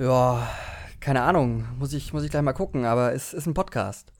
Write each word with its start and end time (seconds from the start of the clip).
Ja, 0.00 0.48
keine 0.98 1.20
Ahnung. 1.20 1.66
Muss 1.78 1.92
ich, 1.92 2.14
muss 2.14 2.24
ich 2.24 2.30
gleich 2.30 2.42
mal 2.42 2.54
gucken, 2.54 2.86
aber 2.86 3.12
es 3.12 3.34
ist 3.34 3.46
ein 3.46 3.52
Podcast. 3.52 4.10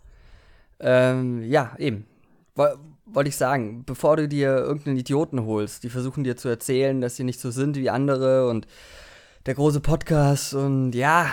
Ähm, 0.79 1.42
ja, 1.42 1.75
eben. 1.79 2.06
Wollte 2.54 3.29
ich 3.29 3.37
sagen, 3.38 3.84
bevor 3.86 4.18
du 4.18 4.28
dir 4.28 4.58
irgendeinen 4.58 4.98
Idioten 4.98 5.46
holst, 5.46 5.82
die 5.82 5.88
versuchen 5.88 6.22
dir 6.22 6.36
zu 6.36 6.50
erzählen, 6.50 7.00
dass 7.00 7.16
sie 7.16 7.24
nicht 7.24 7.40
so 7.40 7.50
sind 7.50 7.76
wie 7.76 7.88
andere 7.88 8.46
und 8.50 8.66
der 9.46 9.54
große 9.54 9.80
Podcast 9.80 10.52
und 10.52 10.93
ja, 10.93 11.30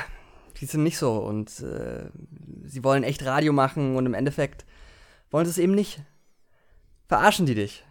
die 0.62 0.66
sind 0.66 0.84
nicht 0.84 0.98
so 0.98 1.18
und 1.18 1.50
äh, 1.60 2.06
sie 2.64 2.86
wollen 2.86 3.04
echt 3.04 3.26
Radio 3.26 3.52
machen 3.52 3.98
und 3.98 4.06
im 4.06 4.14
Endeffekt 4.14 4.66
wollen 5.30 5.46
sie 5.46 5.52
es 5.52 5.58
eben 5.58 5.76
nicht. 5.76 6.02
Verarschen 7.10 7.48
die 7.48 7.56
dich. 7.56 7.86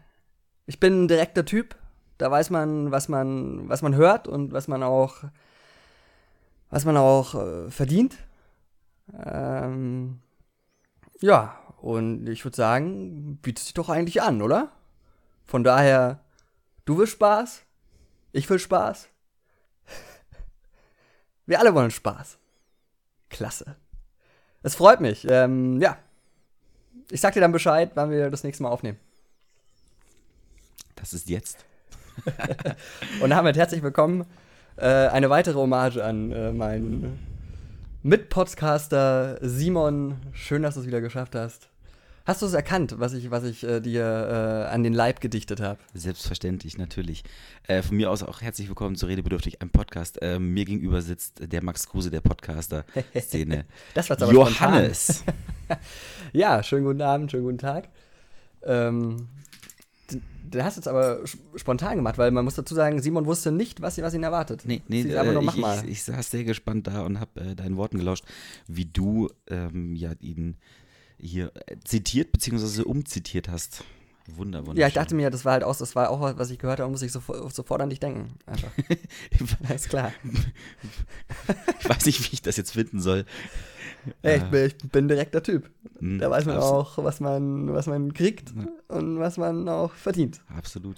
Ich 0.64 0.80
bin 0.80 1.04
ein 1.04 1.09
direkter 1.09 1.45
Typ, 1.45 1.77
da 2.16 2.30
weiß 2.30 2.48
man, 2.48 2.93
was 2.93 3.11
man, 3.11 3.68
was 3.68 3.82
man 3.82 3.95
hört 3.95 4.27
und 4.27 4.54
was 4.54 4.68
man 4.68 4.82
auch, 4.82 5.25
was 6.71 6.85
man 6.85 6.96
auch 6.96 7.35
äh, 7.35 7.71
verdient. 7.71 8.17
Ähm, 9.25 10.21
ja, 11.21 11.59
und 11.81 12.29
ich 12.29 12.45
würde 12.45 12.57
sagen, 12.57 13.39
bietet 13.43 13.64
sich 13.64 13.75
doch 13.75 13.89
eigentlich 13.89 14.23
an, 14.23 14.43
oder? 14.43 14.73
Von 15.45 15.63
daher, 15.63 16.21
du 16.85 16.99
willst 16.99 17.13
Spaß, 17.13 17.63
ich 18.32 18.49
will 18.50 18.59
Spaß. 18.59 19.09
Wir 21.46 21.61
alle 21.61 21.75
wollen 21.75 21.90
Spaß. 21.90 22.39
Klasse. 23.31 23.76
Es 24.62 24.75
freut 24.75 25.01
mich. 25.01 25.26
Ähm, 25.29 25.81
ja. 25.81 25.98
Ich 27.11 27.21
sag 27.21 27.35
dir 27.35 27.40
dann 27.40 27.53
Bescheid, 27.53 27.93
wann 27.95 28.11
wir 28.11 28.31
das 28.31 28.43
nächste 28.43 28.64
Mal 28.64 28.71
aufnehmen. 28.71 28.98
Das 30.96 31.12
ist 31.12 31.29
jetzt. 31.29 31.64
Und 33.20 33.31
damit 33.31 33.56
herzlich 33.56 33.83
willkommen. 33.83 34.27
Äh, 34.77 35.08
eine 35.08 35.30
weitere 35.30 35.55
Hommage 35.55 35.98
an 35.98 36.33
äh, 36.33 36.53
meinen 36.53 37.19
Mitpodcaster 38.03 39.39
Simon. 39.41 40.17
Schön, 40.33 40.62
dass 40.62 40.75
du 40.75 40.81
es 40.81 40.87
wieder 40.87 41.01
geschafft 41.01 41.34
hast. 41.34 41.70
Hast 42.27 42.42
du 42.42 42.47
es 42.47 42.55
erkannt, 42.55 42.97
was 42.98 43.14
ich, 43.14 43.31
was 43.31 43.45
ich 43.45 43.62
äh, 43.62 43.81
dir 43.81 44.05
äh, 44.05 44.75
an 44.75 44.83
den 44.83 44.92
Leib 44.92 45.20
gedichtet 45.20 45.61
habe? 45.61 45.78
Selbstverständlich, 45.95 46.77
natürlich. 46.77 47.23
Äh, 47.69 47.83
von 47.83 47.97
mir 47.97 48.11
aus 48.11 48.23
auch 48.23 48.42
herzlich 48.42 48.69
willkommen 48.69 48.97
zu 48.97 49.06
Redebedürftig, 49.06 49.62
einem 49.62 49.70
Podcast. 49.70 50.20
Äh, 50.20 50.41
mir 50.41 50.64
gegenüber 50.64 51.01
sitzt 51.01 51.53
der 51.53 51.62
Max 51.62 51.89
Kruse 51.89 52.11
der 52.11 52.20
Podcaster-Szene. 52.20 53.64
das 53.95 54.11
war's 54.11 54.20
aber 54.20 54.33
Johannes. 54.33 55.25
ja, 56.33 56.62
schönen 56.62 56.84
guten 56.84 57.03
Abend, 57.03 57.31
schönen 57.31 57.45
guten 57.45 57.58
Tag. 57.58 57.89
Ähm, 58.64 59.29
den 60.12 60.65
hast 60.65 60.77
du 60.77 60.81
jetzt 60.81 60.89
aber 60.89 61.21
spontan 61.57 61.97
gemacht, 61.97 62.19
weil 62.19 62.31
man 62.31 62.45
muss 62.45 62.55
dazu 62.55 62.75
sagen, 62.75 63.01
Simon 63.03 63.27
wusste 63.27 63.53
nicht, 63.53 63.81
was, 63.83 63.99
was 63.99 64.15
ihn 64.15 64.23
erwartet. 64.23 64.63
Nee, 64.65 64.83
nee, 64.89 65.03
äh, 65.03 65.17
aber 65.17 65.33
noch, 65.33 65.57
ich, 65.57 65.85
ich, 65.85 65.91
ich, 65.91 66.03
saß 66.05 66.31
sehr 66.31 66.45
gespannt 66.45 66.87
da 66.87 67.03
und 67.03 67.21
habe 67.21 67.41
äh, 67.41 67.55
deinen 67.55 67.77
Worten 67.77 67.98
gelauscht, 67.98 68.25
wie 68.67 68.85
du 68.85 69.29
ähm, 69.48 69.95
ja 69.95 70.13
ihn 70.21 70.57
hier 71.19 71.53
äh, 71.67 71.77
zitiert 71.85 72.33
bzw. 72.33 72.83
umzitiert 72.83 73.48
hast. 73.48 73.85
Wunder, 74.35 74.61
wunderschön. 74.61 74.81
Ja, 74.81 74.89
ich 74.89 74.95
dachte 74.95 75.15
mir, 75.15 75.31
das 75.31 75.45
war 75.45 75.53
halt 75.53 75.65
auch, 75.65 75.77
das 75.77 75.95
war 75.95 76.11
auch 76.11 76.21
was 76.37 76.51
ich 76.51 76.59
gehört 76.59 76.81
habe, 76.81 76.91
muss 76.91 77.03
ich 77.03 77.13
sofort, 77.13 77.55
sofort 77.55 77.81
an 77.81 77.91
dich 77.91 78.01
denken. 78.01 78.35
Einfach. 78.47 78.71
ist 79.75 79.89
klar. 79.89 80.13
ich 81.81 81.89
weiß 81.89 82.07
nicht, 82.07 82.21
wie 82.21 82.35
ich 82.35 82.43
das 82.43 82.57
jetzt 82.57 82.73
finden 82.73 83.01
soll. 83.01 83.25
Hey, 84.23 84.39
ich, 84.39 84.45
bin, 84.45 84.67
ich 84.67 84.77
bin 84.91 85.09
direkter 85.09 85.43
Typ. 85.43 85.71
Hm, 85.99 86.19
da 86.19 86.31
weiß 86.31 86.45
man 86.45 86.57
absolut. 86.57 86.77
auch, 86.77 87.05
was 87.05 87.21
man, 87.21 87.73
was 87.73 87.87
man 87.87 88.13
kriegt 88.15 88.53
und 88.89 89.19
was 89.19 89.37
man 89.37 89.69
auch 89.69 89.93
verdient. 89.93 90.41
Absolut. 90.57 90.97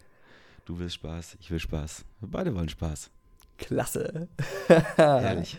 Du 0.64 0.78
willst 0.78 0.96
Spaß, 0.96 1.36
ich 1.40 1.50
will 1.50 1.58
Spaß. 1.58 2.04
Wir 2.20 2.28
beide 2.30 2.54
wollen 2.54 2.68
Spaß. 2.68 3.10
Klasse. 3.56 4.28
Herrlich. 4.96 5.56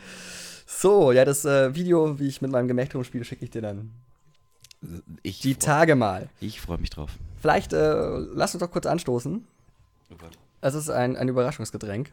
So, 0.66 1.12
ja, 1.12 1.26
das 1.26 1.46
äh, 1.46 1.74
Video, 1.74 2.20
wie 2.20 2.28
ich 2.28 2.42
mit 2.42 2.52
meinem 2.52 2.68
Gemächt 2.68 2.94
rumspiele, 2.94 3.26
schicke 3.26 3.44
ich 3.44 3.52
dir 3.52 3.62
dann 3.62 3.92
ich 5.24 5.40
die 5.40 5.56
Tage 5.56 5.96
mal. 5.96 6.30
Ich 6.40 6.62
freue 6.62 6.78
mich 6.78 6.90
drauf. 6.90 7.18
Vielleicht 7.40 7.74
äh, 7.74 8.18
lass 8.34 8.54
uns 8.54 8.62
doch 8.62 8.72
kurz 8.72 8.86
anstoßen. 8.86 9.46
Oh 10.12 10.16
Gott. 10.18 10.38
Es 10.62 10.76
ist 10.76 10.90
ein, 10.90 11.16
ein 11.16 11.30
Überraschungsgetränk. 11.30 12.12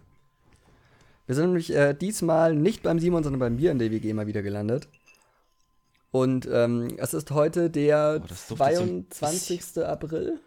Wir 1.27 1.35
sind 1.35 1.47
nämlich 1.47 1.75
äh, 1.75 1.95
diesmal 1.95 2.55
nicht 2.55 2.83
beim 2.83 3.01
Simon, 3.01 3.25
sondern 3.25 3.41
beim 3.41 3.57
Bier 3.57 3.73
in 3.73 3.79
der 3.79 3.91
WG 3.91 4.13
mal 4.13 4.29
wieder 4.29 4.43
gelandet. 4.43 4.89
Und 6.13 6.49
ähm, 6.51 6.97
es 6.99 7.13
ist 7.15 7.31
heute 7.33 7.69
der 7.69 8.23
oh, 8.23 8.55
22. 8.55 9.65
So 9.65 9.85
April. 9.85 10.39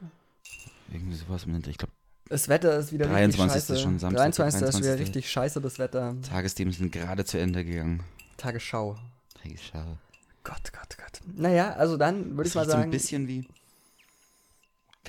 Irgendwie 0.92 1.16
sowas 1.16 1.44
im 1.44 1.56
Ich 1.68 1.78
glaube. 1.78 1.94
Das 2.30 2.48
Wetter 2.48 2.78
ist 2.78 2.94
wieder 2.94 3.08
23. 3.08 3.40
richtig 3.40 3.54
scheiße. 3.54 3.74
ist 3.74 3.82
schon 3.82 4.00
Samstag. 4.00 4.22
23. 4.22 4.60
23. 4.60 4.80
ist 4.80 4.86
wieder 4.86 5.00
richtig 5.00 5.32
scheiße, 5.32 5.62
das 5.62 5.80
Wetter. 5.80 6.16
Tagesthemen 6.22 6.74
sind 6.74 6.92
gerade 6.92 7.26
zu 7.26 7.40
Ende 7.40 7.66
gegangen. 7.66 8.04
Tagesschau. 8.38 8.98
Tagesschau. 9.42 9.98
Gott, 10.44 10.72
Gott, 10.72 10.98
Gott. 10.98 11.22
Naja, 11.36 11.74
also 11.74 11.98
dann 11.98 12.38
würde 12.38 12.48
ich 12.48 12.56
mal 12.56 12.66
sagen. 12.66 12.82
so 12.82 12.84
ein 12.84 12.92
bisschen 12.92 13.28
wie. 13.28 13.48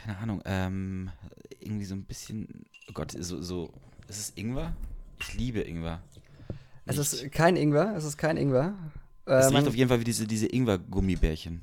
Keine 0.03 0.19
Ahnung, 0.19 0.43
ähm, 0.45 1.11
irgendwie 1.59 1.85
so 1.85 1.95
ein 1.95 2.05
bisschen. 2.05 2.65
Oh 2.89 2.93
Gott, 2.93 3.13
so, 3.19 3.43
so. 3.43 3.73
Ist 4.09 4.19
es 4.19 4.33
Ingwer? 4.37 4.75
Ich 5.21 5.35
liebe 5.35 5.61
Ingwer. 5.61 6.03
Nicht. 6.87 6.99
Es 6.99 7.13
ist 7.13 7.33
kein 7.33 7.57
Ingwer, 7.57 7.95
es 7.97 8.05
ist 8.05 8.17
kein 8.17 8.37
Ingwer. 8.37 8.75
Es 9.27 9.47
äh, 9.47 9.57
riecht 9.57 9.69
auf 9.69 9.75
jeden 9.75 9.89
Fall 9.89 10.01
wie 10.01 10.05
diese, 10.05 10.27
diese 10.27 10.47
Ingwer-Gummibärchen. 10.47 11.63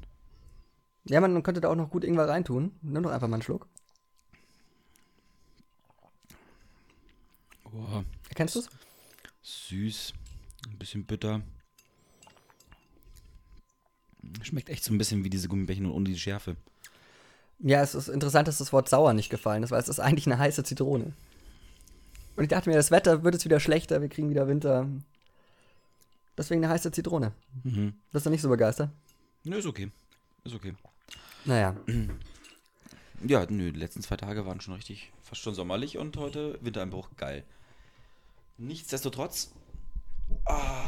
Ja, 1.06 1.20
man 1.20 1.42
könnte 1.42 1.62
da 1.62 1.70
auch 1.70 1.76
noch 1.76 1.90
gut 1.90 2.03
Ingwer 2.03 2.28
reintun. 2.28 2.72
Nimm 2.81 3.03
doch 3.03 3.12
einfach 3.12 3.28
mal 3.28 3.36
einen 3.36 3.44
Schluck. 3.44 3.68
Boah. 7.64 8.06
Erkennst 8.30 8.56
du 8.56 8.59
es? 8.59 8.70
Süß, 9.42 10.14
ein 10.70 10.78
bisschen 10.78 11.06
bitter. 11.06 11.42
Schmeckt 14.44 14.70
echt 14.70 14.84
so 14.84 14.94
ein 14.94 14.97
bisschen 14.97 15.24
wie 15.24 15.30
diese 15.30 15.47
Gummibärchen 15.47 15.86
und 15.86 15.92
ohne 15.92 16.09
die 16.09 16.20
Schärfe. 16.20 16.56
Ja, 17.59 17.81
es 17.81 17.95
ist 17.95 18.07
interessant, 18.07 18.47
dass 18.47 18.59
das 18.59 18.72
Wort 18.72 18.88
sauer 18.88 19.13
nicht 19.13 19.29
gefallen 19.29 19.63
ist, 19.63 19.72
weil 19.72 19.81
es 19.81 19.90
ist 19.90 20.00
eigentlich 20.00 20.28
eine 20.28 20.38
heiße 20.38 20.63
Zitrone. 20.63 21.13
Und 22.35 22.44
ich 22.44 22.50
dachte 22.50 22.69
mir, 22.69 22.75
das 22.75 22.91
Wetter 22.91 23.23
wird 23.23 23.34
jetzt 23.34 23.45
wieder 23.45 23.59
schlechter, 23.59 24.01
wir 24.01 24.09
kriegen 24.09 24.29
wieder 24.29 24.47
Winter. 24.47 24.88
Deswegen 26.38 26.63
eine 26.63 26.72
heiße 26.72 26.91
Zitrone. 26.91 27.31
Mhm. 27.63 27.96
Bist 28.12 28.28
du 28.28 28.29
nicht 28.29 28.44
so 28.44 28.50
begeistert? 28.50 28.91
Nö, 29.44 29.57
ist 29.57 29.66
okay. 29.66 29.90
Ist 30.44 30.53
okay. 30.53 30.75
Naja. 31.46 31.75
Ja, 33.25 33.44
nö, 33.50 33.72
die 33.72 33.79
letzten 33.79 34.03
zwei 34.03 34.16
Tage 34.16 34.46
waren 34.46 34.62
schon 34.62 34.75
richtig, 34.75 35.12
fast 35.23 35.41
schon 35.41 35.56
sommerlich 35.56 35.97
und 35.97 36.17
heute 36.17 36.59
Wintereinbruch, 36.62 37.09
geil. 37.17 37.44
Nichtsdestotrotz, 38.59 39.51
ah, 40.46 40.85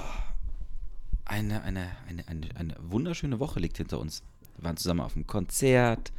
eine, 1.26 1.64
eine, 1.64 1.90
eine, 2.08 2.28
eine, 2.28 2.56
eine 2.56 2.76
wunderschöne 2.82 3.40
Woche 3.40 3.60
liegt 3.60 3.78
hinter 3.78 4.00
uns. 4.00 4.22
Wir 4.60 4.66
waren 4.66 4.76
zusammen 4.76 5.00
auf 5.00 5.14
dem 5.14 5.26
Konzert, 5.26 6.12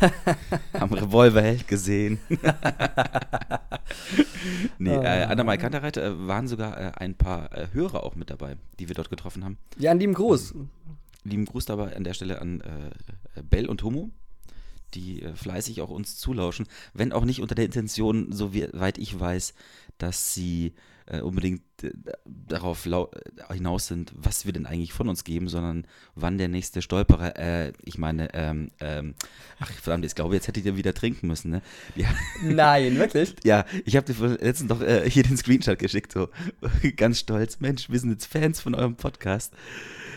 haben 0.72 0.94
Revolverheld 0.94 1.68
gesehen. 1.68 2.18
nee, 4.78 4.94
äh, 4.94 5.24
an 5.24 5.36
der 5.36 5.44
Maikantereit 5.44 5.98
äh, 5.98 6.26
waren 6.26 6.48
sogar 6.48 6.80
äh, 6.80 6.92
ein 6.96 7.14
paar 7.14 7.52
äh, 7.52 7.66
Hörer 7.74 8.02
auch 8.02 8.14
mit 8.14 8.30
dabei, 8.30 8.56
die 8.78 8.88
wir 8.88 8.94
dort 8.94 9.10
getroffen 9.10 9.44
haben. 9.44 9.58
Ja, 9.76 9.90
einen 9.90 10.00
lieben 10.00 10.14
Gruß. 10.14 10.54
Lieben 11.24 11.44
Gruß 11.44 11.66
dabei 11.66 11.94
an 11.94 12.04
der 12.04 12.14
Stelle 12.14 12.40
an 12.40 12.62
äh, 12.62 13.42
Bell 13.42 13.68
und 13.68 13.82
Homo, 13.82 14.08
die 14.94 15.20
äh, 15.20 15.34
fleißig 15.36 15.82
auch 15.82 15.90
uns 15.90 16.16
zulauschen, 16.16 16.68
wenn 16.94 17.12
auch 17.12 17.26
nicht 17.26 17.42
unter 17.42 17.54
der 17.54 17.66
Intention, 17.66 18.32
so 18.32 18.54
wie, 18.54 18.68
weit 18.72 18.96
ich 18.96 19.20
weiß, 19.20 19.52
dass 19.98 20.32
sie 20.32 20.72
äh, 21.04 21.20
unbedingt 21.20 21.60
darauf 22.24 22.86
äh, 22.86 23.06
hinaus 23.52 23.86
sind, 23.86 24.12
was 24.16 24.46
wir 24.46 24.52
denn 24.52 24.66
eigentlich 24.66 24.92
von 24.92 25.08
uns 25.08 25.24
geben, 25.24 25.48
sondern 25.48 25.86
wann 26.14 26.38
der 26.38 26.48
nächste 26.48 26.82
Stolperer, 26.82 27.36
äh, 27.36 27.72
ich 27.84 27.98
meine, 27.98 28.32
ähm, 28.34 28.70
ähm, 28.80 29.14
ach 29.58 29.70
verdammt, 29.72 30.04
ich 30.04 30.14
glaube, 30.14 30.34
jetzt 30.34 30.48
hättet 30.48 30.64
ihr 30.64 30.76
wieder 30.76 30.94
trinken 30.94 31.26
müssen, 31.26 31.50
ne? 31.50 31.62
Ja. 31.96 32.08
Nein, 32.42 32.96
wirklich? 32.96 33.34
ja, 33.44 33.64
ich 33.84 33.96
habe 33.96 34.12
dir 34.12 34.38
letztens 34.40 34.68
doch 34.68 34.80
äh, 34.80 35.08
hier 35.08 35.22
den 35.22 35.36
Screenshot 35.36 35.78
geschickt, 35.78 36.12
so 36.12 36.28
ganz 36.96 37.18
stolz, 37.18 37.60
Mensch, 37.60 37.90
wir 37.90 37.98
sind 37.98 38.10
jetzt 38.10 38.26
Fans 38.26 38.60
von 38.60 38.74
eurem 38.74 38.96
Podcast 38.96 39.52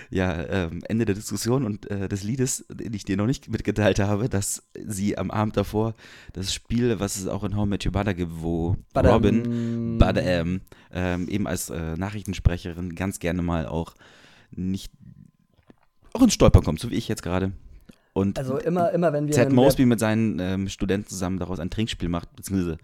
ja, 0.10 0.46
ähm, 0.48 0.81
Ende 0.88 1.06
der 1.06 1.16
Diskussion 1.16 1.66
und 1.66 1.90
äh, 1.90 2.08
des 2.08 2.24
Liedes, 2.24 2.66
den 2.69 2.94
ich 2.94 3.06
dir 3.06 3.18
noch 3.18 3.25
nicht 3.25 3.50
mitgeteilt 3.50 4.00
habe, 4.00 4.30
dass 4.30 4.63
sie 4.86 5.18
am 5.18 5.31
Abend 5.31 5.58
davor 5.58 5.96
das 6.34 6.54
Spiel, 6.54 7.00
was 7.00 7.18
es 7.18 7.28
auch 7.28 7.44
in 7.44 7.56
How 7.56 7.66
Met 7.66 7.86
Your 7.86 7.94
Mother 7.94 8.13
gibt, 8.13 8.31
wo 8.36 8.78
Badam. 8.94 9.13
Robin 9.13 9.98
Badam, 9.98 10.62
ähm, 10.92 11.28
eben 11.28 11.48
als 11.48 11.55
äh, 11.69 11.96
Nachrichtensprecherin 11.96 12.96
ganz 12.96 13.19
gerne 13.19 13.42
mal 13.42 13.68
auch 13.68 13.94
nicht 14.52 14.92
auch 16.13 16.22
ins 16.22 16.34
Stolpern 16.34 16.63
kommt, 16.63 16.80
so 16.80 16.90
wie 16.90 16.96
ich 16.96 17.07
jetzt 17.07 17.24
gerade. 17.24 17.52
Und 18.13 18.40
also 18.40 18.57
immer, 18.57 18.92
immer 18.92 19.12
wenn 19.12 19.28
wir. 19.28 19.34
Ted 19.34 19.52
Mosby 19.52 19.86
mit 19.86 20.00
seinen 20.00 20.40
ähm, 20.40 20.69
Studenten 20.69 21.10
zusammen 21.10 21.38
daraus 21.38 21.60
ein 21.60 21.69
Trinkspiel 21.69 22.07
macht, 22.07 22.34
beziehungsweise 22.36 22.78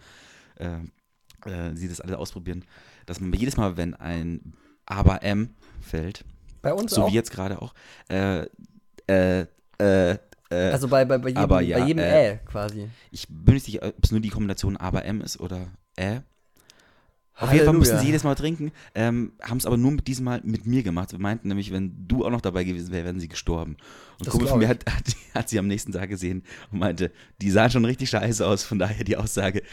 äh, 0.56 1.50
äh, 1.50 1.76
sie 1.76 1.88
das 1.88 2.02
alle 2.02 2.18
ausprobieren, 2.18 2.66
dass 3.06 3.22
man 3.22 3.32
jedes 3.34 3.56
Mal, 3.56 3.78
wenn 3.78 3.94
ein 3.94 4.54
Aber 4.86 5.24
M 5.24 5.52
fällt, 5.80 6.26
bei 6.62 6.74
uns 6.74 6.92
so 6.92 7.04
auch? 7.04 7.10
wie 7.10 7.16
jetzt 7.16 7.32
gerade 7.32 7.62
auch. 7.62 7.74
Äh, 8.10 8.46
äh, 9.08 9.46
äh, 9.80 10.12
äh, 10.12 10.18
also 10.50 10.88
bei, 10.90 11.06
bei, 11.06 11.18
bei 11.18 11.30
jedem, 11.30 11.42
aber 11.42 11.62
ja, 11.62 11.80
bei 11.80 11.88
jedem 11.88 12.04
äh, 12.04 12.34
Ä 12.34 12.40
quasi. 12.46 12.90
Ich 13.12 13.28
bin 13.30 13.54
nicht 13.54 13.66
sicher, 13.66 13.84
ob 13.84 14.04
es 14.04 14.12
nur 14.12 14.20
die 14.20 14.30
Kombination 14.30 14.78
aber 14.78 15.06
M 15.06 15.22
ist 15.22 15.40
oder 15.40 15.68
Ä. 15.98 16.22
Auf 17.36 17.52
jeden 17.54 17.66
Fall 17.66 17.74
mussten 17.74 17.98
sie 17.98 18.06
jedes 18.06 18.24
Mal 18.24 18.36
trinken, 18.36 18.72
ähm, 18.94 19.32
haben 19.42 19.58
es 19.58 19.66
aber 19.66 19.78
nur 19.78 19.92
mit 19.92 20.08
diesem 20.08 20.26
Mal 20.26 20.42
mit 20.44 20.68
mir 20.68 20.84
gemacht. 20.84 21.12
Wir 21.12 21.20
meinten 21.20 21.48
nämlich, 21.48 21.72
wenn 21.72 22.08
du 22.08 22.26
auch 22.26 22.30
noch 22.30 22.42
dabei 22.42 22.64
gewesen 22.64 22.92
wärst, 22.92 23.06
wären 23.06 23.20
sie 23.20 23.30
gestorben. 23.30 23.78
Und 24.20 24.30
Kumpel 24.30 24.48
von 24.48 24.60
mir 24.60 24.68
hat, 24.68 24.86
hat, 24.86 25.16
hat, 25.34 25.50
sie 25.50 25.58
am 25.58 25.68
nächsten 25.68 25.92
Tag 25.92 26.10
gesehen 26.10 26.44
und 26.72 26.80
meinte, 26.80 27.12
die 27.42 27.50
sahen 27.50 27.72
schon 27.72 27.86
richtig 27.86 28.10
scheiße 28.10 28.46
aus, 28.46 28.64
von 28.64 28.78
daher 28.78 29.04
die 29.04 29.18
Aussage. 29.18 29.64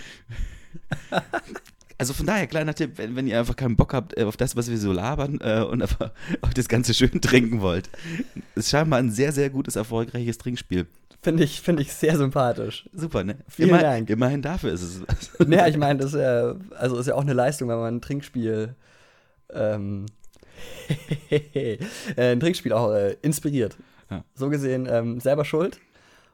Also 1.99 2.15
von 2.15 2.27
daher, 2.27 2.47
kleiner 2.47 2.75
Tipp, 2.75 2.93
wenn, 2.97 3.17
wenn, 3.17 3.27
ihr 3.27 3.39
einfach 3.39 3.57
keinen 3.57 3.77
Bock 3.77 3.93
habt 3.93 4.17
äh, 4.17 4.23
auf 4.23 4.37
das, 4.37 4.55
was 4.57 4.71
wir 4.71 4.79
so 4.79 4.93
labern 4.93 5.41
äh, 5.43 5.61
und 5.63 5.83
einfach 5.83 6.13
auf 6.41 6.55
das 6.55 6.69
Ganze 6.69 6.95
schön 6.95 7.21
trinken 7.21 7.61
wollt. 7.61 7.91
Ist 8.55 8.71
scheinbar 8.71 9.01
ein 9.01 9.11
sehr, 9.11 9.33
sehr 9.33 9.51
gutes, 9.51 9.77
erfolgreiches 9.77 10.39
Trinkspiel. 10.39 10.87
Finde 11.21 11.43
ich, 11.43 11.61
find 11.61 11.81
ich 11.81 11.93
sehr 11.93 12.17
sympathisch. 12.17 12.89
Super, 12.93 13.25
ne? 13.25 13.39
Vielen 13.49 13.71
Immer, 13.71 13.81
Dank. 13.81 14.09
Immerhin 14.09 14.41
dafür 14.41 14.73
ist 14.73 14.83
es. 14.83 15.03
naja, 15.47 15.67
ich 15.67 15.77
meine, 15.77 15.99
das 15.99 16.15
ist 16.15 16.21
ja, 16.21 16.55
also 16.77 16.97
ist 16.99 17.07
ja 17.07 17.15
auch 17.17 17.23
eine 17.23 17.33
Leistung, 17.33 17.69
wenn 17.69 17.79
man 17.79 17.97
ein 17.97 18.01
Trinkspiel, 18.01 18.77
ähm, 19.53 20.07
ein 22.17 22.39
Trinkspiel 22.39 22.73
auch 22.73 22.93
äh, 22.93 23.17
inspiriert. 23.23 23.77
Ja. 24.11 24.25
So 24.35 24.49
gesehen, 24.49 24.87
ähm, 24.89 25.19
selber 25.21 25.45
schuld. 25.45 25.81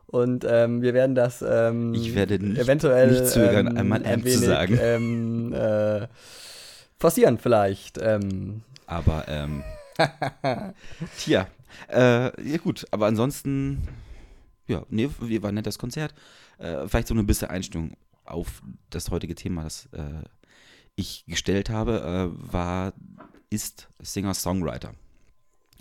Und 0.06 0.44
ähm, 0.48 0.82
wir 0.82 0.94
werden 0.94 1.14
das 1.14 1.42
ähm, 1.46 1.94
ich 1.94 2.14
werde 2.14 2.38
nicht, 2.38 2.60
eventuell 2.60 3.10
nicht 3.10 3.26
zögern, 3.26 3.66
ähm, 3.68 3.76
einmal 3.76 3.98
ein 4.00 4.04
M 4.20 4.24
wenig, 4.24 4.38
zu 4.38 4.44
sagen. 4.46 4.78
Ähm, 4.80 5.52
äh, 5.52 6.06
forcieren 6.98 7.38
vielleicht. 7.38 7.98
Ähm. 8.00 8.62
Aber, 8.86 9.24
ähm, 9.28 9.62
tja, 11.18 11.48
äh, 11.90 12.50
ja 12.50 12.56
gut, 12.58 12.86
aber 12.90 13.06
ansonsten 13.06 13.88
ja, 14.66 14.84
nee, 14.88 15.08
wie 15.20 15.42
war 15.42 15.50
ein 15.50 15.54
nettes 15.54 15.78
Konzert. 15.78 16.14
Äh, 16.58 16.88
vielleicht 16.88 17.08
so 17.08 17.14
eine 17.14 17.24
bisschen 17.24 17.48
Einstellung 17.48 17.96
auf 18.24 18.62
das 18.90 19.10
heutige 19.10 19.34
Thema, 19.34 19.64
das 19.64 19.86
äh, 19.92 20.22
ich 20.96 21.24
gestellt 21.26 21.70
habe, 21.70 22.32
äh, 22.32 22.52
war, 22.52 22.92
ist 23.50 23.88
Singer-Songwriter. 24.00 24.94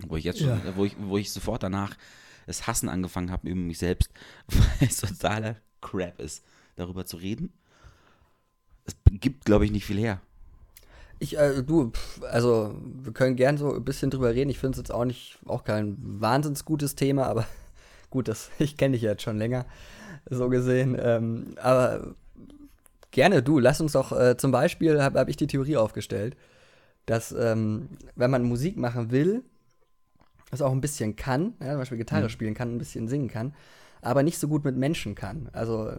Wo 0.07 0.17
ich 0.17 0.23
jetzt 0.25 0.39
schon, 0.39 0.49
Ja. 0.49 0.75
wo, 0.75 0.85
ich, 0.85 0.95
wo 0.99 1.17
ich 1.17 1.31
sofort 1.31 1.63
danach 1.63 1.95
das 2.45 2.67
Hassen 2.67 2.89
angefangen 2.89 3.31
habe 3.31 3.49
über 3.49 3.59
mich 3.59 3.77
selbst, 3.77 4.11
weil 4.47 4.87
es 4.87 4.97
totaler 4.97 5.57
Crap 5.81 6.19
ist, 6.19 6.43
darüber 6.75 7.05
zu 7.05 7.17
reden. 7.17 7.53
Es 8.85 8.95
gibt, 9.19 9.45
glaube 9.45 9.65
ich, 9.65 9.71
nicht 9.71 9.85
viel 9.85 9.99
her. 9.99 10.21
Ich, 11.19 11.37
äh, 11.37 11.63
du, 11.63 11.91
also 12.31 12.75
wir 13.01 13.13
können 13.13 13.35
gern 13.35 13.57
so 13.57 13.73
ein 13.73 13.85
bisschen 13.85 14.09
drüber 14.09 14.33
reden. 14.33 14.49
Ich 14.49 14.59
finde 14.59 14.73
es 14.73 14.77
jetzt 14.79 14.91
auch 14.91 15.05
nicht, 15.05 15.39
auch 15.45 15.63
kein 15.63 15.95
wahnsinns 15.99 16.65
gutes 16.65 16.95
Thema, 16.95 17.27
aber 17.27 17.45
gut, 18.09 18.27
das, 18.27 18.49
ich 18.59 18.77
kenne 18.77 18.93
dich 18.93 19.03
jetzt 19.03 19.23
schon 19.23 19.37
länger, 19.37 19.65
so 20.29 20.49
gesehen. 20.49 20.97
Ähm, 20.99 21.55
aber 21.61 22.15
gerne, 23.11 23.41
du, 23.41 23.59
lass 23.59 23.79
uns 23.79 23.93
doch 23.93 24.11
äh, 24.11 24.35
zum 24.37 24.51
Beispiel, 24.51 25.01
habe 25.01 25.19
hab 25.19 25.29
ich 25.29 25.37
die 25.37 25.47
Theorie 25.47 25.77
aufgestellt, 25.77 26.35
dass 27.05 27.31
ähm, 27.31 27.89
wenn 28.15 28.31
man 28.31 28.43
Musik 28.43 28.77
machen 28.77 29.11
will, 29.11 29.43
das 30.51 30.61
auch 30.61 30.71
ein 30.71 30.81
bisschen 30.81 31.15
kann, 31.15 31.53
ja, 31.59 31.69
zum 31.71 31.79
Beispiel 31.79 31.97
Gitarre 31.97 32.25
Mhm. 32.25 32.29
spielen 32.29 32.53
kann, 32.53 32.75
ein 32.75 32.77
bisschen 32.77 33.07
singen 33.07 33.27
kann, 33.27 33.53
aber 34.01 34.21
nicht 34.21 34.37
so 34.37 34.47
gut 34.49 34.65
mit 34.65 34.75
Menschen 34.75 35.15
kann. 35.15 35.49
Also 35.53 35.91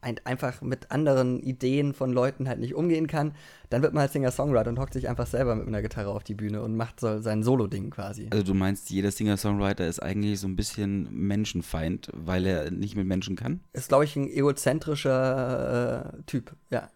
ein, 0.00 0.16
einfach 0.24 0.62
mit 0.62 0.90
anderen 0.90 1.40
Ideen 1.40 1.94
von 1.94 2.12
Leuten 2.12 2.48
halt 2.48 2.58
nicht 2.58 2.74
umgehen 2.74 3.06
kann, 3.06 3.34
dann 3.70 3.82
wird 3.82 3.94
man 3.94 4.00
halt 4.00 4.12
Singer-Songwriter 4.12 4.68
und 4.70 4.78
hockt 4.80 4.94
sich 4.94 5.08
einfach 5.08 5.26
selber 5.28 5.54
mit 5.54 5.68
einer 5.68 5.80
Gitarre 5.80 6.10
auf 6.10 6.24
die 6.24 6.34
Bühne 6.34 6.60
und 6.62 6.76
macht 6.76 6.98
so 6.98 7.20
sein 7.20 7.42
Solo-Ding 7.44 7.90
quasi. 7.90 8.26
Also 8.30 8.42
du 8.44 8.54
meinst, 8.54 8.90
jeder 8.90 9.10
Singer-Songwriter 9.12 9.86
ist 9.86 10.02
eigentlich 10.02 10.40
so 10.40 10.48
ein 10.48 10.56
bisschen 10.56 11.08
Menschenfeind, 11.12 12.10
weil 12.12 12.46
er 12.46 12.70
nicht 12.72 12.96
mit 12.96 13.06
Menschen 13.06 13.36
kann? 13.36 13.60
Ist, 13.72 13.88
glaube 13.88 14.04
ich, 14.04 14.16
ein 14.16 14.28
egozentrischer 14.28 16.16
äh, 16.16 16.22
Typ, 16.26 16.54
ja. 16.70 16.90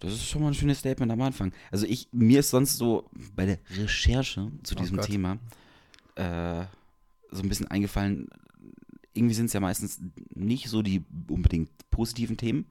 Das 0.00 0.12
ist 0.12 0.28
schon 0.28 0.42
mal 0.42 0.48
ein 0.48 0.54
schönes 0.54 0.80
Statement 0.80 1.12
am 1.12 1.20
Anfang. 1.22 1.52
Also 1.70 1.86
ich, 1.86 2.08
mir 2.12 2.40
ist 2.40 2.50
sonst 2.50 2.76
so 2.76 3.08
bei 3.36 3.46
der 3.46 3.58
Recherche 3.76 4.50
zu 4.64 4.74
Oh 4.74 4.78
diesem 4.78 4.96
Gott. 4.98 5.06
Thema 5.06 5.38
äh, 6.16 6.64
so 7.30 7.42
ein 7.42 7.48
bisschen 7.48 7.68
eingefallen, 7.68 8.28
irgendwie 9.14 9.34
sind 9.34 9.46
es 9.46 9.52
ja 9.52 9.60
meistens 9.60 10.00
nicht 10.34 10.68
so 10.68 10.82
die 10.82 11.04
unbedingt 11.28 11.70
positiven 11.90 12.36
Themen, 12.36 12.66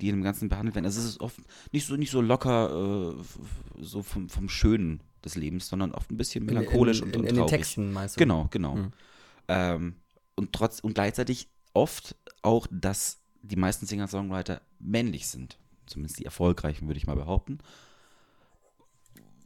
die 0.00 0.08
in 0.08 0.16
dem 0.16 0.22
Ganzen 0.22 0.48
behandelt 0.48 0.74
werden. 0.74 0.86
Also 0.86 1.00
es 1.00 1.06
ist 1.06 1.20
oft 1.20 1.38
nicht 1.72 1.86
so, 1.86 1.96
nicht 1.96 2.10
so 2.10 2.20
locker 2.20 3.14
äh, 3.14 3.82
so 3.82 4.02
vom, 4.02 4.28
vom 4.28 4.48
Schönen 4.48 5.00
des 5.24 5.36
Lebens, 5.36 5.68
sondern 5.68 5.92
oft 5.92 6.10
ein 6.10 6.16
bisschen 6.16 6.44
melancholisch 6.44 7.00
in, 7.00 7.10
in, 7.10 7.14
und, 7.14 7.14
in, 7.14 7.20
und 7.20 7.28
in 7.28 7.34
den 7.34 7.36
traurig. 7.36 7.50
Texten 7.50 7.92
meinst 7.92 8.16
du? 8.16 8.18
Genau, 8.18 8.48
genau. 8.50 8.76
Mhm. 8.76 8.92
Ähm, 9.48 9.94
und 10.34 10.52
trotz 10.52 10.80
und 10.80 10.94
gleichzeitig 10.94 11.48
oft 11.72 12.16
auch, 12.42 12.66
dass 12.70 13.20
die 13.42 13.56
meisten 13.56 13.86
Singer-Songwriter 13.86 14.62
männlich 14.78 15.28
sind. 15.28 15.58
Zumindest 15.86 16.18
die 16.18 16.24
erfolgreichen, 16.24 16.86
würde 16.86 16.98
ich 16.98 17.06
mal 17.06 17.16
behaupten. 17.16 17.58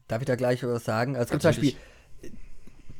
Darf 0.06 0.22
ich 0.22 0.26
da 0.26 0.36
gleich 0.36 0.62
was 0.62 0.84
sagen? 0.84 1.16
Also 1.16 1.24
es 1.24 1.30
gibt 1.30 1.42
zum 1.42 1.48
Beispiel. 1.50 1.74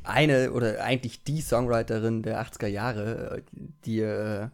Eine 0.08 0.53
oder 0.53 0.82
eigentlich 0.82 1.23
die 1.25 1.41
Songwriterin 1.41 2.23
der 2.23 2.44
80er 2.44 2.67
Jahre, 2.67 3.38
äh, 3.38 3.43
die 3.85 4.00
äh, 4.00 4.49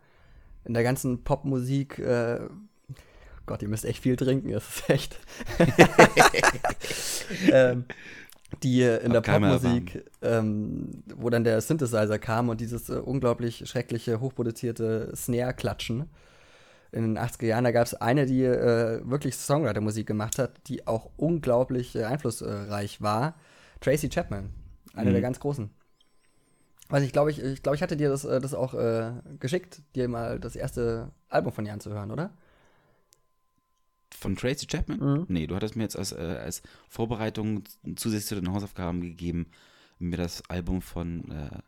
in 0.64 0.74
der 0.74 0.82
ganzen 0.82 1.24
Popmusik, 1.24 1.98
äh, 1.98 2.40
Gott, 3.46 3.62
ihr 3.62 3.68
müsst 3.68 3.84
echt 3.84 4.02
viel 4.02 4.16
trinken, 4.16 4.52
das 4.52 4.68
ist 4.68 4.90
echt. 4.90 5.18
ähm, 7.52 7.84
die 8.62 8.82
äh, 8.82 9.02
in 9.02 9.10
der 9.10 9.18
Hab 9.18 9.24
keiner 9.24 9.58
Popmusik, 9.58 10.04
ähm, 10.20 11.02
wo 11.14 11.30
dann 11.30 11.44
der 11.44 11.60
Synthesizer 11.60 12.18
kam 12.18 12.48
und 12.48 12.60
dieses 12.60 12.88
äh, 12.88 12.94
unglaublich 12.94 13.68
schreckliche, 13.68 14.20
hochproduzierte 14.20 15.12
Snare-Klatschen. 15.16 16.08
In 16.92 17.14
den 17.14 17.18
80er 17.18 17.46
Jahren, 17.46 17.64
da 17.64 17.72
gab 17.72 17.86
es 17.86 17.94
eine, 17.94 18.26
die 18.26 18.44
äh, 18.44 19.00
wirklich 19.04 19.34
Songwriter-Musik 19.36 20.06
gemacht 20.06 20.38
hat, 20.38 20.52
die 20.66 20.86
auch 20.86 21.10
unglaublich 21.16 21.96
äh, 21.96 22.04
einflussreich 22.04 23.00
war. 23.00 23.34
Tracy 23.80 24.10
Chapman, 24.10 24.50
eine 24.94 25.10
Mhm. 25.10 25.14
der 25.14 25.22
ganz 25.22 25.40
großen. 25.40 25.70
Also 26.88 27.06
ich 27.06 27.12
glaube, 27.12 27.30
ich, 27.30 27.38
ich, 27.42 27.62
glaub, 27.62 27.74
ich 27.74 27.82
hatte 27.82 27.96
dir 27.96 28.10
das, 28.10 28.24
äh, 28.24 28.40
das 28.40 28.52
auch 28.54 28.74
äh, 28.74 29.12
geschickt, 29.40 29.82
dir 29.94 30.08
mal 30.08 30.38
das 30.38 30.56
erste 30.56 31.10
Album 31.28 31.52
von 31.52 31.64
ihr 31.64 31.72
anzuhören, 31.72 32.10
oder? 32.10 32.32
Von 34.10 34.36
Tracy 34.36 34.66
Chapman? 34.66 34.98
Mhm. 34.98 35.26
Nee, 35.28 35.46
du 35.46 35.56
hattest 35.56 35.74
mir 35.74 35.84
jetzt 35.84 35.96
als, 35.96 36.12
äh, 36.12 36.16
als 36.42 36.62
Vorbereitung 36.88 37.64
zusätzlich 37.96 38.26
zu 38.28 38.34
den 38.34 38.52
Hausaufgaben 38.52 39.00
gegeben, 39.00 39.46
mir 39.98 40.16
das 40.18 40.42
Album 40.50 40.82
von, 40.82 41.30
äh, 41.30 41.58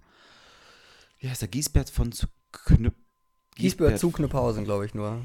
wie 1.18 1.28
heißt 1.28 1.40
der, 1.40 1.48
Giesbert 1.48 1.88
von 1.90 2.12
zu 2.12 2.26
Knüpp. 2.52 2.94
Giesbert 3.56 3.98
zu 3.98 4.10
Knüpphausen, 4.10 4.64
glaube 4.64 4.84
ich 4.86 4.94
nur. 4.94 5.22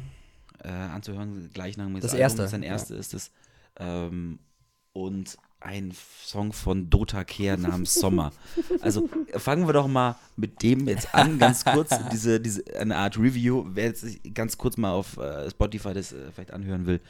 äh, 0.63 0.69
anzuhören, 0.69 1.49
gleichnamiges 1.53 2.01
Das 2.03 2.11
Album. 2.11 2.21
erste, 2.21 2.47
Sein 2.47 2.63
ja. 2.63 2.69
erste 2.69 2.95
ist 2.95 3.13
es. 3.13 3.31
Ähm, 3.77 4.39
und 4.93 5.37
ein 5.61 5.91
Song 6.23 6.53
von 6.53 6.89
Dota 6.89 7.23
Kehr 7.23 7.57
namens 7.57 7.93
Sommer. 7.95 8.31
Also 8.81 9.09
fangen 9.35 9.67
wir 9.67 9.73
doch 9.73 9.87
mal 9.87 10.15
mit 10.37 10.63
dem 10.63 10.87
jetzt 10.87 11.13
an, 11.13 11.37
ganz 11.37 11.65
kurz, 11.65 11.89
diese, 12.11 12.39
diese 12.39 12.63
eine 12.79 12.95
Art 12.95 13.17
Review, 13.17 13.65
wer 13.73 13.85
jetzt 13.85 14.05
ganz 14.33 14.57
kurz 14.57 14.77
mal 14.77 14.91
auf 14.91 15.17
äh, 15.17 15.49
Spotify 15.49 15.93
das 15.93 16.13
äh, 16.13 16.31
vielleicht 16.33 16.53
anhören 16.53 16.85
will, 16.85 17.01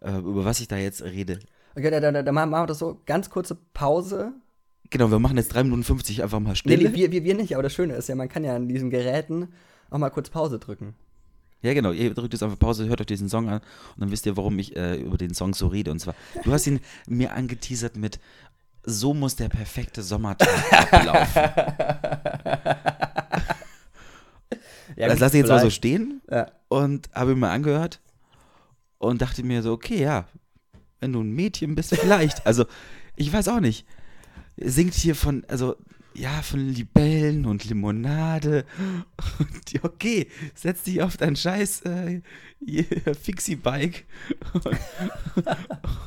äh, 0.00 0.18
über 0.18 0.44
was 0.44 0.60
ich 0.60 0.68
da 0.68 0.76
jetzt 0.76 1.02
rede. 1.02 1.38
Okay, 1.76 1.90
da, 1.90 2.00
da, 2.00 2.22
da 2.22 2.32
machen 2.32 2.50
wir 2.50 2.66
das 2.66 2.78
so, 2.80 3.00
ganz 3.06 3.30
kurze 3.30 3.56
Pause. 3.72 4.32
Genau, 4.90 5.10
wir 5.10 5.20
machen 5.20 5.36
jetzt 5.36 5.54
3 5.54 5.64
Minuten 5.64 5.84
50 5.84 6.24
einfach 6.24 6.40
mal 6.40 6.50
Nee, 6.50 6.56
Stille. 6.56 6.90
nee, 6.90 6.96
wir, 6.96 7.12
wir, 7.12 7.22
wir 7.22 7.34
nicht, 7.36 7.54
aber 7.54 7.62
das 7.62 7.72
Schöne 7.72 7.94
ist 7.94 8.08
ja, 8.08 8.16
man 8.16 8.28
kann 8.28 8.42
ja 8.42 8.56
an 8.56 8.68
diesen 8.68 8.90
Geräten 8.90 9.48
auch 9.90 9.98
mal 9.98 10.10
kurz 10.10 10.30
Pause 10.30 10.58
drücken. 10.58 10.94
Ja, 11.62 11.74
genau. 11.74 11.92
Ihr 11.92 12.14
drückt 12.14 12.32
jetzt 12.32 12.42
einfach 12.42 12.58
Pause, 12.58 12.88
hört 12.88 13.00
euch 13.00 13.06
diesen 13.06 13.28
Song 13.28 13.48
an 13.48 13.60
und 13.94 14.00
dann 14.00 14.10
wisst 14.10 14.24
ihr, 14.26 14.36
warum 14.36 14.58
ich 14.58 14.76
äh, 14.76 14.96
über 14.96 15.18
den 15.18 15.34
Song 15.34 15.52
so 15.54 15.66
rede. 15.66 15.90
Und 15.90 15.98
zwar, 16.00 16.14
du 16.44 16.52
hast 16.52 16.66
ihn 16.66 16.80
mir 17.06 17.32
angeteasert 17.32 17.96
mit 17.96 18.18
So 18.82 19.12
muss 19.12 19.36
der 19.36 19.48
perfekte 19.48 20.02
Sommertag 20.02 20.48
ablaufen. 20.92 21.42
Ja, 24.96 25.08
das 25.08 25.20
lasse 25.20 25.36
ich 25.36 25.42
jetzt 25.42 25.48
mal 25.48 25.58
so 25.58 25.60
vielleicht. 25.62 25.76
stehen 25.76 26.20
Ja. 26.30 26.50
und 26.68 27.08
habe 27.14 27.32
ihn 27.32 27.38
mal 27.38 27.52
angehört 27.52 28.00
und 28.98 29.22
dachte 29.22 29.42
mir 29.44 29.62
so, 29.62 29.72
okay, 29.72 30.02
ja, 30.02 30.26
wenn 30.98 31.12
du 31.12 31.20
ein 31.22 31.30
Mädchen 31.30 31.74
bist, 31.74 31.94
vielleicht. 31.96 32.44
Also, 32.46 32.66
ich 33.16 33.32
weiß 33.32 33.48
auch 33.48 33.60
nicht. 33.60 33.86
Singt 34.56 34.94
hier 34.94 35.14
von, 35.14 35.44
also, 35.48 35.76
ja, 36.20 36.42
von 36.42 36.68
Libellen 36.68 37.46
und 37.46 37.64
Limonade. 37.64 38.64
Und 39.38 39.84
okay, 39.84 40.28
setz 40.54 40.82
dich 40.82 41.00
auf 41.02 41.16
dein 41.16 41.34
scheiß 41.36 41.82
äh, 41.82 42.20
Fixie-Bike 43.22 44.04
und, 44.54 44.64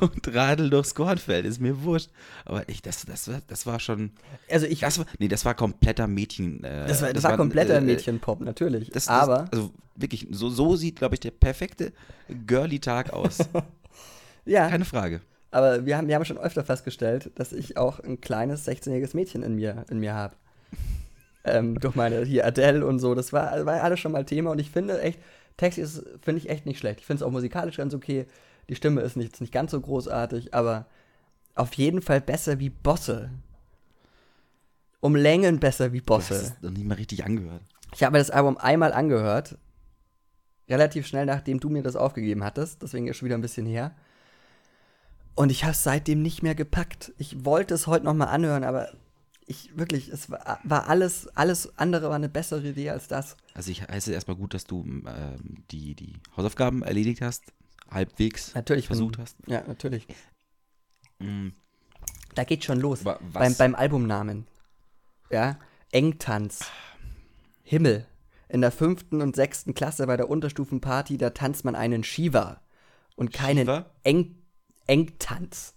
und 0.00 0.34
radel 0.34 0.70
durchs 0.70 0.94
Kornfeld. 0.94 1.44
Ist 1.46 1.60
mir 1.60 1.82
wurscht. 1.82 2.10
Aber 2.44 2.68
ich, 2.68 2.80
das, 2.82 3.04
das, 3.06 3.28
war- 3.28 3.42
das 3.48 3.66
war 3.66 3.80
schon, 3.80 4.10
Also 4.50 4.66
ich, 4.66 4.80
das 4.80 4.98
war, 4.98 5.06
nee, 5.18 5.28
das 5.28 5.44
war 5.44 5.54
kompletter 5.54 6.06
Mädchen. 6.06 6.62
Äh, 6.64 6.86
das 6.86 7.02
war, 7.02 7.12
das 7.12 7.24
war 7.24 7.36
kompletter 7.36 7.76
äh, 7.78 7.80
Mädchenpop, 7.80 8.40
natürlich. 8.40 8.90
das, 8.90 9.06
das, 9.06 9.08
aber, 9.08 9.46
also 9.50 9.70
wirklich, 9.96 10.26
so, 10.30 10.48
so 10.48 10.76
sieht, 10.76 10.96
glaube 10.96 11.14
ich, 11.16 11.20
der 11.20 11.30
perfekte 11.32 11.92
Girly-Tag 12.46 13.12
aus. 13.12 13.38
ja, 14.44 14.68
Keine 14.68 14.84
Frage. 14.84 15.20
Aber 15.54 15.86
wir 15.86 15.96
haben, 15.96 16.08
wir 16.08 16.16
haben 16.16 16.24
schon 16.24 16.36
öfter 16.36 16.64
festgestellt, 16.64 17.30
dass 17.36 17.52
ich 17.52 17.76
auch 17.76 18.00
ein 18.00 18.20
kleines 18.20 18.66
16-jähriges 18.66 19.14
Mädchen 19.14 19.44
in 19.44 19.54
mir, 19.54 19.86
in 19.88 20.00
mir 20.00 20.12
habe. 20.12 20.34
ähm, 21.44 21.78
durch 21.78 21.94
meine, 21.94 22.24
hier 22.24 22.44
Adele 22.44 22.84
und 22.84 22.98
so, 22.98 23.14
das 23.14 23.32
war, 23.32 23.64
war 23.64 23.80
alles 23.80 24.00
schon 24.00 24.10
mal 24.10 24.24
Thema 24.24 24.50
und 24.50 24.58
ich 24.58 24.72
finde 24.72 25.00
echt, 25.00 25.20
Text 25.56 25.78
ist, 25.78 26.02
finde 26.22 26.38
ich 26.38 26.48
echt 26.48 26.66
nicht 26.66 26.80
schlecht. 26.80 26.98
Ich 26.98 27.06
finde 27.06 27.22
es 27.22 27.22
auch 27.22 27.30
musikalisch 27.30 27.76
ganz 27.76 27.94
okay. 27.94 28.26
Die 28.68 28.74
Stimme 28.74 29.02
ist 29.02 29.16
nicht, 29.16 29.40
nicht 29.40 29.52
ganz 29.52 29.70
so 29.70 29.80
großartig, 29.80 30.54
aber 30.54 30.86
auf 31.54 31.72
jeden 31.74 32.02
Fall 32.02 32.20
besser 32.20 32.58
wie 32.58 32.70
Bosse. 32.70 33.30
Um 34.98 35.14
Längen 35.14 35.60
besser 35.60 35.92
wie 35.92 36.00
Du 36.00 36.14
hast 36.16 36.30
Bosse. 36.30 36.42
es 36.42 36.62
noch 36.62 36.72
nicht 36.72 36.84
mal 36.84 36.94
richtig 36.94 37.24
angehört. 37.24 37.62
Ich 37.94 38.02
habe 38.02 38.14
mir 38.14 38.18
das 38.18 38.30
Album 38.30 38.58
einmal 38.58 38.92
angehört. 38.92 39.56
Relativ 40.68 41.06
schnell, 41.06 41.26
nachdem 41.26 41.60
du 41.60 41.68
mir 41.68 41.84
das 41.84 41.94
aufgegeben 41.94 42.42
hattest. 42.42 42.82
Deswegen 42.82 43.06
ist 43.06 43.18
schon 43.18 43.26
wieder 43.26 43.38
ein 43.38 43.42
bisschen 43.42 43.66
her. 43.66 43.94
Und 45.34 45.50
ich 45.50 45.64
habe 45.64 45.72
es 45.72 45.82
seitdem 45.82 46.22
nicht 46.22 46.42
mehr 46.42 46.54
gepackt. 46.54 47.12
Ich 47.18 47.44
wollte 47.44 47.74
es 47.74 47.86
heute 47.86 48.04
noch 48.04 48.14
mal 48.14 48.26
anhören, 48.26 48.62
aber 48.64 48.88
ich 49.46 49.76
wirklich, 49.76 50.08
es 50.08 50.30
war, 50.30 50.58
war 50.62 50.88
alles, 50.88 51.26
alles 51.36 51.76
andere 51.78 52.08
war 52.08 52.14
eine 52.14 52.28
bessere 52.28 52.66
Idee 52.68 52.90
als 52.90 53.08
das. 53.08 53.36
Also 53.52 53.70
ich 53.70 53.82
heiße 53.82 54.12
erstmal 54.12 54.36
gut, 54.36 54.54
dass 54.54 54.64
du 54.64 54.82
ähm, 54.84 55.64
die, 55.70 55.94
die 55.94 56.14
Hausaufgaben 56.36 56.82
erledigt 56.82 57.20
hast, 57.20 57.44
halbwegs 57.90 58.54
Natürlich, 58.54 58.86
versucht 58.86 59.18
hast. 59.18 59.36
Ja, 59.46 59.62
natürlich. 59.66 60.06
Mm, 61.18 61.48
Da 62.34 62.44
geht 62.44 62.64
schon 62.64 62.80
los. 62.80 63.04
wa- 63.04 63.18
Beim, 63.32 63.54
beim 63.56 63.74
Albumnamen. 63.74 64.46
Ja, 65.30 65.58
Engtanz. 65.90 66.60
Himmel. 67.62 68.06
In 68.48 68.60
der 68.60 68.70
fünften 68.70 69.20
und 69.20 69.34
sechsten 69.34 69.74
Klasse 69.74 70.06
bei 70.06 70.16
der 70.16 70.28
Unterstufenparty, 70.30 71.18
da 71.18 71.30
tanzt 71.30 71.64
man 71.64 71.74
einen 71.74 72.04
Shiva. 72.04 72.60
Und 73.16 73.32
keinen 73.32 73.60
Shiva? 73.66 73.86
Eng, 74.04 74.36
Engtanz. 74.86 75.74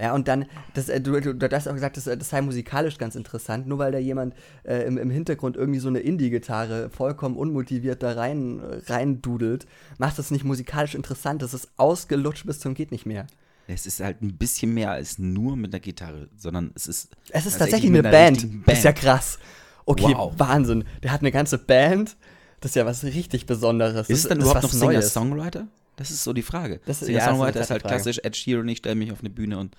Ja, 0.00 0.14
und 0.14 0.26
dann, 0.26 0.46
das, 0.74 0.88
äh, 0.88 1.00
du, 1.00 1.20
du, 1.20 1.32
du 1.34 1.48
hast 1.50 1.68
auch 1.68 1.74
gesagt, 1.74 1.96
das, 1.96 2.04
das 2.04 2.28
sei 2.28 2.40
musikalisch 2.40 2.98
ganz 2.98 3.14
interessant, 3.14 3.68
nur 3.68 3.78
weil 3.78 3.92
da 3.92 3.98
jemand 3.98 4.34
äh, 4.64 4.84
im, 4.84 4.98
im 4.98 5.10
Hintergrund 5.10 5.56
irgendwie 5.56 5.78
so 5.78 5.86
eine 5.88 6.00
Indie-Gitarre 6.00 6.90
vollkommen 6.90 7.36
unmotiviert 7.36 8.02
da 8.02 8.12
rein, 8.12 8.60
rein 8.86 9.22
dudelt, 9.22 9.66
macht 9.98 10.18
das 10.18 10.32
nicht 10.32 10.44
musikalisch 10.44 10.96
interessant. 10.96 11.40
Das 11.42 11.54
ist 11.54 11.68
ausgelutscht 11.76 12.46
bis 12.46 12.58
zum 12.58 12.74
geht 12.74 12.90
nicht 12.90 13.06
mehr. 13.06 13.26
es 13.68 13.86
ist 13.86 14.00
halt 14.00 14.22
ein 14.22 14.36
bisschen 14.38 14.74
mehr 14.74 14.90
als 14.90 15.20
nur 15.20 15.56
mit 15.56 15.72
einer 15.72 15.80
Gitarre, 15.80 16.28
sondern 16.36 16.72
es 16.74 16.88
ist 16.88 17.10
Es 17.30 17.46
ist 17.46 17.58
tatsächlich 17.58 17.90
eine 17.90 18.02
Band. 18.02 18.44
Das 18.66 18.78
ist 18.78 18.84
ja 18.84 18.90
Band. 18.90 18.98
krass. 19.04 19.38
Okay, 19.84 20.14
Wow. 20.16 20.34
Wahnsinn. 20.36 20.84
Der 21.04 21.12
hat 21.12 21.20
eine 21.20 21.30
ganze 21.30 21.58
Band. 21.58 22.16
Das 22.60 22.72
ist 22.72 22.74
ja 22.74 22.86
was 22.86 23.04
richtig 23.04 23.46
Besonderes. 23.46 24.08
Ist 24.08 24.18
es 24.18 24.28
dann 24.28 24.40
überhaupt 24.40 24.62
noch. 24.62 24.72
Singer-Songwriter? 24.72 25.68
Das 25.96 26.10
ist 26.10 26.24
so 26.24 26.32
die 26.32 26.42
Frage. 26.42 26.80
Das- 26.86 27.00
ja, 27.00 27.06
Singer-Songwriter 27.06 27.52
das 27.52 27.60
ist 27.60 27.64
ist 27.66 27.70
halt 27.70 27.82
Frage. 27.82 27.94
klassisch 27.96 28.18
Ed 28.22 28.36
Sheeran, 28.36 28.68
ich 28.68 28.78
stelle 28.78 28.94
mich 28.94 29.12
auf 29.12 29.20
eine 29.20 29.30
Bühne 29.30 29.58
und 29.58 29.76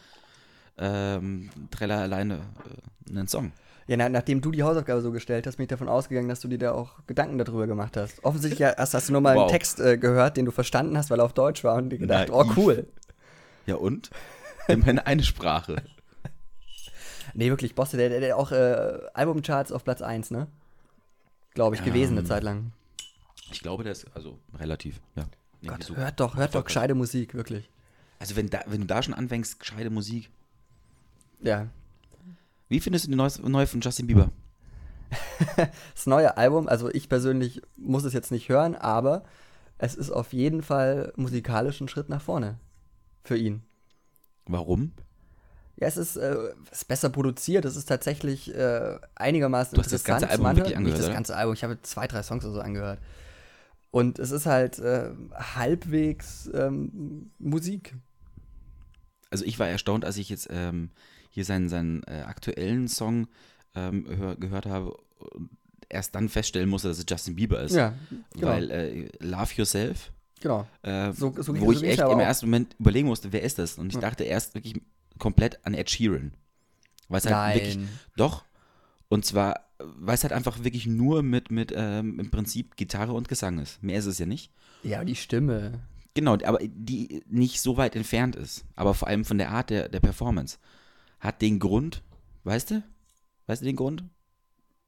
ähm, 0.77 1.49
träller 1.71 1.99
alleine 1.99 2.41
äh, 3.07 3.09
einen 3.09 3.27
Song. 3.27 3.51
Ja, 3.85 3.97
na, 3.97 4.07
nachdem 4.09 4.39
du 4.39 4.51
die 4.51 4.63
Hausaufgabe 4.63 5.01
so 5.01 5.11
gestellt 5.11 5.45
hast, 5.45 5.57
bin 5.57 5.65
ich 5.65 5.69
davon 5.69 5.89
ausgegangen, 5.89 6.29
dass 6.29 6.39
du 6.39 6.47
dir 6.47 6.57
da 6.57 6.71
auch 6.71 7.05
Gedanken 7.05 7.37
darüber 7.37 7.67
gemacht 7.67 7.97
hast. 7.97 8.23
Offensichtlich 8.23 8.59
ja, 8.59 8.73
hast, 8.77 8.93
hast 8.93 9.09
du 9.09 9.11
nur 9.11 9.21
mal 9.21 9.35
Wow. 9.35 9.43
einen 9.43 9.51
Text 9.51 9.79
äh, 9.81 9.97
gehört, 9.97 10.37
den 10.37 10.45
du 10.45 10.51
verstanden 10.51 10.97
hast, 10.97 11.09
weil 11.09 11.19
er 11.19 11.25
auf 11.25 11.33
Deutsch 11.33 11.63
war 11.63 11.75
und 11.75 11.89
dir 11.89 11.97
gedacht, 11.97 12.29
oh 12.31 12.43
Naiv. 12.43 12.57
cool. 12.57 12.87
Ja 13.65 13.75
und? 13.75 14.09
Immerhin 14.67 14.99
eine 14.99 15.23
Sprache. 15.23 15.77
Nee, 17.35 17.49
wirklich, 17.49 17.73
Bosse, 17.73 17.97
der, 17.97 18.09
der, 18.09 18.19
der 18.19 18.37
auch 18.37 18.51
äh, 18.51 18.99
Albumcharts 19.15 19.71
auf 19.71 19.83
Platz 19.83 20.03
1, 20.03 20.29
ne? 20.29 20.45
Glaube 21.55 21.75
ich, 21.75 21.83
gewesen 21.83 22.11
eine 22.11 22.19
Ähm, 22.19 22.25
Zeit 22.27 22.43
lang. 22.43 22.71
Ich 23.51 23.61
glaube, 23.61 23.81
der 23.83 23.91
ist 23.91 24.05
also 24.13 24.37
relativ, 24.59 25.01
ja. 25.15 25.23
Gott, 25.67 25.83
so. 25.83 25.95
hört 25.95 26.19
doch, 26.19 26.35
hört 26.35 26.55
doch 26.55 26.65
gescheite 26.65 26.95
Musik, 26.95 27.33
wirklich. 27.33 27.69
Also 28.19 28.35
wenn, 28.35 28.49
da, 28.49 28.61
wenn 28.67 28.81
du 28.81 28.87
da 28.87 29.01
schon 29.03 29.13
anfängst, 29.13 29.59
gescheite 29.59 29.89
Musik. 29.89 30.29
Ja. 31.41 31.67
Wie 32.69 32.79
findest 32.79 33.05
du 33.05 33.09
die 33.09 33.15
neue, 33.15 33.31
neue 33.43 33.67
von 33.67 33.81
Justin 33.81 34.07
Bieber? 34.07 34.31
Das 35.93 36.07
neue 36.07 36.37
Album, 36.37 36.67
also 36.67 36.89
ich 36.89 37.07
persönlich 37.07 37.61
muss 37.75 38.03
es 38.03 38.13
jetzt 38.13 38.31
nicht 38.31 38.49
hören, 38.49 38.75
aber 38.75 39.23
es 39.77 39.95
ist 39.95 40.09
auf 40.09 40.33
jeden 40.33 40.63
Fall 40.63 41.13
musikalisch 41.15 41.81
ein 41.81 41.87
Schritt 41.87 42.09
nach 42.09 42.21
vorne 42.21 42.57
für 43.23 43.37
ihn. 43.37 43.61
Warum? 44.45 44.91
Ja, 45.75 45.87
es 45.87 45.97
ist, 45.97 46.15
äh, 46.17 46.35
es 46.71 46.79
ist 46.79 46.87
besser 46.87 47.09
produziert, 47.09 47.65
es 47.65 47.75
ist 47.75 47.85
tatsächlich 47.85 48.53
äh, 48.55 48.97
einigermaßen 49.15 49.75
Du 49.75 49.81
hast 49.81 49.91
das 49.91 50.01
interessant 50.01 50.21
ganze 50.21 50.35
zum 50.37 50.45
Album 50.45 50.57
wirklich 50.57 50.77
angehört, 50.77 50.99
das 50.99 51.05
oder? 51.05 51.13
ganze 51.13 51.35
Album, 51.35 51.53
ich 51.53 51.63
habe 51.63 51.81
zwei, 51.81 52.07
drei 52.07 52.23
Songs 52.23 52.45
oder 52.45 52.53
so 52.53 52.61
angehört. 52.61 52.99
Und 53.93 54.17
es 54.17 54.31
ist 54.31 54.47
halt 54.47 54.79
äh, 54.79 55.11
halbwegs 55.35 56.49
ähm, 56.51 57.29
Musik. 57.37 57.95
Also 59.29 59.45
ich 59.45 59.59
war 59.59 59.67
erstaunt, 59.67 60.03
als 60.03 60.17
ich 60.17 60.29
jetzt 60.29 60.47
ähm, 60.49 60.89
hier 61.29 61.45
seinen, 61.45 61.69
seinen 61.69 62.01
äh, 62.07 62.23
aktuellen 62.25 62.87
Song 62.87 63.27
ähm, 63.75 64.07
hör, 64.17 64.35
gehört 64.35 64.65
habe 64.65 64.97
und 65.19 65.51
erst 65.89 66.15
dann 66.15 66.27
feststellen 66.27 66.69
musste, 66.69 66.87
dass 66.87 66.97
es 66.97 67.05
Justin 67.07 67.35
Bieber 67.35 67.61
ist. 67.61 67.75
Ja, 67.75 67.93
genau. 68.33 68.47
Weil 68.47 68.71
äh, 68.71 69.09
Love 69.19 69.53
Yourself, 69.57 70.11
genau. 70.41 70.67
äh, 70.81 71.11
So- 71.13 71.35
so- 71.39 71.55
wo 71.61 71.71
ich 71.71 71.83
echt 71.83 71.99
im 71.99 72.19
ersten 72.19 72.47
Moment 72.47 72.75
überlegen 72.79 73.07
musste, 73.07 73.31
wer 73.31 73.43
ist 73.43 73.59
das? 73.59 73.77
Und 73.77 73.89
ich 73.89 73.93
Ja. 73.95 74.01
dachte 74.01 74.23
erst 74.23 74.55
wirklich 74.55 74.81
komplett 75.19 75.63
an 75.67 75.75
Ed 75.75 75.91
Sheeran. 75.91 76.33
Weil 77.09 77.19
es 77.19 77.27
halt 77.31 77.55
wirklich, 77.61 77.77
doch, 78.15 78.43
und 79.09 79.25
zwar, 79.25 79.61
weil 79.79 80.15
es 80.15 80.23
halt 80.23 80.33
einfach 80.33 80.63
wirklich 80.63 80.87
nur 80.87 81.23
mit, 81.23 81.51
mit 81.51 81.73
ähm, 81.75 82.19
im 82.19 82.31
Prinzip 82.31 82.75
Gitarre 82.77 83.13
und 83.13 83.27
Gesang 83.27 83.59
ist. 83.59 83.81
Mehr 83.83 83.99
ist 83.99 84.05
es 84.05 84.19
ja 84.19 84.25
nicht. 84.25 84.51
Ja, 84.83 85.03
die 85.03 85.15
Stimme. 85.15 85.79
Genau, 86.15 86.33
aber 86.33 86.59
die 86.61 87.23
nicht 87.27 87.59
so 87.61 87.77
weit 87.77 87.95
entfernt 87.95 88.35
ist, 88.35 88.65
aber 88.75 88.93
vor 88.93 89.07
allem 89.07 89.25
von 89.25 89.37
der 89.37 89.49
Art 89.51 89.69
der, 89.69 89.89
der 89.89 89.99
Performance. 89.99 90.57
Hat 91.19 91.41
den 91.41 91.57
Grund, 91.59 92.03
weißt 92.43 92.71
du? 92.71 92.83
Weißt 93.47 93.61
du 93.61 93.65
den 93.65 93.75
Grund? 93.75 94.03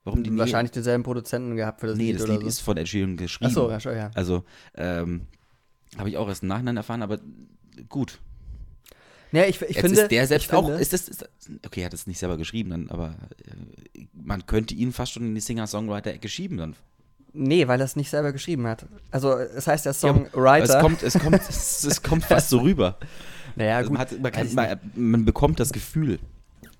Warum 0.03 0.24
die 0.24 0.29
nie- 0.29 0.38
Wahrscheinlich 0.38 0.72
denselben 0.72 1.03
Produzenten 1.03 1.55
gehabt 1.55 1.81
für 1.81 1.88
das 1.88 1.98
Nee, 1.98 2.07
Lied 2.12 2.15
das 2.15 2.24
oder 2.24 2.34
Lied 2.34 2.41
so. 2.43 2.48
ist 2.48 2.60
von 2.60 2.77
Ed 2.77 2.88
Sheeran 2.88 3.17
geschrieben. 3.17 3.48
Achso, 3.50 3.69
ja, 3.72 3.79
schon, 3.79 3.95
ja. 3.95 4.12
Also, 4.13 4.43
ähm, 4.75 5.22
habe 5.98 6.10
ich 6.10 6.17
auch 6.17 6.27
erst 6.27 6.43
im 6.43 6.50
Nachhinein 6.50 6.77
erfahren, 6.77 7.01
aber 7.01 7.19
gut. 7.89 8.19
Ja, 9.36 9.44
ich, 9.46 9.62
ich 9.62 9.70
Jetzt 9.75 9.80
finde. 9.82 10.01
ist 10.01 10.12
der 10.12 10.27
selbst 10.27 10.46
ich 10.48 10.54
auch, 10.54 10.65
finde, 10.65 10.82
ist 10.82 10.94
das, 10.94 11.08
ist 11.10 11.22
das, 11.22 11.30
okay, 11.65 11.82
er 11.82 11.86
hat 11.88 11.94
es 11.94 12.08
nicht 12.08 12.20
selber 12.20 12.38
geschrieben, 12.38 12.70
dann, 12.70 12.89
aber 12.89 13.15
äh, 13.96 14.06
man 14.13 14.46
könnte 14.46 14.74
ihn 14.74 14.94
fast 14.94 15.12
schon 15.12 15.24
in 15.24 15.36
die 15.36 15.42
Singer-Songwriter-Ecke 15.42 16.30
schieben 16.30 16.58
dann. 16.58 16.75
Nee, 17.34 17.68
weil 17.68 17.82
er 17.82 17.86
es 17.86 17.96
nicht 17.98 18.10
selber 18.10 18.32
geschrieben 18.32 18.65
hat. 18.65 18.86
Also, 19.12 19.34
es 19.34 19.68
heißt 19.68 19.86
der 19.86 19.92
Ja, 19.92 19.98
Songwriter. 20.00 20.75
Es 20.77 20.82
kommt, 20.82 21.04
es 21.04 21.20
kommt, 21.20 21.42
es, 21.50 21.84
es 21.84 22.01
kommt 22.01 22.24
fast 22.24 22.50
so 22.50 22.60
rüber. 22.60 22.98
naja, 23.58 23.77
Also 23.77 23.89
gut. 23.89 23.98
man, 23.98 24.08
hat, 24.08 24.20
man, 24.22 24.32
kann, 24.32 24.54
man, 24.54 24.80
man 24.96 25.25
bekommt 25.25 25.60
das 25.60 25.74
Gefühl. 25.74 26.20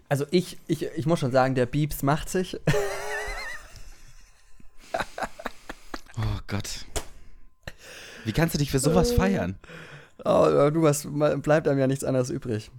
Also 0.08 0.26
ich, 0.32 0.58
ich, 0.68 0.84
ich 0.96 1.06
muss 1.06 1.20
schon 1.20 1.32
sagen, 1.32 1.56
der 1.56 1.66
Beeps 1.66 2.04
macht 2.04 2.30
sich. 2.30 2.58
Oh 6.18 6.40
Gott. 6.48 6.86
Wie 8.24 8.32
kannst 8.32 8.56
du 8.56 8.58
dich 8.60 8.72
für 8.72 8.80
sowas 8.80 9.12
Äh. 9.12 9.16
feiern? 9.16 9.56
Oh, 10.24 10.70
du 10.72 10.88
hast, 10.88 11.08
bleibt 11.42 11.68
einem 11.68 11.80
ja 11.80 11.88
nichts 11.88 12.04
anderes 12.04 12.30
übrig. 12.30 12.72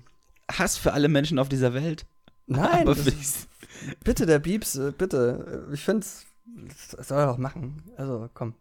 Hass 0.51 0.77
für 0.77 0.93
alle 0.93 1.09
Menschen 1.09 1.39
auf 1.39 1.49
dieser 1.49 1.75
Welt. 1.75 2.07
Nein, 2.47 2.87
für- 2.95 3.13
bitte, 4.05 4.27
der 4.27 4.39
Beeps, 4.39 4.77
äh, 4.77 4.93
bitte. 4.97 5.69
Ich 5.73 5.83
find's, 5.85 6.25
das 6.97 7.09
soll 7.09 7.19
er 7.19 7.27
doch 7.27 7.39
machen. 7.39 7.83
Also, 7.97 8.29
komm, 8.35 8.55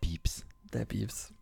Pieps. 0.00 0.44
der 0.72 0.84
Beeps. 0.86 1.32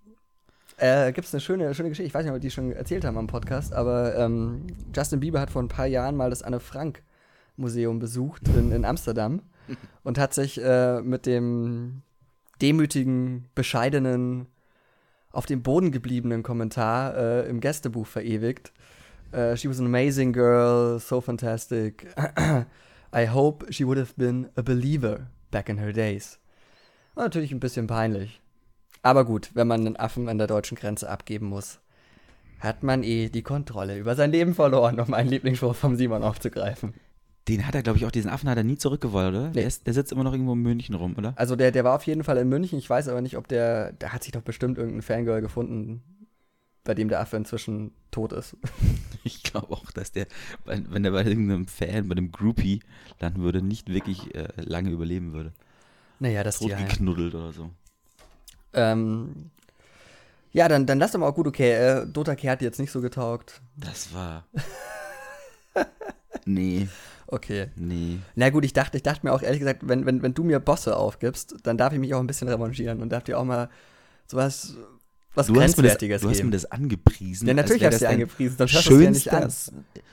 Äh, 0.78 1.12
gibt's 1.12 1.32
eine 1.32 1.40
schöne, 1.40 1.74
schöne 1.74 1.88
Geschichte, 1.88 2.06
ich 2.06 2.12
weiß 2.12 2.24
nicht, 2.24 2.30
ob 2.30 2.36
wir 2.36 2.40
die 2.40 2.50
schon 2.50 2.70
erzählt 2.72 3.04
haben 3.06 3.16
am 3.16 3.28
Podcast, 3.28 3.72
aber 3.72 4.14
ähm, 4.16 4.66
Justin 4.94 5.20
Bieber 5.20 5.40
hat 5.40 5.50
vor 5.50 5.62
ein 5.62 5.68
paar 5.68 5.86
Jahren 5.86 6.16
mal 6.16 6.28
das 6.28 6.42
Anne 6.42 6.60
Frank 6.60 7.02
Museum 7.56 7.98
besucht 7.98 8.46
in, 8.48 8.72
in 8.72 8.84
Amsterdam 8.84 9.40
und 10.04 10.18
hat 10.18 10.34
sich 10.34 10.60
äh, 10.62 11.00
mit 11.00 11.24
dem 11.24 12.02
demütigen, 12.60 13.46
bescheidenen, 13.54 14.46
auf 15.36 15.46
dem 15.46 15.62
Boden 15.62 15.92
gebliebenen 15.92 16.42
Kommentar 16.42 17.14
äh, 17.16 17.48
im 17.48 17.60
Gästebuch 17.60 18.06
verewigt. 18.06 18.72
Äh, 19.32 19.56
she 19.56 19.68
was 19.68 19.78
an 19.78 19.86
amazing 19.86 20.32
girl, 20.32 20.98
so 20.98 21.20
fantastic. 21.20 22.06
I 23.14 23.28
hope 23.28 23.70
she 23.72 23.86
would 23.86 23.98
have 23.98 24.14
been 24.16 24.48
a 24.56 24.62
believer 24.62 25.26
back 25.50 25.68
in 25.68 25.78
her 25.78 25.92
days. 25.92 26.38
War 27.14 27.24
natürlich 27.24 27.52
ein 27.52 27.60
bisschen 27.60 27.86
peinlich. 27.86 28.40
Aber 29.02 29.24
gut, 29.24 29.50
wenn 29.54 29.68
man 29.68 29.80
einen 29.80 29.96
Affen 29.96 30.28
an 30.28 30.38
der 30.38 30.46
deutschen 30.46 30.76
Grenze 30.76 31.08
abgeben 31.08 31.46
muss, 31.46 31.80
hat 32.60 32.82
man 32.82 33.02
eh 33.02 33.28
die 33.28 33.42
Kontrolle 33.42 33.98
über 33.98 34.16
sein 34.16 34.32
Leben 34.32 34.54
verloren, 34.54 34.98
um 34.98 35.12
einen 35.12 35.28
Lieblingsspruch 35.28 35.74
vom 35.74 35.96
Simon 35.96 36.22
aufzugreifen. 36.22 36.94
Den 37.48 37.66
hat 37.66 37.74
er, 37.76 37.82
glaube 37.82 37.98
ich, 37.98 38.06
auch 38.06 38.10
diesen 38.10 38.30
Affen 38.30 38.48
hat 38.48 38.56
er 38.58 38.64
nie 38.64 38.76
zurückgewollt, 38.76 39.28
oder? 39.28 39.48
Nee. 39.48 39.54
Der, 39.54 39.66
ist, 39.66 39.86
der 39.86 39.94
sitzt 39.94 40.10
immer 40.10 40.24
noch 40.24 40.32
irgendwo 40.32 40.54
in 40.54 40.62
München 40.62 40.96
rum, 40.96 41.14
oder? 41.16 41.32
Also 41.36 41.54
der, 41.54 41.70
der 41.70 41.84
war 41.84 41.94
auf 41.94 42.04
jeden 42.06 42.24
Fall 42.24 42.38
in 42.38 42.48
München. 42.48 42.78
Ich 42.78 42.90
weiß 42.90 43.08
aber 43.08 43.20
nicht, 43.20 43.36
ob 43.36 43.46
der, 43.46 43.92
da 43.92 44.12
hat 44.12 44.24
sich 44.24 44.32
doch 44.32 44.42
bestimmt 44.42 44.78
irgendein 44.78 45.02
Fangirl 45.02 45.40
gefunden, 45.40 46.02
bei 46.82 46.94
dem 46.94 47.08
der 47.08 47.20
Affe 47.20 47.36
inzwischen 47.36 47.92
tot 48.10 48.32
ist. 48.32 48.56
Ich 49.24 49.42
glaube 49.42 49.72
auch, 49.72 49.90
dass 49.90 50.12
der, 50.12 50.28
wenn 50.64 51.02
der 51.02 51.10
bei 51.10 51.24
irgendeinem 51.24 51.66
Fan, 51.66 52.06
bei 52.06 52.12
einem 52.12 52.30
Groupie 52.30 52.78
landen 53.18 53.42
würde, 53.42 53.60
nicht 53.60 53.92
wirklich 53.92 54.32
äh, 54.36 54.46
lange 54.54 54.90
überleben 54.90 55.32
würde. 55.32 55.52
Naja, 56.20 56.44
das 56.44 56.60
Tier 56.60 56.76
halt. 56.76 56.90
Totgeknuddelt 56.90 57.34
oder 57.34 57.52
so. 57.52 57.70
Ähm, 58.72 59.50
ja, 60.52 60.68
dann, 60.68 60.86
dann 60.86 61.00
lass 61.00 61.10
doch 61.10 61.18
mal 61.18 61.32
gut, 61.32 61.48
okay, 61.48 61.72
äh, 61.72 62.06
Dota 62.06 62.36
K 62.36 62.50
hat 62.50 62.62
jetzt 62.62 62.78
nicht 62.78 62.92
so 62.92 63.00
getaugt. 63.00 63.60
Das 63.76 64.14
war. 64.14 64.46
nee, 66.44 66.86
Okay. 67.28 67.68
nee. 67.76 68.18
Na 68.35 68.50
gut, 68.50 68.64
ich 68.64 68.73
dachte, 68.73 68.97
ich 68.97 69.02
dachte 69.02 69.26
mir 69.26 69.33
auch 69.33 69.42
ehrlich 69.42 69.59
gesagt, 69.59 69.80
wenn, 69.83 70.06
wenn, 70.06 70.23
wenn 70.23 70.35
du 70.35 70.45
mir 70.45 70.61
Bosse 70.61 70.97
aufgibst, 70.97 71.56
dann 71.64 71.76
darf 71.76 71.92
ich 71.92 71.99
mich 71.99 72.14
auch 72.14 72.21
ein 72.21 72.26
bisschen 72.26 72.49
revanchieren 72.49 73.02
und 73.02 73.11
darf 73.11 73.25
dir 73.25 73.38
auch 73.38 73.45
mal 73.45 73.68
sowas 74.26 74.76
was 75.37 75.49
du 75.49 75.52
hast, 75.52 75.56
mir 75.56 75.62
das, 75.64 75.75
Grenzwertiges 75.75 76.23
du 76.23 76.28
hast 76.28 76.37
mir 76.37 76.42
geben. 76.45 76.50
das 76.52 76.64
angepriesen. 76.73 77.47
Ja, 77.47 77.54
natürlich 77.54 77.85
hast 77.85 77.88
du 77.88 77.99
das 78.00 78.00
dir 78.00 78.09
angepriesen, 78.09 78.56
sonst 78.56 78.73
hörst 78.73 78.88
du 78.88 78.99
dir 78.99 79.11
nicht 79.11 79.33
an. 79.33 79.52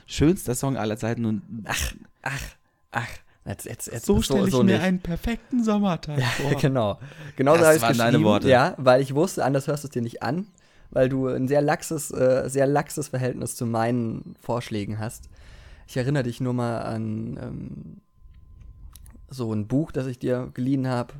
schönster 0.06 0.54
Song 0.54 0.76
aller 0.76 0.98
Zeiten 0.98 1.24
und 1.24 1.42
Ach, 1.64 1.94
ach, 2.22 2.42
ach. 2.90 3.08
Jetzt, 3.46 3.66
jetzt, 3.66 3.92
jetzt, 3.92 4.06
so 4.06 4.22
stelle 4.22 4.46
ich 4.46 4.52
so 4.52 4.62
mir 4.62 4.72
nicht. 4.72 4.82
einen 4.82 5.00
perfekten 5.00 5.62
Sommertag 5.62 6.22
vor. 6.22 6.54
genau. 6.60 6.98
Genauso 7.36 7.60
Das 7.60 7.82
habe 7.82 7.92
ich 7.92 7.98
deine 7.98 8.22
Worte. 8.22 8.48
Ja, 8.48 8.74
weil 8.78 9.02
ich 9.02 9.14
wusste, 9.14 9.44
anders 9.44 9.66
hörst 9.66 9.84
du 9.84 9.88
es 9.88 9.92
dir 9.92 10.00
nicht 10.00 10.22
an, 10.22 10.46
weil 10.90 11.10
du 11.10 11.28
ein 11.28 11.46
sehr 11.46 11.60
laxes, 11.60 12.10
äh, 12.10 12.44
sehr 12.48 12.66
laxes 12.66 13.08
Verhältnis 13.08 13.54
zu 13.54 13.66
meinen 13.66 14.34
Vorschlägen 14.40 14.98
hast. 14.98 15.28
Ich 15.86 15.96
erinnere 15.96 16.22
dich 16.24 16.40
nur 16.40 16.52
mal 16.54 16.78
an 16.82 17.38
ähm, 17.40 18.00
so 19.28 19.52
ein 19.52 19.66
Buch, 19.66 19.92
das 19.92 20.06
ich 20.06 20.18
dir 20.18 20.50
geliehen 20.54 20.86
habe, 20.88 21.14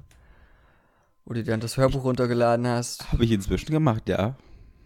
wo 1.25 1.35
du 1.35 1.43
dir 1.43 1.51
dann 1.51 1.61
das 1.61 1.77
Hörbuch 1.77 2.05
runtergeladen 2.05 2.67
hast. 2.67 3.11
Habe 3.13 3.25
ich 3.25 3.31
inzwischen 3.33 3.71
gemacht, 3.73 4.09
ja. 4.09 4.37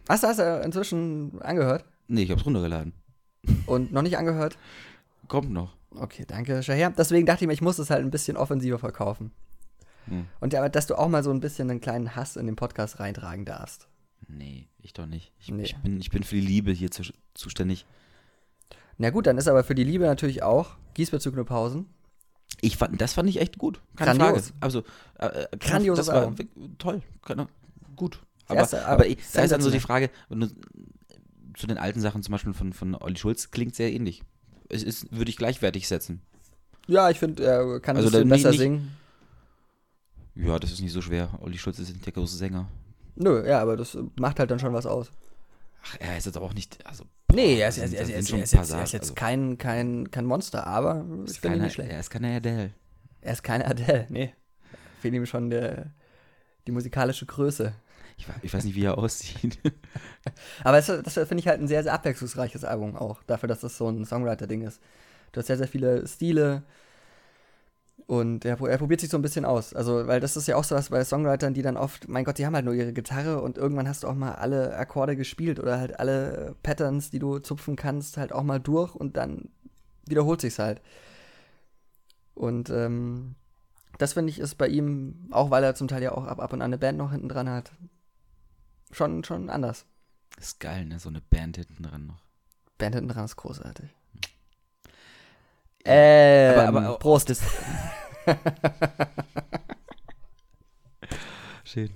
Hast 0.09 0.23
du 0.23 0.29
hast 0.29 0.39
du 0.39 0.61
inzwischen 0.65 1.41
angehört 1.43 1.85
Nee, 2.09 2.23
ich 2.23 2.31
hab's 2.31 2.47
runtergeladen. 2.47 2.93
und 3.67 3.93
noch 3.93 4.03
nicht 4.03 4.17
angehört? 4.17 4.57
Kommt 5.29 5.51
noch. 5.51 5.75
Okay, 5.91 6.25
danke, 6.27 6.63
Shaher. 6.63 6.91
Deswegen 6.91 7.27
dachte 7.27 7.45
ich 7.45 7.49
mir, 7.49 7.53
ich 7.55 7.61
muss 7.61 7.79
es 7.79 7.91
halt 7.91 8.03
ein 8.05 8.11
bisschen 8.11 8.37
offensiver 8.37 8.79
verkaufen. 8.79 9.31
Hm. 10.07 10.27
Und 10.41 10.53
ja, 10.55 10.61
aber 10.61 10.71
dass 10.71 10.87
du 10.87 10.95
auch 10.97 11.09
mal 11.09 11.23
so 11.23 11.31
ein 11.31 11.41
bisschen 11.41 11.71
einen 11.71 11.81
kleinen 11.83 12.17
Hass 12.17 12.37
in 12.37 12.47
den 12.47 12.57
Podcast 12.57 12.99
reintragen 13.01 13.45
darfst. 13.45 13.89
Nee, 14.27 14.69
ich 14.79 14.93
doch 14.95 15.07
nicht. 15.07 15.33
Ich, 15.39 15.51
Nee. 15.51 15.65
ich, 15.65 15.77
bin, 15.77 16.01
ich 16.01 16.11
bin 16.11 16.23
für 16.23 16.35
die 16.37 16.41
Liebe 16.41 16.73
hier 16.73 16.91
zu, 16.91 17.03
zuständig. 17.35 17.85
Na 18.99 19.11
gut, 19.11 19.27
dann 19.27 19.39
ist 19.39 19.49
aber 19.49 19.65
für 19.65 19.75
die 19.75 19.85
Liebe 19.85 20.05
natürlich 20.05 20.43
auch 20.43 20.77
Gießbezug 20.95 21.45
Pausen. 21.47 21.87
Ich 22.61 22.77
fand, 22.77 23.01
das 23.01 23.13
fand 23.13 23.29
ich 23.29 23.41
echt 23.41 23.59
gut. 23.59 23.81
Keine 23.97 24.19
Grandios. 24.19 24.49
Frage. 24.49 24.57
Also, 24.61 24.83
äh, 25.19 25.27
äh, 25.27 25.57
Grandioses 25.59 26.07
das 26.07 26.15
war 26.15 26.35
toll. 26.79 27.03
Gut. 27.95 28.21
Aber, 28.47 28.61
erste, 28.61 28.83
aber, 28.85 28.93
aber 28.93 29.07
ich, 29.07 29.19
da 29.33 29.43
ist 29.43 29.51
dann 29.53 29.61
so 29.61 29.71
die. 29.71 29.81
Frage, 29.81 30.11
du, 30.31 30.49
zu 31.55 31.67
den 31.67 31.79
alten 31.79 32.01
Sachen 32.01 32.23
zum 32.23 32.33
Beispiel 32.33 32.55
von, 32.55 32.73
von 32.73 32.95
Olli 32.95 33.17
Schulz 33.17 33.51
klingt 33.51 33.75
sehr 33.75 33.93
ähnlich. 33.93 34.23
Es 34.69 34.83
ist, 34.83 35.13
würde 35.13 35.31
ich 35.31 35.37
gleichwertig 35.37 35.87
setzen. 35.87 36.23
Ja, 36.87 37.11
ich 37.11 37.19
finde, 37.19 37.45
er 37.45 37.81
kann 37.81 37.97
ein 37.97 38.05
Also 38.05 38.19
da- 38.19 38.25
besser 38.25 38.51
nicht- 38.51 38.59
singen. 38.59 38.97
Ja, 40.35 40.59
das 40.59 40.73
ist 40.73 40.81
nicht 40.81 40.93
so 40.93 41.03
schwer. 41.03 41.31
Olli 41.41 41.59
Schulz 41.59 41.79
ist 41.79 42.07
der 42.07 42.13
große 42.13 42.37
Sänger. 42.37 42.69
Nö, 43.17 43.47
ja, 43.47 43.61
aber 43.61 43.77
das 43.77 43.99
macht 44.19 44.39
halt 44.39 44.51
dann 44.51 44.59
schon 44.61 44.73
was 44.73 44.87
aus. 44.87 45.11
Ach, 45.91 45.97
er 46.01 46.19
ist 46.19 46.27
jetzt 46.27 46.37
aber 46.37 46.47
auch 46.47 46.55
nicht. 46.55 46.85
Also, 46.87 47.05
Nee, 47.33 47.61
er 47.61 47.69
ist, 47.69 47.79
er 47.79 47.85
ist, 47.85 47.91
sind- 47.91 47.99
er 47.99 48.03
ist, 48.05 48.11
er 48.11 48.19
ist, 48.19 48.29
schon 48.29 48.39
er 48.39 48.45
ist, 48.45 48.53
er 48.55 48.81
jetzt 48.81 48.95
also, 48.95 49.15
kein, 49.15 49.59
kein, 49.59 50.11
kein 50.11 50.25
Monster, 50.25 50.67
aber 50.67 51.05
ich 51.27 51.41
finde 51.41 51.59
ihn 51.59 51.63
nicht 51.65 51.75
schlecht. 51.75 51.91
er 51.91 52.01
ist 52.01 52.11
keine 52.11 52.37
Adele. 52.37 52.71
Er 53.21 53.33
ist 53.33 53.43
keine 53.43 53.67
Adele, 53.67 54.07
nee. 54.09 54.33
Fehlt 55.01 55.15
ihm 55.15 55.27
schon 55.27 55.51
der, 55.51 55.93
die 56.67 56.73
musikalische 56.73 57.27
Größe. 57.27 57.73
Ich, 58.17 58.27
ich 58.43 58.53
weiß 58.55 58.65
nicht, 58.65 58.75
wie 58.75 58.85
er 58.85 58.99
aussieht. 58.99 59.59
Aber 60.65 60.81
das, 60.81 60.87
das 60.87 61.15
finde 61.15 61.39
ich 61.39 61.47
halt 61.47 61.61
ein 61.61 61.69
sehr, 61.69 61.83
sehr 61.83 61.93
abwechslungsreiches 61.93 62.65
Album 62.65 62.97
auch, 62.97 63.23
dafür, 63.25 63.49
dass 63.49 63.61
das 63.61 63.77
so 63.77 63.89
ein 63.89 64.05
Songwriter-Ding 64.05 64.63
ist. 64.63 64.81
Du 65.33 65.39
hast 65.39 65.47
sehr, 65.47 65.59
sehr 65.59 65.69
viele 65.69 66.07
Stile 66.09 66.65
und 68.09 68.47
er, 68.47 68.59
er 68.59 68.79
probiert 68.79 69.03
sich 69.03 69.11
so 69.11 69.19
ein 69.19 69.23
bisschen 69.23 69.45
aus. 69.45 69.75
Also, 69.75 70.07
weil 70.07 70.19
das 70.19 70.35
ist 70.35 70.49
ja 70.49 70.57
auch 70.57 70.65
so 70.65 70.75
was 70.75 70.89
bei 70.89 71.05
Songwritern, 71.05 71.53
die 71.53 71.61
dann 71.61 71.77
oft, 71.77 72.09
mein 72.09 72.25
Gott, 72.25 72.39
die 72.39 72.47
haben 72.47 72.55
halt 72.55 72.65
nur 72.65 72.73
ihre 72.73 72.95
Gitarre 72.95 73.43
und 73.43 73.59
irgendwann 73.59 73.87
hast 73.87 74.03
du 74.03 74.09
auch 74.09 74.15
mal 74.15 74.33
alle 74.33 74.75
Akkorde 74.79 75.15
gespielt 75.15 75.61
oder 75.61 75.79
halt 75.79 76.01
alle 76.01 76.37
äh, 76.37 76.55
Patterns, 76.63 77.11
die 77.11 77.19
du 77.19 77.39
zupfen 77.39 77.77
kannst, 77.77 78.17
halt 78.17 78.33
auch 78.33 78.45
mal 78.45 78.61
durch 78.61 78.95
und 78.95 79.19
dann 79.19 79.51
wiederholt 80.07 80.41
sich's 80.41 80.59
halt. 80.59 80.81
Und 82.33 82.71
ähm, 82.71 83.35
das 83.99 84.15
finde 84.15 84.31
ich 84.31 84.39
ist 84.39 84.55
bei 84.55 84.69
ihm, 84.69 85.29
auch 85.31 85.51
weil 85.51 85.63
er 85.63 85.75
zum 85.75 85.89
Teil 85.89 86.03
ja 86.03 86.13
auch 86.13 86.25
ab, 86.25 86.41
ab 86.41 86.55
und 86.55 86.63
an 86.63 86.71
eine 86.71 86.79
Band 86.79 86.97
noch 86.97 87.13
hinten 87.13 87.29
dran 87.29 87.51
hat, 87.51 87.73
schon, 88.91 89.23
schon 89.23 89.51
anders. 89.51 89.85
ist 90.39 90.61
geil, 90.61 90.87
ne? 90.87 90.99
So 90.99 91.11
eine 91.11 91.21
Band 91.21 91.59
hinten 91.59 91.83
dran 91.83 92.07
noch. 92.07 92.23
Band 92.79 92.95
hinten 92.95 93.11
dran 93.11 93.27
ist 93.27 93.37
großartig. 93.37 93.91
Ähm, 95.91 96.59
aber, 96.61 96.83
aber 96.83 96.99
Prost. 96.99 97.31
Das, 97.31 97.41
Schön. 101.65 101.91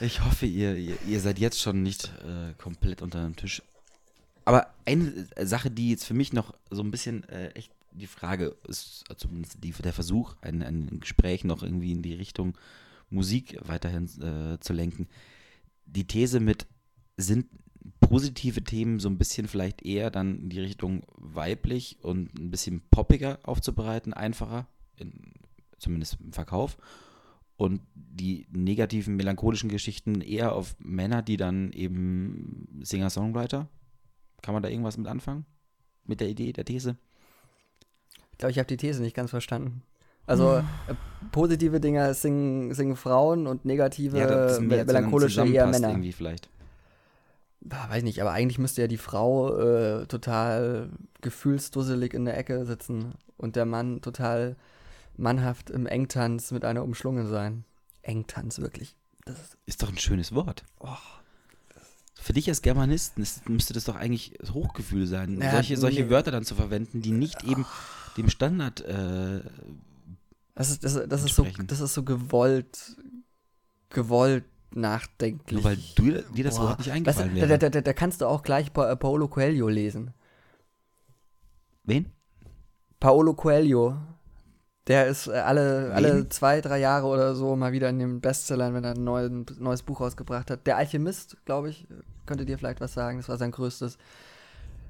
Ich 0.00 0.24
hoffe, 0.24 0.46
ihr, 0.46 0.76
ihr, 0.76 0.96
ihr 1.06 1.20
seid 1.20 1.40
jetzt 1.40 1.60
schon 1.60 1.82
nicht 1.82 2.12
äh, 2.24 2.52
komplett 2.58 3.02
unter 3.02 3.22
dem 3.22 3.34
Tisch. 3.34 3.62
Aber 4.44 4.68
eine 4.86 5.26
Sache, 5.42 5.70
die 5.70 5.90
jetzt 5.90 6.04
für 6.04 6.14
mich 6.14 6.32
noch 6.32 6.54
so 6.70 6.82
ein 6.82 6.92
bisschen 6.92 7.28
äh, 7.28 7.48
echt 7.50 7.72
die 7.90 8.06
Frage 8.06 8.56
ist, 8.68 9.04
also 9.08 9.26
zumindest 9.26 9.62
die, 9.64 9.72
der 9.72 9.92
Versuch, 9.92 10.36
ein, 10.40 10.62
ein 10.62 11.00
Gespräch 11.00 11.42
noch 11.42 11.64
irgendwie 11.64 11.92
in 11.92 12.02
die 12.02 12.14
Richtung 12.14 12.56
Musik 13.10 13.58
weiterhin 13.62 14.04
äh, 14.22 14.60
zu 14.60 14.72
lenken. 14.72 15.08
Die 15.86 16.06
These 16.06 16.38
mit, 16.38 16.66
sind 17.16 17.46
positive 18.00 18.62
Themen 18.62 19.00
so 19.00 19.08
ein 19.08 19.18
bisschen 19.18 19.48
vielleicht 19.48 19.84
eher 19.84 20.10
dann 20.10 20.38
in 20.38 20.48
die 20.48 20.60
Richtung 20.60 21.02
weiblich 21.16 21.98
und 22.02 22.38
ein 22.38 22.50
bisschen 22.50 22.82
poppiger 22.90 23.38
aufzubereiten, 23.42 24.12
einfacher, 24.12 24.66
in, 24.96 25.32
zumindest 25.78 26.18
im 26.20 26.32
Verkauf. 26.32 26.76
Und 27.56 27.80
die 27.94 28.46
negativen, 28.52 29.16
melancholischen 29.16 29.68
Geschichten 29.68 30.20
eher 30.20 30.54
auf 30.54 30.76
Männer, 30.78 31.22
die 31.22 31.36
dann 31.36 31.72
eben 31.72 32.80
Singer-Songwriter. 32.82 33.68
Kann 34.42 34.54
man 34.54 34.62
da 34.62 34.68
irgendwas 34.68 34.96
mit 34.96 35.08
anfangen? 35.08 35.44
Mit 36.04 36.20
der 36.20 36.28
Idee, 36.28 36.52
der 36.52 36.64
These? 36.64 36.96
Ich 38.32 38.38
glaube, 38.38 38.52
ich 38.52 38.58
habe 38.58 38.68
die 38.68 38.76
These 38.76 39.02
nicht 39.02 39.16
ganz 39.16 39.30
verstanden. 39.30 39.82
Also, 40.26 40.58
äh, 40.58 40.62
positive 41.32 41.80
Dinger 41.80 42.14
singen, 42.14 42.74
singen 42.74 42.96
Frauen 42.96 43.46
und 43.46 43.64
negative, 43.64 44.18
das 44.18 44.60
mel 44.60 44.84
melancholische 44.84 45.44
eher 45.46 45.66
Männer. 45.66 45.88
irgendwie 45.88 46.12
vielleicht. 46.12 46.48
Weiß 47.60 48.02
nicht, 48.02 48.20
aber 48.20 48.32
eigentlich 48.32 48.58
müsste 48.58 48.82
ja 48.82 48.88
die 48.88 48.98
Frau 48.98 49.56
äh, 49.58 50.06
total 50.06 50.90
gefühlsdusselig 51.20 52.14
in 52.14 52.24
der 52.24 52.38
Ecke 52.38 52.64
sitzen 52.64 53.14
und 53.36 53.56
der 53.56 53.66
Mann 53.66 54.00
total 54.00 54.56
mannhaft 55.16 55.70
im 55.70 55.86
Engtanz 55.86 56.52
mit 56.52 56.64
einer 56.64 56.84
umschlungen 56.84 57.28
sein. 57.28 57.64
Engtanz, 58.02 58.60
wirklich. 58.60 58.94
Das 59.24 59.38
ist, 59.40 59.56
Ist 59.66 59.82
doch 59.82 59.88
ein 59.90 59.98
schönes 59.98 60.34
Wort. 60.34 60.64
oh, 60.78 60.88
Für 62.14 62.32
dich 62.32 62.48
als 62.48 62.62
Germanisten 62.62 63.22
ist, 63.22 63.48
müsste 63.48 63.74
das 63.74 63.84
doch 63.84 63.96
eigentlich 63.96 64.38
Hochgefühl 64.52 65.06
sein, 65.06 65.40
Ja, 65.40 65.50
solche, 65.50 65.76
solche 65.76 66.04
nee. 66.04 66.10
Wörter 66.10 66.30
dann 66.30 66.44
zu 66.44 66.54
verwenden, 66.54 67.02
die 67.02 67.10
nicht 67.12 67.42
eben 67.44 67.66
dem 68.16 68.30
Standard 68.30 68.80
äh, 68.82 69.40
das 70.54 70.70
ist, 70.70 70.82
das, 70.82 71.00
das 71.08 71.22
ist 71.24 71.36
so, 71.36 71.46
das 71.66 71.78
ist 71.78 71.94
so 71.94 72.02
gewollt, 72.02 72.96
gewollt 73.90 74.44
nachdenklich. 74.74 75.62
Nur 75.62 75.64
weil 75.64 75.78
du, 75.94 76.22
dir 76.34 76.44
das 76.44 76.56
Boah. 76.56 76.70
Wort 76.70 76.78
nicht 76.78 76.88
Weißt 76.88 76.96
eingefallen 76.96 77.34
du, 77.34 77.40
da, 77.40 77.48
wäre. 77.48 77.58
da, 77.58 77.70
da, 77.70 77.80
da 77.80 77.92
kannst 77.92 78.20
du 78.20 78.26
auch 78.26 78.42
gleich 78.42 78.72
pa 78.72 78.94
Paolo 78.96 79.28
Coelho 79.28 79.68
lesen. 79.68 80.12
Wen? 81.84 82.12
Paolo 83.00 83.34
Coelho. 83.34 83.96
Der 84.86 85.06
ist 85.06 85.26
äh, 85.26 85.32
alle, 85.32 85.88
Wen? 85.88 85.92
alle 85.92 86.28
zwei, 86.28 86.60
drei 86.60 86.78
Jahre 86.78 87.06
oder 87.06 87.34
so 87.34 87.56
mal 87.56 87.72
wieder 87.72 87.88
in 87.90 87.98
den 87.98 88.20
Bestsellern, 88.20 88.74
wenn 88.74 88.84
er 88.84 88.94
ein 88.94 89.04
neuen, 89.04 89.46
neues 89.58 89.82
Buch 89.82 90.00
rausgebracht 90.00 90.50
hat. 90.50 90.66
Der 90.66 90.76
Alchemist, 90.76 91.36
glaube 91.44 91.70
ich, 91.70 91.86
könnte 92.26 92.46
dir 92.46 92.58
vielleicht 92.58 92.80
was 92.80 92.94
sagen. 92.94 93.18
Das 93.18 93.28
war 93.28 93.36
sein 93.36 93.50
größtes. 93.50 93.98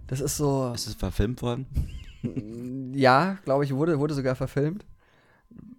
Das 0.06 0.20
ist 0.20 0.36
so. 0.36 0.72
Ist 0.74 0.86
es 0.86 0.94
verfilmt 0.94 1.42
worden? 1.42 1.66
Ja, 2.94 3.38
glaube 3.44 3.64
ich, 3.64 3.72
wurde, 3.72 4.00
wurde 4.00 4.12
sogar 4.12 4.34
verfilmt. 4.34 4.84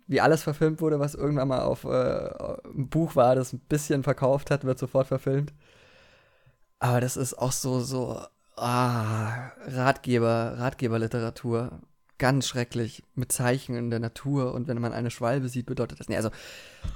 Wie 0.09 0.19
alles 0.21 0.41
verfilmt 0.43 0.81
wurde, 0.81 0.99
was 0.99 1.13
irgendwann 1.13 1.47
mal 1.47 1.61
auf 1.61 1.83
äh, 1.83 2.29
ein 2.75 2.89
Buch 2.89 3.15
war, 3.15 3.35
das 3.35 3.53
ein 3.53 3.59
bisschen 3.59 4.01
verkauft 4.03 4.49
hat, 4.49 4.63
wird 4.63 4.79
sofort 4.79 5.05
verfilmt. 5.07 5.53
Aber 6.79 6.99
das 6.99 7.15
ist 7.15 7.35
auch 7.35 7.51
so, 7.51 7.79
so, 7.81 8.19
ah, 8.57 9.51
Ratgeber, 9.67 10.55
Ratgeberliteratur. 10.57 11.79
Ganz 12.17 12.47
schrecklich. 12.47 13.03
Mit 13.13 13.31
Zeichen 13.31 13.75
in 13.75 13.91
der 13.91 13.99
Natur 13.99 14.53
und 14.55 14.67
wenn 14.67 14.81
man 14.81 14.93
eine 14.93 15.11
Schwalbe 15.11 15.47
sieht, 15.47 15.67
bedeutet 15.67 15.99
das. 15.99 16.09
Nee, 16.09 16.17
also 16.17 16.31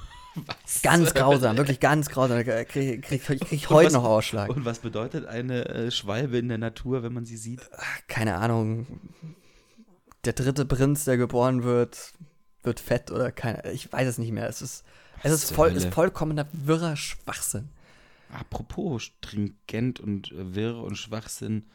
ganz 0.81 1.13
grausam, 1.13 1.55
wirklich 1.57 1.79
ganz 1.79 2.09
grausam. 2.09 2.43
Da 2.43 2.63
krieg, 2.65 3.03
krieg, 3.03 3.23
krieg 3.23 3.51
ich 3.51 3.69
Und 3.69 3.75
heute 3.75 3.85
was- 3.87 3.93
noch 3.93 4.05
Ausschlag. 4.05 4.49
Und 4.49 4.65
was 4.65 4.79
bedeutet 4.79 5.27
eine 5.27 5.65
äh, 5.69 5.91
Schwalbe 5.91 6.39
in 6.39 6.49
der 6.49 6.57
Natur, 6.57 7.03
wenn 7.03 7.13
man 7.13 7.25
sie 7.25 7.37
sieht? 7.37 7.61
keine 8.07 8.37
Ahnung, 8.37 8.87
der 10.25 10.33
dritte 10.33 10.65
Prinz, 10.65 11.05
der 11.05 11.17
geboren 11.17 11.63
wird, 11.63 12.13
wird 12.63 12.79
fett 12.79 13.11
oder 13.11 13.31
keine, 13.31 13.71
ich 13.71 13.91
weiß 13.91 14.07
es 14.07 14.17
nicht 14.17 14.31
mehr. 14.31 14.47
Es 14.47 14.61
ist, 14.61 14.83
es 15.23 15.31
ist, 15.31 15.51
voll, 15.51 15.69
Hölle? 15.69 15.77
ist 15.77 15.93
vollkommener 15.93 16.47
wirrer 16.51 16.95
Schwachsinn. 16.95 17.69
Apropos 18.31 19.03
stringent 19.03 19.99
und 19.99 20.31
äh, 20.31 20.55
wirr 20.55 20.77
und 20.77 20.95
Schwachsinn. 20.95 21.65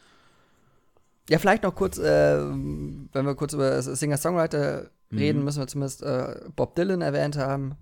Ja, 1.31 1.39
vielleicht 1.39 1.63
noch 1.63 1.75
kurz, 1.75 1.99
äh, 1.99 2.39
wenn 2.41 3.09
wir 3.27 3.35
kurz 3.35 3.53
über 3.53 3.81
Singer-Songwriter 3.83 4.91
Mhm. 5.11 5.19
reden, 5.19 5.45
müssen 5.45 5.61
wir 5.61 5.67
zumindest 5.67 6.03
äh, 6.03 6.39
Bob 6.55 6.75
Dylan 6.75 7.01
erwähnt 7.01 7.37
haben, 7.39 7.77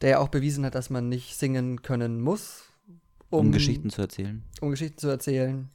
der 0.00 0.10
ja 0.10 0.18
auch 0.18 0.28
bewiesen 0.28 0.64
hat, 0.64 0.74
dass 0.74 0.88
man 0.88 1.10
nicht 1.10 1.36
singen 1.36 1.82
können 1.82 2.20
muss, 2.22 2.62
Um, 3.28 3.52
Geschichten 3.52 3.90
zu 3.90 4.00
erzählen. 4.02 4.42
um 4.62 4.70
Geschichten 4.70 4.96
zu 4.98 5.08
erzählen. 5.08 5.68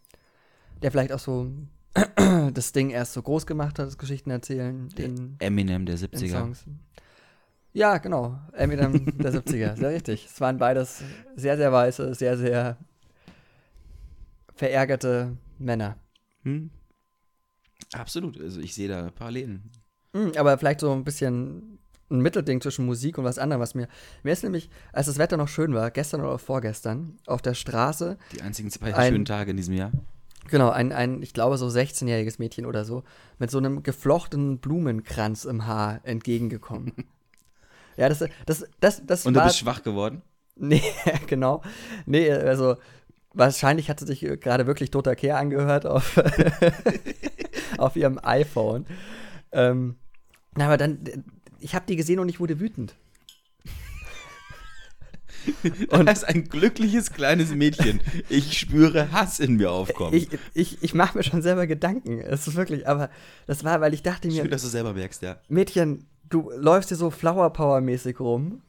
Der 0.81 0.89
vielleicht 0.89 1.11
auch 1.11 1.19
so 1.19 1.51
das 2.53 2.71
Ding 2.71 2.89
erst 2.89 3.13
so 3.13 3.21
groß 3.21 3.45
gemacht 3.45 3.79
hat, 3.79 3.87
das 3.87 3.97
Geschichten 3.97 4.29
erzählen 4.31 4.89
Der 4.97 5.05
in, 5.05 5.35
Eminem 5.39 5.85
der 5.85 5.95
in 5.95 6.01
70er. 6.01 6.29
Songs. 6.31 6.63
Ja, 7.73 7.97
genau. 7.99 8.37
Eminem 8.53 9.17
der 9.17 9.33
70er, 9.33 9.75
sehr 9.77 9.89
richtig. 9.91 10.25
Es 10.25 10.39
waren 10.41 10.57
beides 10.57 11.03
sehr, 11.35 11.57
sehr 11.57 11.71
weiße, 11.71 12.13
sehr, 12.15 12.37
sehr 12.37 12.77
verärgerte 14.55 15.37
Männer. 15.57 15.97
Hm? 16.43 16.69
Absolut, 17.93 18.39
also 18.39 18.59
ich 18.59 18.73
sehe 18.73 18.87
da 18.87 19.09
Parallelen. 19.11 19.69
Hm, 20.13 20.31
aber 20.37 20.57
vielleicht 20.57 20.79
so 20.81 20.91
ein 20.91 21.03
bisschen 21.03 21.79
ein 22.09 22.19
Mittelding 22.19 22.59
zwischen 22.61 22.85
Musik 22.85 23.17
und 23.17 23.23
was 23.23 23.39
anderem, 23.39 23.61
was 23.61 23.73
mir. 23.73 23.87
Mir 24.23 24.33
ist 24.33 24.43
nämlich, 24.43 24.69
als 24.91 25.07
das 25.07 25.17
Wetter 25.17 25.37
noch 25.37 25.47
schön 25.47 25.73
war, 25.73 25.91
gestern 25.91 26.21
oder 26.21 26.37
vorgestern, 26.37 27.17
auf 27.25 27.41
der 27.41 27.53
Straße. 27.53 28.17
Die 28.33 28.41
einzigen 28.41 28.69
zwei 28.69 28.93
Ein- 28.93 29.13
schönen 29.13 29.25
Tage 29.25 29.51
in 29.51 29.57
diesem 29.57 29.73
Jahr. 29.75 29.91
Genau, 30.51 30.69
ein, 30.69 30.91
ein, 30.91 31.23
ich 31.23 31.33
glaube, 31.33 31.57
so 31.57 31.67
16-jähriges 31.67 32.35
Mädchen 32.37 32.65
oder 32.65 32.83
so, 32.83 33.03
mit 33.39 33.49
so 33.49 33.57
einem 33.57 33.83
geflochtenen 33.83 34.59
Blumenkranz 34.59 35.45
im 35.45 35.65
Haar 35.65 36.01
entgegengekommen. 36.03 36.91
ja, 37.97 38.09
das, 38.09 38.19
das, 38.45 38.65
das, 38.81 39.01
das 39.05 39.25
Und 39.25 39.33
du 39.33 39.39
war. 39.39 39.47
bist 39.47 39.57
schwach 39.57 39.81
geworden? 39.81 40.21
Nee, 40.63 40.83
genau. 41.27 41.63
Nee, 42.05 42.29
also 42.31 42.75
wahrscheinlich 43.33 43.89
hat 43.89 43.99
sie 43.99 44.05
sich 44.05 44.21
äh, 44.23 44.37
gerade 44.37 44.67
wirklich 44.67 44.91
toter 44.91 45.15
Kehr 45.15 45.37
angehört 45.37 45.87
auf, 45.87 46.21
auf 47.79 47.95
ihrem 47.95 48.19
iPhone. 48.21 48.85
Ähm, 49.53 49.95
na, 50.55 50.65
aber 50.65 50.77
dann, 50.77 50.99
ich 51.59 51.73
habe 51.73 51.85
die 51.87 51.95
gesehen 51.95 52.19
und 52.19 52.29
ich 52.29 52.39
wurde 52.39 52.59
wütend. 52.59 52.95
Und 55.89 56.05
das 56.05 56.19
ist 56.19 56.23
ein 56.25 56.45
glückliches 56.45 57.11
kleines 57.11 57.53
Mädchen. 57.53 58.01
Ich 58.29 58.57
spüre 58.57 59.11
Hass 59.11 59.39
in 59.39 59.55
mir 59.55 59.71
aufkommen. 59.71 60.13
Ich, 60.13 60.29
ich, 60.53 60.83
ich 60.83 60.93
mache 60.93 61.17
mir 61.17 61.23
schon 61.23 61.41
selber 61.41 61.67
Gedanken. 61.67 62.19
Es 62.19 62.47
ist 62.47 62.55
wirklich, 62.55 62.87
aber 62.87 63.09
das 63.47 63.63
war, 63.63 63.81
weil 63.81 63.93
ich 63.93 64.03
dachte 64.03 64.27
mir, 64.27 64.41
Schön, 64.41 64.51
dass 64.51 64.61
du 64.61 64.67
selber 64.67 64.93
merkst, 64.93 65.21
ja. 65.21 65.37
Mädchen, 65.49 66.05
du 66.29 66.51
läufst 66.55 66.89
hier 66.89 66.97
so 66.97 67.09
Flower 67.09 67.51
Power 67.51 67.81
mäßig 67.81 68.19
rum, 68.19 68.61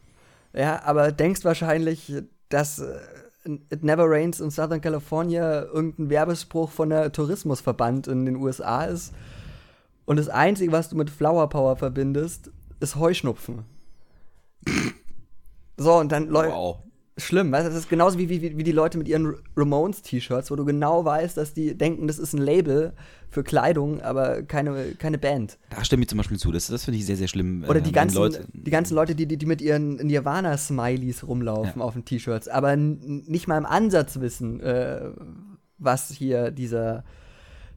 ja, 0.52 0.82
aber 0.84 1.12
denkst 1.12 1.44
wahrscheinlich, 1.44 2.12
dass 2.48 2.78
äh, 2.78 2.98
It 3.70 3.82
Never 3.82 4.04
Rains 4.08 4.40
in 4.40 4.50
Southern 4.50 4.80
California 4.80 5.62
irgendein 5.62 6.10
Werbespruch 6.10 6.70
von 6.70 6.90
der 6.90 7.10
Tourismusverband 7.10 8.06
in 8.06 8.26
den 8.26 8.36
USA 8.36 8.84
ist. 8.84 9.12
Und 10.04 10.18
das 10.18 10.28
Einzige, 10.28 10.72
was 10.72 10.88
du 10.88 10.96
mit 10.96 11.10
Flower 11.10 11.48
Power 11.48 11.76
verbindest, 11.76 12.50
ist 12.80 12.96
Heuschnupfen. 12.96 13.64
So, 15.76 15.94
und 15.94 16.12
dann 16.12 16.28
läuft. 16.28 16.54
Wow. 16.54 16.78
Schlimm, 17.18 17.52
weißt 17.52 17.66
du, 17.66 17.70
das 17.70 17.80
ist 17.80 17.90
genauso 17.90 18.18
wie, 18.18 18.30
wie, 18.30 18.56
wie 18.56 18.64
die 18.64 18.72
Leute 18.72 18.96
mit 18.96 19.06
ihren 19.06 19.36
Ramones-T-Shirts, 19.54 20.50
wo 20.50 20.56
du 20.56 20.64
genau 20.64 21.04
weißt, 21.04 21.36
dass 21.36 21.52
die 21.52 21.76
denken, 21.76 22.06
das 22.06 22.18
ist 22.18 22.32
ein 22.32 22.40
Label 22.40 22.94
für 23.28 23.44
Kleidung, 23.44 24.00
aber 24.00 24.42
keine, 24.42 24.92
keine 24.92 25.18
Band. 25.18 25.58
Da 25.68 25.84
stimme 25.84 26.04
ich 26.04 26.08
zum 26.08 26.16
Beispiel 26.16 26.38
zu. 26.38 26.50
Das, 26.52 26.68
das 26.68 26.86
finde 26.86 26.98
ich 26.98 27.04
sehr, 27.04 27.16
sehr 27.16 27.28
schlimm. 27.28 27.66
Oder 27.68 27.80
äh, 27.80 27.82
die 27.82 27.92
ganzen, 27.92 28.16
Leute, 28.16 28.46
die 28.54 28.70
ganzen 28.70 28.94
Leute, 28.94 29.14
die, 29.14 29.26
die, 29.26 29.36
die 29.36 29.44
mit 29.44 29.60
ihren 29.60 29.96
Nirvana-Smileys 29.96 31.26
rumlaufen 31.26 31.82
auf 31.82 31.92
den 31.92 32.06
T-Shirts, 32.06 32.48
aber 32.48 32.76
nicht 32.76 33.46
mal 33.46 33.58
im 33.58 33.66
Ansatz 33.66 34.18
wissen, 34.18 34.60
äh, 34.60 35.10
was 35.76 36.10
hier 36.10 36.50
dieser 36.50 37.04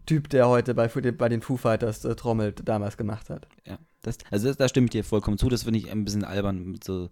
Typ, 0.06 0.30
der 0.30 0.48
heute 0.48 0.74
bei, 0.76 0.88
bei 0.88 1.30
den 1.30 1.42
Foo 1.42 1.58
Fighters 1.58 2.06
äh, 2.06 2.16
trommelt, 2.16 2.62
damals 2.66 2.96
gemacht 2.96 3.30
hat. 3.30 3.50
Ja, 3.66 3.80
das, 4.02 4.18
also 4.32 4.48
das, 4.48 4.56
da 4.56 4.70
stimme 4.70 4.86
ich 4.86 4.92
dir 4.92 5.04
vollkommen 5.04 5.38
zu. 5.38 5.50
Das 5.50 5.64
finde 5.64 5.80
ich 5.80 5.92
ein 5.92 6.06
bisschen 6.06 6.24
albern. 6.24 6.64
Mit 6.66 6.86
so, 6.86 7.10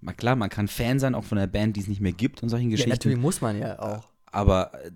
mal 0.00 0.12
klar, 0.12 0.36
man 0.36 0.50
kann 0.50 0.68
Fan 0.68 0.98
sein, 0.98 1.14
auch 1.14 1.24
von 1.24 1.38
einer 1.38 1.46
Band, 1.46 1.76
die 1.76 1.80
es 1.80 1.88
nicht 1.88 2.00
mehr 2.00 2.12
gibt 2.12 2.42
und 2.42 2.48
solchen 2.48 2.70
Ja, 2.70 2.72
Geschichten. 2.72 2.90
natürlich 2.90 3.18
muss 3.18 3.40
man 3.40 3.58
ja 3.58 3.78
auch. 3.78 4.08
Aber 4.26 4.72
äh, 4.84 4.90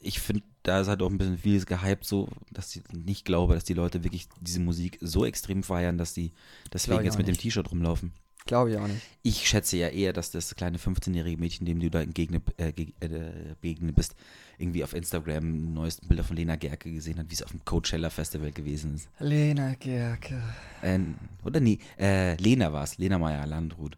ich 0.00 0.20
finde, 0.20 0.42
da 0.64 0.80
ist 0.80 0.88
halt 0.88 1.02
auch 1.02 1.10
ein 1.10 1.18
bisschen 1.18 1.38
vieles 1.38 1.66
gehypt, 1.66 2.04
so, 2.04 2.28
dass 2.50 2.74
ich 2.76 2.82
nicht 2.92 3.24
glaube, 3.24 3.54
dass 3.54 3.64
die 3.64 3.74
Leute 3.74 4.04
wirklich 4.04 4.28
diese 4.40 4.60
Musik 4.60 4.98
so 5.00 5.24
extrem 5.24 5.62
feiern, 5.62 5.98
dass 5.98 6.14
die 6.14 6.32
deswegen 6.72 7.04
jetzt 7.04 7.18
mit 7.18 7.26
dem 7.26 7.32
nicht. 7.32 7.40
T-Shirt 7.42 7.70
rumlaufen. 7.70 8.12
Glaube 8.44 8.72
ich 8.72 8.76
auch 8.76 8.88
nicht. 8.88 9.00
Ich 9.22 9.48
schätze 9.48 9.76
ja 9.76 9.86
eher, 9.88 10.12
dass 10.12 10.32
das 10.32 10.56
kleine 10.56 10.76
15-jährige 10.78 11.36
Mädchen, 11.40 11.64
dem 11.64 11.78
du 11.78 11.88
da 11.90 12.00
entgegne, 12.02 12.42
äh, 12.56 12.70
äh, 12.70 13.54
begegnet 13.60 13.94
bist, 13.94 14.16
irgendwie 14.58 14.82
auf 14.82 14.94
Instagram 14.94 15.72
neuesten 15.74 16.08
Bilder 16.08 16.24
von 16.24 16.34
Lena 16.36 16.56
Gerke 16.56 16.90
gesehen 16.92 17.20
hat, 17.20 17.26
wie 17.30 17.34
es 17.34 17.42
auf 17.44 17.52
dem 17.52 17.64
Coachella 17.64 18.10
Festival 18.10 18.50
gewesen 18.50 18.96
ist. 18.96 19.08
Lena 19.20 19.74
Gerke. 19.74 20.42
Äh, 20.82 20.98
oder 21.44 21.60
nee, 21.60 21.78
äh, 22.00 22.34
Lena 22.34 22.72
war 22.72 22.82
es, 22.82 22.98
Lena 22.98 23.16
Meyer-Landrut. 23.18 23.96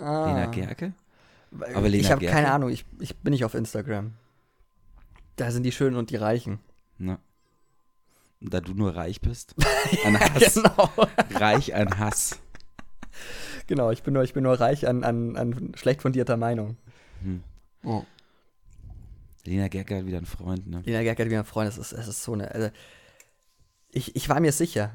Ah. 0.00 0.26
Lena 0.26 0.46
Gerke? 0.46 0.92
Aber 1.52 1.88
Lena 1.88 2.02
ich 2.02 2.10
habe 2.10 2.26
keine 2.26 2.50
Ahnung, 2.50 2.70
ich, 2.70 2.84
ich 2.98 3.16
bin 3.16 3.32
nicht 3.32 3.44
auf 3.44 3.54
Instagram. 3.54 4.12
Da 5.36 5.50
sind 5.50 5.62
die 5.62 5.72
Schönen 5.72 5.96
und 5.96 6.10
die 6.10 6.16
Reichen. 6.16 6.60
Na. 6.98 7.18
Da 8.40 8.60
du 8.60 8.72
nur 8.72 8.94
reich 8.96 9.20
bist. 9.20 9.54
An 10.04 10.18
Hass. 10.18 10.54
genau. 10.54 10.90
Reich 11.34 11.74
an 11.74 11.98
Hass. 11.98 12.38
genau, 13.66 13.90
ich 13.90 14.02
bin 14.02 14.14
nur, 14.14 14.22
ich 14.22 14.32
bin 14.32 14.44
nur 14.44 14.58
reich 14.58 14.88
an, 14.88 15.04
an, 15.04 15.36
an 15.36 15.72
schlecht 15.74 16.00
fundierter 16.02 16.36
Meinung. 16.36 16.76
Hm. 17.22 17.42
Oh. 17.84 18.04
Lena 19.44 19.68
Gerke 19.68 19.98
hat 19.98 20.06
wieder 20.06 20.18
einen 20.18 20.26
Freund, 20.26 20.66
ne? 20.66 20.82
Lena 20.84 21.02
Gerke 21.02 21.22
hat 21.22 21.28
wieder 21.28 21.40
einen 21.40 21.46
Freund, 21.46 21.68
das 21.68 21.76
ist, 21.76 21.92
das 21.92 22.08
ist 22.08 22.22
so 22.22 22.32
eine. 22.32 22.50
Also, 22.54 22.70
ich, 23.90 24.16
ich 24.16 24.28
war 24.28 24.40
mir 24.40 24.52
sicher. 24.52 24.92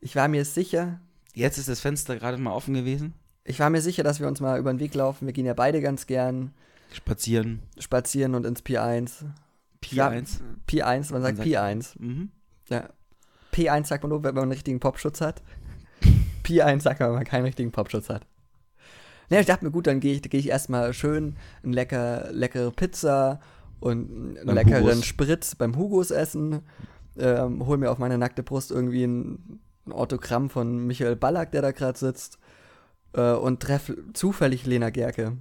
Ich 0.00 0.16
war 0.16 0.28
mir 0.28 0.44
sicher, 0.44 1.00
Jetzt 1.34 1.58
ist 1.58 1.68
das 1.68 1.80
Fenster 1.80 2.16
gerade 2.16 2.38
mal 2.38 2.52
offen 2.52 2.74
gewesen. 2.74 3.12
Ich 3.44 3.60
war 3.60 3.70
mir 3.70 3.80
sicher, 3.80 4.02
dass 4.02 4.20
wir 4.20 4.26
uns 4.28 4.40
mal 4.40 4.58
über 4.58 4.72
den 4.72 4.80
Weg 4.80 4.94
laufen. 4.94 5.26
Wir 5.26 5.32
gehen 5.32 5.46
ja 5.46 5.54
beide 5.54 5.80
ganz 5.80 6.06
gern 6.06 6.52
Spazieren. 6.92 7.60
spazieren 7.78 8.34
und 8.34 8.46
ins 8.46 8.62
P1. 8.64 9.24
Ja, 9.90 10.08
P1. 10.08 10.40
P1, 10.68 11.12
man 11.12 11.22
sagt 11.22 11.36
sagt- 11.38 11.48
P1. 11.48 11.94
Mhm. 11.98 12.30
Ja. 12.70 12.88
P1 13.52 13.84
sagt 13.86 14.02
man 14.02 14.10
nur, 14.10 14.24
wenn 14.24 14.34
man 14.34 14.44
einen 14.44 14.52
richtigen 14.52 14.80
Popschutz 14.80 15.20
hat. 15.20 15.42
P1 16.44 16.80
sagt 16.80 17.00
man, 17.00 17.10
wenn 17.10 17.16
man 17.16 17.24
keinen 17.24 17.44
richtigen 17.44 17.70
Popschutz 17.72 18.08
hat. 18.08 18.26
Ja, 19.30 19.40
ich 19.40 19.46
dachte 19.46 19.64
mir, 19.64 19.70
gut, 19.70 19.86
dann 19.86 20.00
gehe 20.00 20.14
ich, 20.14 20.22
geh 20.22 20.36
ich 20.38 20.48
erstmal 20.48 20.92
schön 20.92 21.36
eine 21.62 21.74
lecker, 21.74 22.28
leckere 22.32 22.70
Pizza 22.70 23.40
und 23.80 24.36
einen 24.38 24.46
Beim 24.46 24.54
leckeren 24.54 24.82
Hugos. 24.82 25.04
Spritz 25.04 25.54
beim 25.54 25.76
Hugos 25.76 26.10
essen. 26.10 26.60
Ähm, 27.16 27.66
hol 27.66 27.78
mir 27.78 27.90
auf 27.90 27.98
meine 27.98 28.18
nackte 28.18 28.42
Brust 28.42 28.70
irgendwie 28.70 29.04
ein, 29.04 29.60
ein 29.86 29.92
Autogramm 29.92 30.50
von 30.50 30.86
Michael 30.86 31.16
Ballack, 31.16 31.52
der 31.52 31.62
da 31.62 31.70
gerade 31.72 31.98
sitzt. 31.98 32.38
Äh, 33.14 33.32
und 33.32 33.60
treffe 33.60 33.96
zufällig 34.12 34.66
Lena 34.66 34.90
Gerke. 34.90 35.36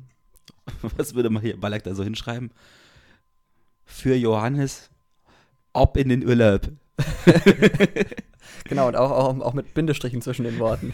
Was 0.98 1.16
würde 1.16 1.30
man 1.30 1.42
hier 1.42 1.60
Ballack 1.60 1.84
da 1.84 1.96
so 1.96 2.04
hinschreiben? 2.04 2.52
Für 3.86 4.16
Johannes, 4.16 4.90
ob 5.74 5.98
in 5.98 6.10
den 6.10 6.26
Urlaub. 6.26 6.70
Genau, 8.66 8.88
und 8.88 8.96
auch, 8.96 9.12
auch, 9.12 9.40
auch 9.42 9.54
mit 9.54 9.74
Bindestrichen 9.74 10.22
zwischen 10.22 10.44
den 10.46 10.60
Worten. 10.60 10.94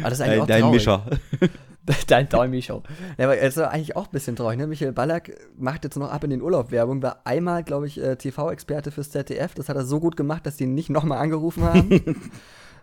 Aber 0.00 0.10
das 0.10 0.20
ist 0.20 0.24
eigentlich 0.24 0.34
Dein, 0.34 0.40
auch 0.42 0.46
dein 0.46 0.60
traurig. 0.60 0.74
Mischer. 0.74 1.06
Dein 2.06 2.28
Däumi-Show. 2.28 2.82
Ja, 3.18 3.24
aber 3.24 3.38
es 3.38 3.56
ist 3.56 3.62
eigentlich 3.62 3.96
auch 3.96 4.04
ein 4.04 4.12
bisschen 4.12 4.36
traurig, 4.36 4.58
ne? 4.58 4.66
Michael 4.66 4.92
Ballack 4.92 5.36
macht 5.56 5.82
jetzt 5.82 5.96
noch 5.96 6.10
ab 6.10 6.22
in 6.22 6.30
den 6.30 6.42
Urlaub 6.42 6.70
Werbung, 6.70 7.02
war 7.02 7.22
einmal, 7.24 7.64
glaube 7.64 7.88
ich, 7.88 8.00
äh, 8.00 8.14
TV-Experte 8.16 8.92
fürs 8.92 9.10
ZDF. 9.10 9.54
Das 9.54 9.68
hat 9.68 9.76
er 9.76 9.84
so 9.84 9.98
gut 9.98 10.16
gemacht, 10.16 10.46
dass 10.46 10.56
die 10.56 10.64
ihn 10.64 10.74
nicht 10.74 10.90
nochmal 10.90 11.18
angerufen 11.18 11.64
haben. 11.64 12.30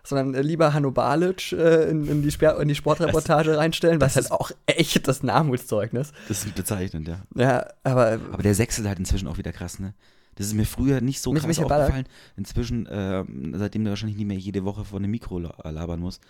Sondern 0.04 0.34
äh, 0.34 0.42
lieber 0.42 0.72
Hanno 0.74 0.90
Balic 0.90 1.52
äh, 1.52 1.90
in, 1.90 2.06
in, 2.08 2.22
die 2.22 2.30
Sper 2.30 2.60
in 2.60 2.68
die 2.68 2.74
Sportreportage 2.74 3.56
reinstellen, 3.56 4.00
was 4.00 4.16
halt 4.16 4.30
auch 4.32 4.50
echt 4.66 5.06
das 5.08 5.22
Armutszeugnis. 5.24 6.12
Das 6.28 6.44
ist 6.44 6.54
bezeichnend, 6.54 7.08
ja. 7.08 7.20
Ja, 7.34 7.66
aber 7.84 8.18
Aber 8.32 8.42
der 8.42 8.54
Sechsel 8.54 8.86
halt 8.88 8.98
inzwischen 8.98 9.28
auch 9.28 9.38
wieder 9.38 9.52
krass, 9.52 9.78
ne? 9.78 9.94
Das 10.36 10.46
ist 10.46 10.54
mir 10.54 10.66
früher 10.66 11.00
nicht 11.00 11.20
so 11.20 11.32
krass 11.32 11.46
Michael 11.46 11.66
Ballack? 11.68 11.82
aufgefallen. 11.88 12.06
Inzwischen, 12.36 12.88
ähm, 12.90 13.54
seitdem 13.56 13.82
der 13.84 13.90
wahrscheinlich 13.92 14.16
nicht 14.16 14.26
mehr 14.28 14.36
jede 14.38 14.64
Woche 14.64 14.84
vor 14.84 14.98
einem 15.00 15.10
Mikro 15.10 15.40
la- 15.40 15.68
labern 15.70 15.98
muss, 15.98 16.20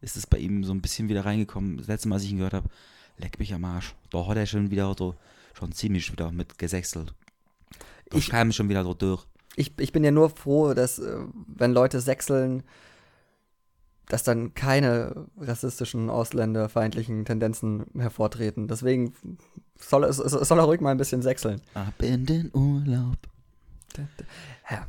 ist 0.00 0.16
es 0.16 0.26
bei 0.26 0.38
ihm 0.38 0.64
so 0.64 0.72
ein 0.72 0.80
bisschen 0.80 1.08
wieder 1.10 1.26
reingekommen. 1.26 1.76
Das 1.76 1.86
letzte 1.86 2.08
Mal, 2.08 2.14
als 2.16 2.24
ich 2.24 2.30
ihn 2.30 2.38
gehört 2.38 2.54
habe, 2.54 2.68
leck 3.18 3.38
mich 3.38 3.52
am 3.52 3.64
Arsch. 3.66 3.94
Da 4.10 4.26
hat 4.26 4.38
er 4.38 4.46
schon 4.46 4.70
wieder 4.70 4.94
so, 4.98 5.14
schon 5.52 5.72
ziemlich 5.72 6.10
wieder 6.10 6.32
mit 6.32 6.56
gesächselt. 6.58 7.12
Da 8.08 8.16
Ich- 8.16 8.30
kam 8.30 8.52
schon 8.52 8.70
wieder 8.70 8.84
so 8.84 8.94
durch. 8.94 9.26
ich, 9.56 9.72
ich 9.78 9.92
bin 9.92 10.02
ja 10.02 10.12
nur 10.12 10.30
froh, 10.30 10.72
dass, 10.72 10.98
äh, 10.98 11.16
wenn 11.46 11.72
Leute 11.72 12.00
sechseln, 12.00 12.62
dass 14.08 14.22
dann 14.22 14.54
keine 14.54 15.26
rassistischen, 15.38 16.10
ausländerfeindlichen 16.10 17.24
Tendenzen 17.24 17.86
hervortreten. 17.98 18.68
Deswegen 18.68 19.14
soll, 19.76 20.10
soll 20.12 20.58
er 20.58 20.64
ruhig 20.64 20.80
mal 20.80 20.90
ein 20.90 20.96
bisschen 20.96 21.22
sechseln. 21.22 21.60
Ab 21.74 21.94
in 22.02 22.26
den 22.26 22.50
Urlaub. 22.54 23.18
Ja. 24.70 24.86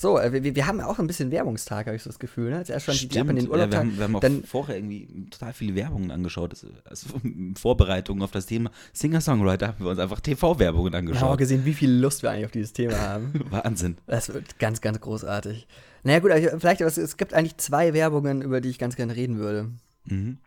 So, 0.00 0.18
äh, 0.18 0.32
wir, 0.32 0.54
wir 0.54 0.66
haben 0.66 0.80
auch 0.80 0.98
ein 0.98 1.06
bisschen 1.06 1.30
Werbungstag, 1.30 1.84
habe 1.84 1.94
ich 1.94 2.02
so 2.02 2.08
das 2.08 2.18
Gefühl. 2.18 2.48
Ne? 2.50 2.56
Jetzt 2.56 2.70
erst 2.70 2.86
schon 2.86 2.94
die, 2.94 3.18
in 3.18 3.26
den 3.36 3.44
ja, 3.44 3.50
Urlaub 3.50 3.70
wir, 3.70 3.78
haben, 3.78 3.98
wir 3.98 4.04
haben 4.04 4.16
auch 4.16 4.20
dann- 4.20 4.44
vorher 4.44 4.76
irgendwie 4.76 5.26
total 5.28 5.52
viele 5.52 5.74
Werbungen 5.74 6.10
angeschaut. 6.10 6.56
Also 6.86 7.08
in 7.22 7.54
Vorbereitung 7.54 8.22
auf 8.22 8.30
das 8.30 8.46
Thema 8.46 8.70
Singer-Songwriter 8.94 9.68
haben 9.68 9.84
wir 9.84 9.90
uns 9.90 9.98
einfach 9.98 10.20
TV-Werbungen 10.20 10.90
Wir 10.90 10.96
haben 11.00 11.06
auch 11.08 11.10
angeschaut. 11.10 11.36
gesehen, 11.38 11.66
wie 11.66 11.74
viel 11.74 11.90
Lust 11.92 12.22
wir 12.22 12.30
eigentlich 12.30 12.46
auf 12.46 12.50
dieses 12.50 12.72
Thema 12.72 12.98
haben. 12.98 13.44
Wahnsinn. 13.50 13.98
Das 14.06 14.32
wird 14.32 14.58
ganz, 14.58 14.80
ganz 14.80 14.98
großartig. 15.02 15.68
Naja, 16.02 16.20
gut, 16.20 16.30
also 16.30 16.48
vielleicht, 16.58 16.80
aber 16.80 16.88
es, 16.88 16.96
es 16.96 17.18
gibt 17.18 17.34
eigentlich 17.34 17.58
zwei 17.58 17.92
Werbungen, 17.92 18.40
über 18.40 18.62
die 18.62 18.70
ich 18.70 18.78
ganz 18.78 18.96
gerne 18.96 19.14
reden 19.14 19.36
würde. 19.36 19.68
Mhm. 20.06 20.38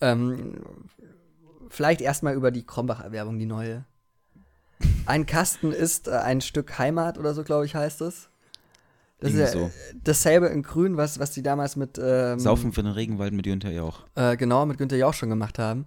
Ähm, 0.00 0.54
vielleicht 1.68 2.00
erstmal 2.00 2.34
über 2.34 2.50
die 2.50 2.64
Krombacher 2.64 3.12
Werbung, 3.12 3.38
die 3.38 3.44
neue. 3.44 3.84
Ein 5.04 5.26
Kasten 5.26 5.70
ist 5.70 6.08
äh, 6.08 6.12
ein 6.12 6.40
Stück 6.40 6.78
Heimat 6.78 7.18
oder 7.18 7.34
so, 7.34 7.44
glaube 7.44 7.66
ich, 7.66 7.74
heißt 7.74 8.00
es. 8.00 8.30
Das 9.18 9.32
ist 9.32 9.38
ja 9.38 9.60
Irgendwie 9.60 9.72
dasselbe 10.04 10.46
in 10.48 10.62
Grün, 10.62 10.96
was, 10.96 11.18
was 11.18 11.32
die 11.32 11.42
damals 11.42 11.76
mit. 11.76 11.98
Ähm, 12.02 12.38
Saufen 12.38 12.72
für 12.72 12.82
den 12.82 12.92
Regenwald 12.92 13.32
mit 13.32 13.46
Günther 13.46 13.70
Jauch. 13.70 14.04
Äh, 14.14 14.36
genau, 14.36 14.66
mit 14.66 14.78
Günther 14.78 14.98
Jauch 14.98 15.14
schon 15.14 15.30
gemacht 15.30 15.58
haben. 15.58 15.86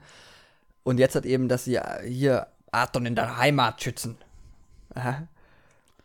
Und 0.84 0.98
jetzt 0.98 1.15
hat 1.15 1.26
eben, 1.26 1.48
dass 1.48 1.65
sie 1.65 1.76
äh, 1.76 2.10
hier 2.10 2.48
Arton 2.72 3.06
in 3.06 3.15
der 3.15 3.38
Heimat 3.38 3.84
schützen. 3.84 4.18
Aha. 4.96 5.28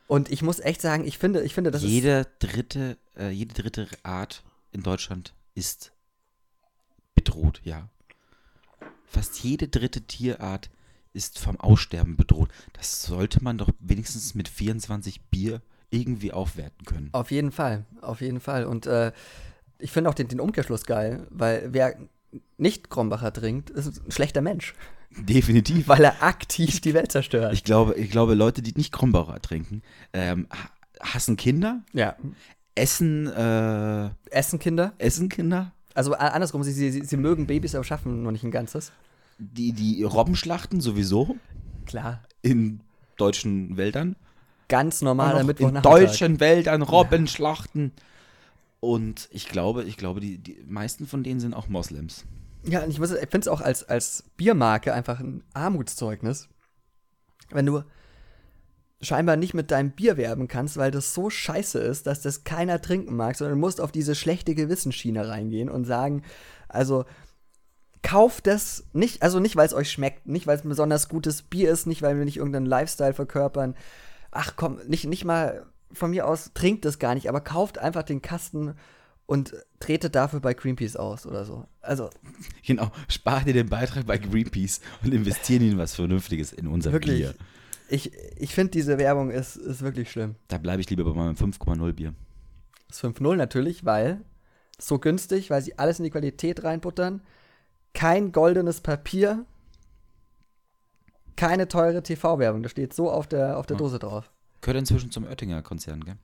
Und 0.07 0.31
ich 0.31 0.43
muss 0.43 0.61
echt 0.61 0.83
sagen, 0.83 1.07
ich 1.07 1.17
finde, 1.17 1.43
ich 1.43 1.55
finde, 1.55 1.71
das 1.71 1.83
ist. 1.83 1.89
Jede 1.89 2.27
dritte, 2.39 2.99
äh, 3.17 3.31
jede 3.31 3.55
dritte 3.55 3.89
Art 4.03 4.43
in 4.73 4.83
Deutschland 4.83 5.33
ist 5.55 5.93
bedroht, 7.15 7.61
ja. 7.65 7.89
Fast 9.07 9.43
jede 9.43 9.69
dritte 9.69 10.03
Tierart 10.03 10.69
ist 11.15 11.39
vom 11.39 11.59
Aussterben 11.59 12.17
bedroht. 12.17 12.51
Das 12.75 13.03
sollte 13.03 13.43
man 13.43 13.57
doch 13.57 13.71
wenigstens 13.79 14.35
mit 14.35 14.49
24 14.49 15.23
Bier 15.23 15.63
irgendwie 15.95 16.33
aufwerten 16.33 16.85
können. 16.85 17.09
Auf 17.13 17.31
jeden 17.31 17.53
Fall, 17.53 17.85
auf 18.01 18.21
jeden 18.21 18.41
Fall. 18.41 18.65
Und 18.67 18.87
äh, 18.87 19.13
ich 19.79 19.91
finde 19.93 20.11
auch 20.11 20.15
den, 20.15 20.29
den 20.29 20.41
Umkehrschluss 20.41 20.85
geil, 20.85 21.27
weil 21.31 21.69
wer 21.73 21.97
nicht 22.59 22.91
Krombacher 22.91 23.33
trinkt, 23.33 23.71
ist 23.71 24.05
ein 24.07 24.11
schlechter 24.11 24.41
Mensch, 24.43 24.75
Definitiv. 25.17 25.87
weil 25.89 26.03
er 26.05 26.23
aktiv 26.23 26.81
die 26.81 26.95
Welt 26.95 27.13
zerstört. 27.13 27.53
Ich 27.53 27.65
glaube, 27.65 27.95
ich 27.95 28.11
glaube, 28.11 28.35
Leute, 28.35 28.61
die 28.63 28.73
nicht 28.77 28.93
Krombacher 28.93 29.41
trinken, 29.41 29.83
ähm, 30.13 30.49
ha- 30.51 30.71
hassen 31.01 31.37
Kinder, 31.37 31.83
ja. 31.93 32.17
essen, 32.75 33.27
äh, 33.29 34.11
Essen 34.31 34.59
Kinder. 34.59 34.93
essen 34.99 35.29
Kinder, 35.29 35.73
Also 35.95 36.15
andersrum, 36.15 36.65
sie, 36.65 36.73
sie, 36.73 36.91
sie 37.05 37.17
mögen 37.17 37.47
Babys, 37.47 37.75
aber 37.77 37.85
schaffen 37.85 38.23
nur 38.25 38.33
nicht 38.33 38.43
ein 38.45 38.51
ganzes. 38.51 38.91
die, 39.39 39.73
die 39.73 40.03
Robben 40.03 40.35
schlachten 40.35 40.81
sowieso 40.81 41.37
Klar. 41.87 42.23
in 42.43 42.81
deutschen 43.17 43.77
Wäldern. 43.77 44.17
Ganz 44.69 45.03
normaler 45.03 45.45
Mittwochnachmittag. 45.45 46.01
in 46.01 46.07
deutschen 46.07 46.41
Wäldern 46.41 46.83
Robben 46.83 47.27
schlachten. 47.27 47.93
Und 48.81 49.29
ich 49.33 49.49
glaube, 49.49 49.85
ich 49.85 49.97
glaube, 49.97 50.21
die, 50.21 50.39
die 50.39 50.63
meisten 50.67 51.07
von 51.07 51.23
denen 51.23 51.41
sind 51.41 51.55
auch 51.55 51.69
Moslems. 51.69 52.25
Ja, 52.65 52.83
und 52.83 52.91
ich, 52.91 52.99
muss- 52.99 53.11
ich 53.13 53.19
finde 53.21 53.41
es 53.41 53.49
auch 53.49 53.61
als, 53.61 53.85
als 53.85 54.25
Biermarke 54.37 54.93
einfach 54.95 55.21
ein 55.21 55.43
Armutszeugnis, 55.55 56.49
wenn 57.51 57.67
du 57.67 57.83
scheinbar 59.01 59.37
nicht 59.37 59.53
mit 59.53 59.71
deinem 59.71 59.91
Bier 59.91 60.17
werben 60.17 60.49
kannst, 60.49 60.77
weil 60.79 60.91
das 60.91 61.13
so 61.13 61.29
scheiße 61.29 61.79
ist, 61.79 62.07
dass 62.07 62.23
das 62.23 62.45
keiner 62.45 62.81
trinken 62.81 63.17
mag, 63.17 63.37
sondern 63.37 63.57
du 63.57 63.61
musst 63.61 63.81
auf 63.81 63.93
diese 63.93 64.15
schlechte 64.15 64.55
Gewissensschiene 64.55 65.29
reingehen 65.29 65.69
und 65.69 65.85
sagen, 65.85 66.23
also 66.69 67.05
kauft 68.03 68.47
das 68.47 68.85
nicht, 68.93 69.23
also 69.23 69.41
nicht, 69.41 69.57
weil 69.57 69.67
es 69.67 69.75
euch 69.75 69.91
schmeckt, 69.91 70.27
nicht, 70.27 70.47
weil 70.47 70.57
es 70.57 70.65
ein 70.65 70.69
besonders 70.71 71.09
gutes 71.09 71.43
Bier 71.43 71.71
ist, 71.71 71.87
nicht, 71.87 72.01
weil 72.03 72.17
wir 72.17 72.25
nicht 72.25 72.37
irgendeinen 72.39 72.67
Lifestyle 72.67 73.15
verkörpern. 73.15 73.75
Ach 74.35 74.55
komm, 74.57 74.79
nicht, 74.87 75.07
nicht 75.07 75.25
mal 75.25 75.65
von 75.93 76.11
mir 76.11 76.27
aus, 76.27 76.51
trinkt 76.55 76.85
das 76.85 76.99
gar 76.99 77.15
nicht, 77.15 77.29
aber 77.29 77.41
kauft 77.41 77.79
einfach 77.79 78.03
den 78.03 78.21
Kasten 78.21 78.75
und 79.27 79.55
tretet 79.81 80.15
dafür 80.15 80.41
bei 80.41 80.53
Greenpeace 80.53 80.97
aus 80.97 81.27
oder 81.27 81.45
so. 81.45 81.67
Also 81.81 82.11
Genau, 82.67 82.91
spar 83.09 83.45
dir 83.45 83.55
den 83.55 83.69
Beitrag 83.69 84.07
bei 84.07 84.19
Greenpeace 84.19 84.81
und 85.03 85.15
investieren 85.15 85.63
in 85.63 85.79
was 85.79 85.95
Vernünftiges 85.95 86.53
in 86.53 86.67
unser 86.67 86.93
Wirklich. 86.93 87.19
Bier. 87.21 87.35
Ich, 87.89 88.13
ich 88.37 88.55
finde, 88.55 88.73
diese 88.73 88.99
Werbung 88.99 89.31
ist, 89.31 89.57
ist 89.57 89.83
wirklich 89.83 90.11
schlimm. 90.11 90.35
Da 90.49 90.59
bleibe 90.59 90.81
ich 90.81 90.91
lieber 90.91 91.05
bei 91.05 91.13
meinem 91.13 91.37
5,0 91.37 91.93
Bier. 91.93 92.15
Das 92.89 93.03
5.0 93.03 93.37
natürlich, 93.37 93.85
weil 93.85 94.23
so 94.79 94.99
günstig, 94.99 95.51
weil 95.51 95.63
sie 95.63 95.79
alles 95.79 95.99
in 95.99 96.05
die 96.05 96.11
Qualität 96.11 96.65
reinbuttern. 96.65 97.23
Kein 97.93 98.33
goldenes 98.33 98.81
Papier. 98.81 99.45
Keine 101.37 101.69
teure 101.69 102.03
TV-Werbung. 102.03 102.63
Das 102.63 102.73
steht 102.73 102.95
so 102.95 103.11
auf 103.11 103.27
der, 103.27 103.59
auf 103.59 103.67
der 103.67 103.77
Ja. 103.77 103.79
Dose 103.79 103.99
drauf. 103.99 104.31
Gehört 104.61 104.79
inzwischen 104.79 105.11
zum 105.11 105.25
Oettinger-Konzern, 105.25 106.05
gell? 106.05 106.17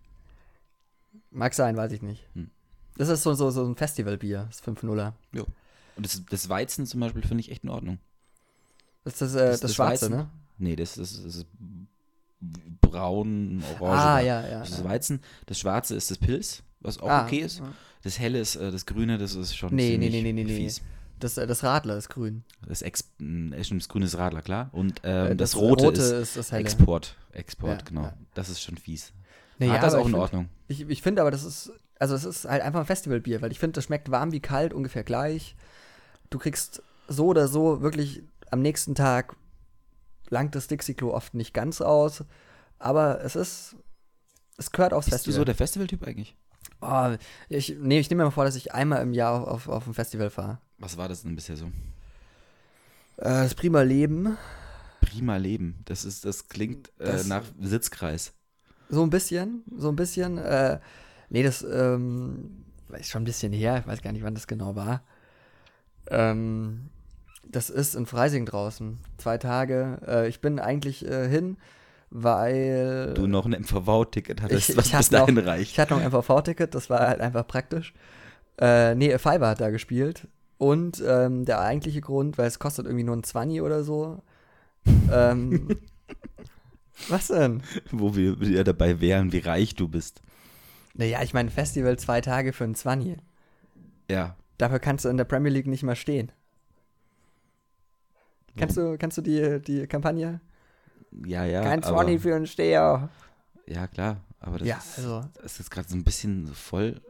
Mag 1.31 1.55
sein, 1.55 1.77
weiß 1.77 1.93
ich 1.93 2.03
nicht. 2.03 2.27
Hm. 2.35 2.51
Das 2.97 3.09
ist 3.09 3.23
so, 3.23 3.35
so, 3.35 3.51
so 3.51 3.65
ein 3.65 3.77
Festivalbier, 3.77 4.47
das 4.49 4.63
5.0er. 4.63 5.13
Ja. 5.33 5.43
Und 5.97 6.07
das, 6.07 6.23
das 6.29 6.49
Weizen 6.49 6.87
zum 6.87 7.01
Beispiel 7.01 7.23
finde 7.23 7.41
ich 7.41 7.51
echt 7.51 7.65
in 7.65 7.71
Ordnung. 7.71 7.99
Das 9.05 9.15
ist 9.15 9.23
das, 9.23 9.35
äh, 9.35 9.47
das, 9.51 9.61
das 9.61 9.75
Schwarze, 9.75 10.07
Weizen. 10.07 10.17
ne? 10.17 10.29
Nee, 10.59 10.77
das, 10.77 10.95
das, 10.95 11.23
das 11.23 11.37
ist 11.37 11.47
braun, 12.81 13.63
orange. 13.81 14.01
Ah, 14.01 14.21
ja, 14.21 14.47
ja. 14.47 14.61
Das 14.61 14.79
ja. 14.79 14.85
Weizen. 14.85 15.21
Das 15.47 15.59
Schwarze 15.59 15.95
ist 15.95 16.11
das 16.11 16.19
Pilz, 16.19 16.63
was 16.81 16.99
auch 16.99 17.09
Ah, 17.09 17.25
okay 17.25 17.39
ist. 17.41 17.63
Das 18.03 18.19
Helle 18.19 18.39
ist 18.41 18.57
äh, 18.57 18.71
das 18.71 18.87
Grüne, 18.87 19.19
das 19.19 19.35
ist 19.35 19.55
schon 19.57 19.75
Nee, 19.75 19.97
nee, 19.99 20.07
ziemlich 20.11 20.23
nee, 20.23 20.33
nee, 20.33 20.45
nee, 20.45 20.53
nee. 20.53 20.57
fies. 20.57 20.83
Das, 21.21 21.37
äh, 21.39 21.47
das 21.47 21.63
Radler 21.63 21.97
ist 21.97 22.09
grün. 22.09 22.45
Das, 22.67 22.83
Ex 22.83 23.01
ist 23.19 23.71
das 23.73 23.89
Grüne 23.89 24.07
ist 24.07 24.19
Radler, 24.19 24.43
klar. 24.43 24.71
Und 24.73 25.01
ähm, 25.05 25.33
Äh, 25.33 25.37
das, 25.37 25.55
Rote, 25.57 25.87
ist 25.89 26.11
ist 26.11 26.37
das 26.37 26.51
helle. 26.53 26.63
Export. 26.63 27.17
Export, 27.33 27.83
Ja, 27.83 27.89
genau. 27.89 28.03
ja. 28.03 28.15
Das 28.35 28.49
ist 28.49 28.61
schon 28.63 28.77
fies. 28.77 29.13
Nee, 29.59 29.69
ah, 29.71 29.75
ja, 29.75 29.81
das 29.81 29.93
ist 29.93 29.99
auch 29.99 30.05
in 30.07 30.11
find- 30.13 30.23
Ordnung. 30.23 30.49
Ich, 30.69 30.81
ich 30.89 31.03
finde 31.03 31.21
aber, 31.23 31.31
das 31.31 31.45
ist, 31.45 31.71
also 31.99 32.15
es 32.15 32.25
ist 32.25 32.45
halt 32.47 32.63
einfach 32.63 32.81
ein 32.81 32.87
Festivalbier, 32.87 33.43
weil 33.43 33.53
ich 33.53 33.59
finde, 33.59 33.75
das 33.75 33.85
schmeckt 33.85 34.11
warm 34.11 34.33
wie 34.33 34.41
kalt 34.41 34.73
ungefähr 34.73 35.05
gleich. 35.05 35.55
Du 36.31 36.39
kriegst 36.39 36.83
so 37.09 37.27
oder 37.27 37.47
so 37.49 37.81
wirklich 37.83 38.23
am 38.51 38.63
nächsten 38.63 38.95
Tag 38.95 39.37
langt 40.31 40.55
das 40.55 40.67
Dixie-Klo 40.69 41.13
oft 41.13 41.35
nicht 41.35 41.53
ganz 41.53 41.81
aus, 41.81 42.25
aber 42.79 43.23
es 43.25 43.37
ist, 43.37 43.77
es 44.57 44.71
gehört 44.73 44.93
aufs 44.95 45.11
Bist 45.11 45.27
du 45.27 45.33
so 45.33 45.39
Festival. 45.41 45.45
der 45.45 45.55
Festivaltyp 45.57 46.07
eigentlich? 46.07 46.37
oh, 46.83 47.11
ich, 47.49 47.77
nee, 47.81 47.99
ich 47.99 48.09
nehme 48.09 48.23
mir 48.23 48.27
mal 48.29 48.31
vor, 48.31 48.45
dass 48.45 48.57
ich 48.57 48.73
einmal 48.73 49.03
im 49.03 49.13
Jahr 49.13 49.47
auf, 49.49 49.69
auf 49.69 49.87
ein 49.87 49.93
Festival 49.95 50.31
fahre. 50.31 50.59
Was 50.81 50.97
war 50.97 51.09
das 51.09 51.23
denn 51.23 51.37
bisher 51.37 51.57
so? 51.57 51.67
Äh, 51.67 51.71
das 53.45 53.55
Prima 53.55 53.83
Leben, 53.83 54.37
Prima 55.01 55.37
Leben. 55.37 55.81
Das 55.87 56.05
ist, 56.05 56.25
das 56.25 56.49
klingt 56.49 56.89
äh, 56.99 57.05
Das- 57.07 57.27
nach 57.27 57.45
Sitzkreis. 57.61 58.33
so 58.89 59.03
ein 59.03 59.11
bisschen, 59.11 59.63
so 59.77 59.89
ein 59.91 59.97
bisschen. 59.97 60.39
Äh, 60.39 60.79
nee, 61.29 61.43
das 61.43 61.63
ähm, 61.63 62.65
ist 62.99 63.11
schon 63.11 63.23
ein 63.23 63.27
bisschen 63.27 63.53
her, 63.53 63.79
ich 63.81 63.87
weiß 63.87 64.03
gar 64.03 64.13
nicht, 64.13 64.25
wann 64.25 64.35
das 64.35 64.47
genau 64.47 64.75
war. 64.75 65.03
Ähm, 66.09 66.89
das 67.47 67.71
ist 67.71 67.95
in 67.95 68.07
Freising 68.07 68.47
draußen. 68.47 68.99
Zwei 69.19 69.39
Tage. 69.39 69.99
Äh, 70.07 70.29
ich 70.29 70.41
bin 70.41 70.59
eigentlich 70.59 71.05
äh, 71.07 71.29
hin, 71.29 71.57
weil. 72.11 73.13
Du 73.15 73.27
noch 73.27 73.45
ein 73.47 73.53
MVV-Ticket 73.53 74.43
hattest, 74.43 74.71
Ich- 74.71 74.77
was 74.77 74.87
ich 74.87 74.93
bis 74.93 74.99
hatte 75.11 75.15
noch- 75.19 75.27
dahin 75.27 75.39
reicht. 75.39 75.73
Ich 75.73 75.79
hatte 75.79 75.95
noch 75.95 76.01
ein 76.01 76.07
MVV-Ticket, 76.11 76.75
das 76.75 76.89
war 76.91 77.01
halt 77.07 77.21
einfach 77.21 77.47
praktisch. 77.47 77.93
Äh, 78.59 78.95
nee, 78.95 79.11
Fiverr 79.19 79.49
hat 79.49 79.61
da 79.61 79.71
gespielt. 79.71 80.27
Und 80.61 81.03
ähm, 81.07 81.47
der 81.47 81.59
eigentliche 81.63 82.03
Grund, 82.03 82.37
weil 82.37 82.47
es 82.47 82.59
kostet 82.59 82.85
irgendwie 82.85 83.05
nur 83.05 83.17
ein 83.17 83.23
20 83.25 83.63
oder 83.63 83.83
so. 83.83 84.23
ähm, 85.11 85.71
was 87.09 87.29
denn? 87.29 87.63
Wo 87.91 88.15
wir 88.15 88.37
ja 88.47 88.63
dabei 88.63 89.01
wären, 89.01 89.33
wie 89.33 89.39
reich 89.39 89.75
du 89.75 89.89
bist. 89.89 90.21
Naja, 90.93 91.23
ich 91.23 91.33
meine, 91.33 91.51
Festival 91.51 91.99
zwei 91.99 92.21
Tage 92.21 92.53
für 92.53 92.65
ein 92.65 92.75
20. 92.75 93.17
Ja. 94.11 94.37
Dafür 94.59 94.81
kannst 94.81 95.07
du 95.07 95.09
in 95.09 95.17
der 95.17 95.25
Premier 95.25 95.51
League 95.51 95.67
nicht 95.67 95.83
mal 95.83 95.97
stehen. 95.97 96.31
Kennst 98.55 98.77
du, 98.77 98.99
kennst 98.99 99.17
du 99.17 99.23
die, 99.23 99.63
die 99.63 99.87
Kampagne? 99.87 100.43
Ja, 101.25 101.47
ja. 101.47 101.63
Kein 101.63 101.83
aber, 101.83 101.97
20 102.05 102.21
für 102.21 102.37
einen 102.37 102.47
Steher. 102.47 103.09
Ja, 103.67 103.87
klar. 103.87 104.19
Aber 104.41 104.59
das, 104.59 104.69
Ja, 104.69 104.77
ist, 104.77 104.99
also. 104.99 105.23
das 105.37 105.53
ist 105.53 105.59
jetzt 105.61 105.71
gerade 105.71 105.89
so 105.89 105.97
ein 105.97 106.05
bisschen 106.05 106.49
voll 106.49 107.01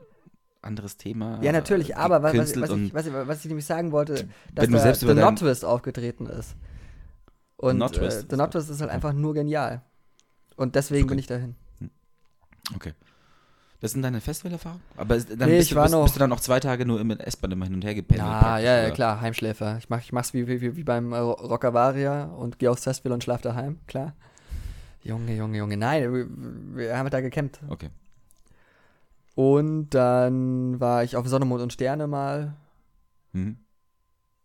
anderes 0.63 0.97
Thema. 0.97 1.41
Ja, 1.43 1.53
natürlich, 1.53 1.91
äh, 1.91 1.95
aber 1.95 2.23
was, 2.23 2.35
was, 2.37 2.51
ich, 2.71 2.93
was, 2.95 3.07
ich, 3.07 3.13
was 3.15 3.39
ich 3.41 3.47
nämlich 3.47 3.65
sagen 3.67 3.93
wollte, 3.93 4.29
dass 4.55 4.67
über 5.03 5.15
dein- 5.15 5.25
Not 5.25 5.39
Twist 5.39 5.65
aufgetreten 5.65 6.27
ist. 6.27 6.55
Und 7.57 7.79
Not 7.79 7.95
Twist 7.95 8.17
äh, 8.17 8.21
ist 8.21 8.31
The 8.31 8.37
Not 8.37 8.53
Twist 8.53 8.71
ist 8.71 8.81
halt 8.81 8.91
einfach 8.91 9.13
nur 9.13 9.35
genial. 9.35 9.83
Und 10.57 10.75
deswegen 10.75 11.07
bin 11.09 11.19
ich 11.19 11.27
dahin. 11.27 11.55
Okay. 12.75 12.93
Das 13.81 13.93
sind 13.93 14.03
deine 14.03 14.21
Festivalerfahrungen? 14.21 14.83
Aber 14.99 15.17
dann 15.19 15.49
Nee, 15.49 15.57
bist, 15.57 15.63
ich 15.63 15.69
du, 15.71 15.77
war 15.77 15.85
bist, 15.85 15.95
noch- 15.95 16.03
bist 16.03 16.15
du 16.17 16.19
dann 16.21 16.29
noch 16.29 16.41
zwei 16.41 16.61
Tage 16.61 16.85
nur 16.85 17.01
im 17.01 17.11
S-Bahn 17.13 17.51
immer 17.53 17.65
hin 17.65 17.75
und 17.75 17.83
her 17.85 17.95
gependelt? 17.95 18.29
Ja, 18.29 18.39
praktisch, 18.39 18.65
ja, 18.67 18.83
ja, 18.83 18.91
klar, 18.91 19.21
Heimschläfer. 19.23 19.79
Ich, 19.79 19.89
mach, 19.89 20.01
ich 20.01 20.13
mach's 20.13 20.35
wie, 20.35 20.47
wie, 20.47 20.77
wie 20.77 20.85
beim 20.85 21.13
äh, 21.15 21.19
Rockavaria 21.19 22.25
und 22.25 22.59
geh 22.59 22.69
aufs 22.69 22.85
Festival 22.85 23.13
und 23.13 23.25
schlaf 23.25 23.41
daheim, 23.41 23.79
klar. 23.87 24.15
Junge, 25.03 25.35
Junge, 25.35 25.57
Junge, 25.57 25.79
nein, 25.79 26.13
wir, 26.13 26.27
wir 26.77 26.99
haben 26.99 27.09
da 27.09 27.23
gecampt. 27.23 27.61
Okay. 27.71 27.89
Und 29.35 29.91
dann 29.91 30.81
war 30.81 31.05
ich 31.05 31.17
auf 31.17 31.27
Sonne, 31.29 31.45
Mond 31.45 31.63
und 31.63 31.73
Sterne 31.73 32.07
mal. 32.07 32.57
Mhm. 33.33 33.59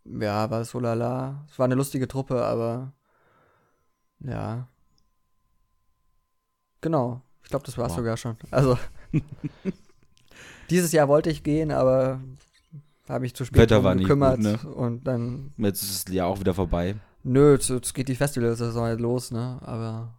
Ja, 0.05 0.49
war 0.51 0.63
so 0.63 0.79
lala. 0.79 1.45
Es 1.49 1.57
war 1.57 1.65
eine 1.65 1.75
lustige 1.75 2.07
Truppe, 2.07 2.43
aber 2.45 2.93
ja. 4.19 4.67
Genau. 6.81 7.21
Ich 7.43 7.49
glaube, 7.49 7.65
das 7.65 7.77
war's 7.77 7.91
Wow. 7.91 7.97
sogar 7.97 8.17
schon. 8.17 8.37
Also 8.51 8.77
dieses 10.69 10.91
Jahr 10.91 11.07
wollte 11.07 11.29
ich 11.29 11.43
gehen, 11.43 11.71
aber 11.71 12.19
habe 13.07 13.21
mich 13.21 13.35
zu 13.35 13.45
spät 13.45 13.61
Wetter 13.61 13.83
war 13.83 13.95
nicht 13.95 14.05
gekümmert 14.05 14.37
gut, 14.37 14.43
ne? 14.63 14.69
und 14.73 15.03
dann 15.05 15.53
Jetzt 15.57 15.83
ist 15.83 16.07
das 16.07 16.13
Jahr 16.13 16.27
auch 16.27 16.39
wieder 16.39 16.53
vorbei. 16.53 16.95
nö, 17.23 17.53
jetzt, 17.53 17.69
jetzt 17.69 17.93
geht 17.93 18.07
die 18.07 18.15
Festivalsaison 18.15 18.83
halt 18.83 18.99
los, 18.99 19.31
ne? 19.31 19.59
Aber 19.63 20.13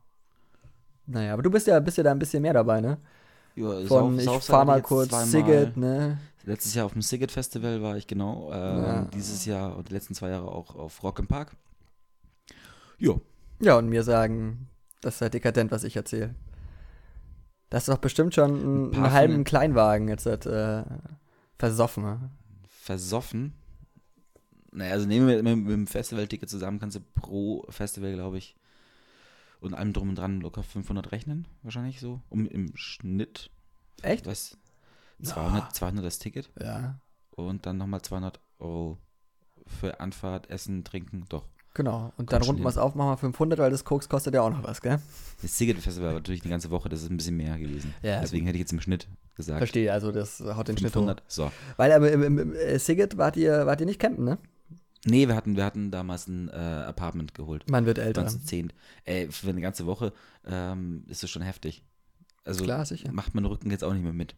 naja, 1.06 1.32
aber 1.32 1.42
du 1.42 1.50
bist 1.50 1.66
ja 1.66 1.78
bist 1.80 1.96
ja 1.98 2.04
da 2.04 2.12
ein 2.12 2.18
bisschen 2.18 2.42
mehr 2.42 2.52
dabei, 2.54 2.80
ne? 2.80 2.98
Ja, 3.56 3.80
Von 3.86 4.18
ich 4.18 4.24
Saufseite 4.24 4.52
fahr 4.52 4.64
mal 4.64 4.82
kurz 4.82 5.08
zweimal. 5.08 5.26
Siget, 5.26 5.76
ne? 5.76 6.18
Letztes 6.44 6.74
Jahr 6.74 6.86
auf 6.86 6.92
dem 6.92 7.02
Siget 7.02 7.32
Festival 7.32 7.82
war 7.82 7.96
ich 7.96 8.06
genau. 8.06 8.52
Ähm, 8.52 8.82
Ja. 8.82 9.04
Dieses 9.12 9.44
Jahr 9.46 9.76
und 9.76 9.88
die 9.88 9.94
letzten 9.94 10.14
zwei 10.14 10.28
Jahre 10.28 10.48
auch 10.52 10.76
auf 10.76 11.02
Rock 11.02 11.18
im 11.18 11.26
Park. 11.26 11.56
Jo. 12.98 13.20
Ja, 13.60 13.76
und 13.78 13.88
mir 13.88 14.02
sagen, 14.04 14.68
das 15.00 15.16
ist 15.16 15.20
halt 15.22 15.34
dekadent, 15.34 15.70
was 15.70 15.84
ich 15.84 15.96
erzähle. 15.96 16.34
Da 17.70 17.78
hast 17.78 17.88
du 17.88 17.92
doch 17.92 17.98
bestimmt 17.98 18.34
schon 18.34 18.50
einen, 18.54 18.84
Ein 18.86 18.90
paar 18.92 19.04
einen 19.06 19.12
halben 19.12 19.44
Kleinwagen 19.44 20.08
jetzt 20.08 20.26
äh, 20.26 20.84
versoffen. 21.58 22.04
ne? 22.04 22.30
Versoffen. 22.68 23.54
Naja, 24.70 24.92
also 24.92 25.06
nehmen 25.06 25.26
wir 25.26 25.42
mit, 25.42 25.64
mit 25.64 25.72
dem 25.72 25.86
Festivalticket 25.86 26.48
zusammen, 26.50 26.78
kannst 26.78 26.96
du 26.96 27.00
pro 27.14 27.64
Festival, 27.70 28.12
glaube 28.12 28.38
ich, 28.38 28.54
und 29.66 29.74
allem 29.74 29.92
drum 29.92 30.08
und 30.10 30.14
dran 30.16 30.40
locker 30.40 30.62
500 30.62 31.12
rechnen, 31.12 31.46
wahrscheinlich 31.62 32.00
so. 32.00 32.20
Um 32.28 32.46
im 32.46 32.72
Schnitt, 32.76 33.50
Echt? 34.02 34.26
was? 34.26 34.56
200, 35.22 35.74
200 35.74 36.04
das 36.04 36.18
Ticket 36.18 36.50
Ja. 36.60 36.98
und 37.30 37.66
dann 37.66 37.78
nochmal 37.78 38.02
200 38.02 38.40
Euro 38.58 38.98
für 39.66 40.00
Anfahrt, 40.00 40.50
Essen, 40.50 40.84
Trinken, 40.84 41.24
doch. 41.28 41.46
Genau. 41.74 42.12
Und 42.16 42.32
dann 42.32 42.42
schon 42.42 42.52
runden 42.54 42.62
wir 42.64 42.70
es 42.70 42.78
auf, 42.78 42.94
machen 42.94 43.10
wir 43.10 43.16
500, 43.18 43.58
weil 43.58 43.70
das 43.70 43.84
Koks 43.84 44.08
kostet 44.08 44.34
ja 44.34 44.40
auch 44.40 44.48
noch 44.50 44.62
was, 44.64 44.80
gell? 44.80 44.98
Das 45.42 45.56
Ticket-Festival 45.58 46.08
war 46.08 46.14
natürlich 46.14 46.40
eine 46.42 46.50
ganze 46.50 46.70
Woche, 46.70 46.88
das 46.88 47.02
ist 47.02 47.10
ein 47.10 47.18
bisschen 47.18 47.36
mehr 47.36 47.58
gewesen. 47.58 47.92
Ja, 48.02 48.20
Deswegen 48.22 48.46
hätte 48.46 48.56
ich 48.56 48.60
jetzt 48.60 48.72
im 48.72 48.80
Schnitt 48.80 49.08
gesagt. 49.34 49.58
Verstehe, 49.58 49.92
also 49.92 50.10
das 50.10 50.40
haut 50.40 50.68
den 50.68 50.78
Schnitt 50.78 50.92
hoch. 50.92 51.00
500. 51.00 51.22
So. 51.28 51.52
Weil 51.76 51.92
aber 51.92 52.10
im, 52.10 52.22
im, 52.22 52.38
im 52.38 52.54
äh, 52.54 52.78
Siget 52.78 53.18
wart 53.18 53.36
ihr, 53.36 53.66
wart 53.66 53.80
ihr 53.80 53.86
nicht 53.86 54.00
campen, 54.00 54.24
ne? 54.24 54.38
Nee, 55.06 55.28
wir 55.28 55.34
hatten, 55.36 55.56
wir 55.56 55.64
hatten 55.64 55.90
damals 55.90 56.26
ein 56.26 56.48
äh, 56.48 56.52
Apartment 56.52 57.34
geholt. 57.34 57.68
Man 57.70 57.86
wird 57.86 57.98
älter. 57.98 58.22
uns 58.22 58.32
zu 58.32 58.44
zehn. 58.44 58.72
Ey, 59.04 59.30
für 59.30 59.48
eine 59.48 59.60
ganze 59.60 59.86
Woche 59.86 60.12
ähm, 60.46 61.04
ist 61.08 61.22
das 61.22 61.30
schon 61.30 61.42
heftig. 61.42 61.82
Also 62.44 62.64
Klar, 62.64 62.84
sicher. 62.84 63.10
macht 63.12 63.34
mein 63.34 63.44
Rücken 63.44 63.70
jetzt 63.70 63.84
auch 63.84 63.92
nicht 63.92 64.02
mehr 64.02 64.12
mit. 64.12 64.34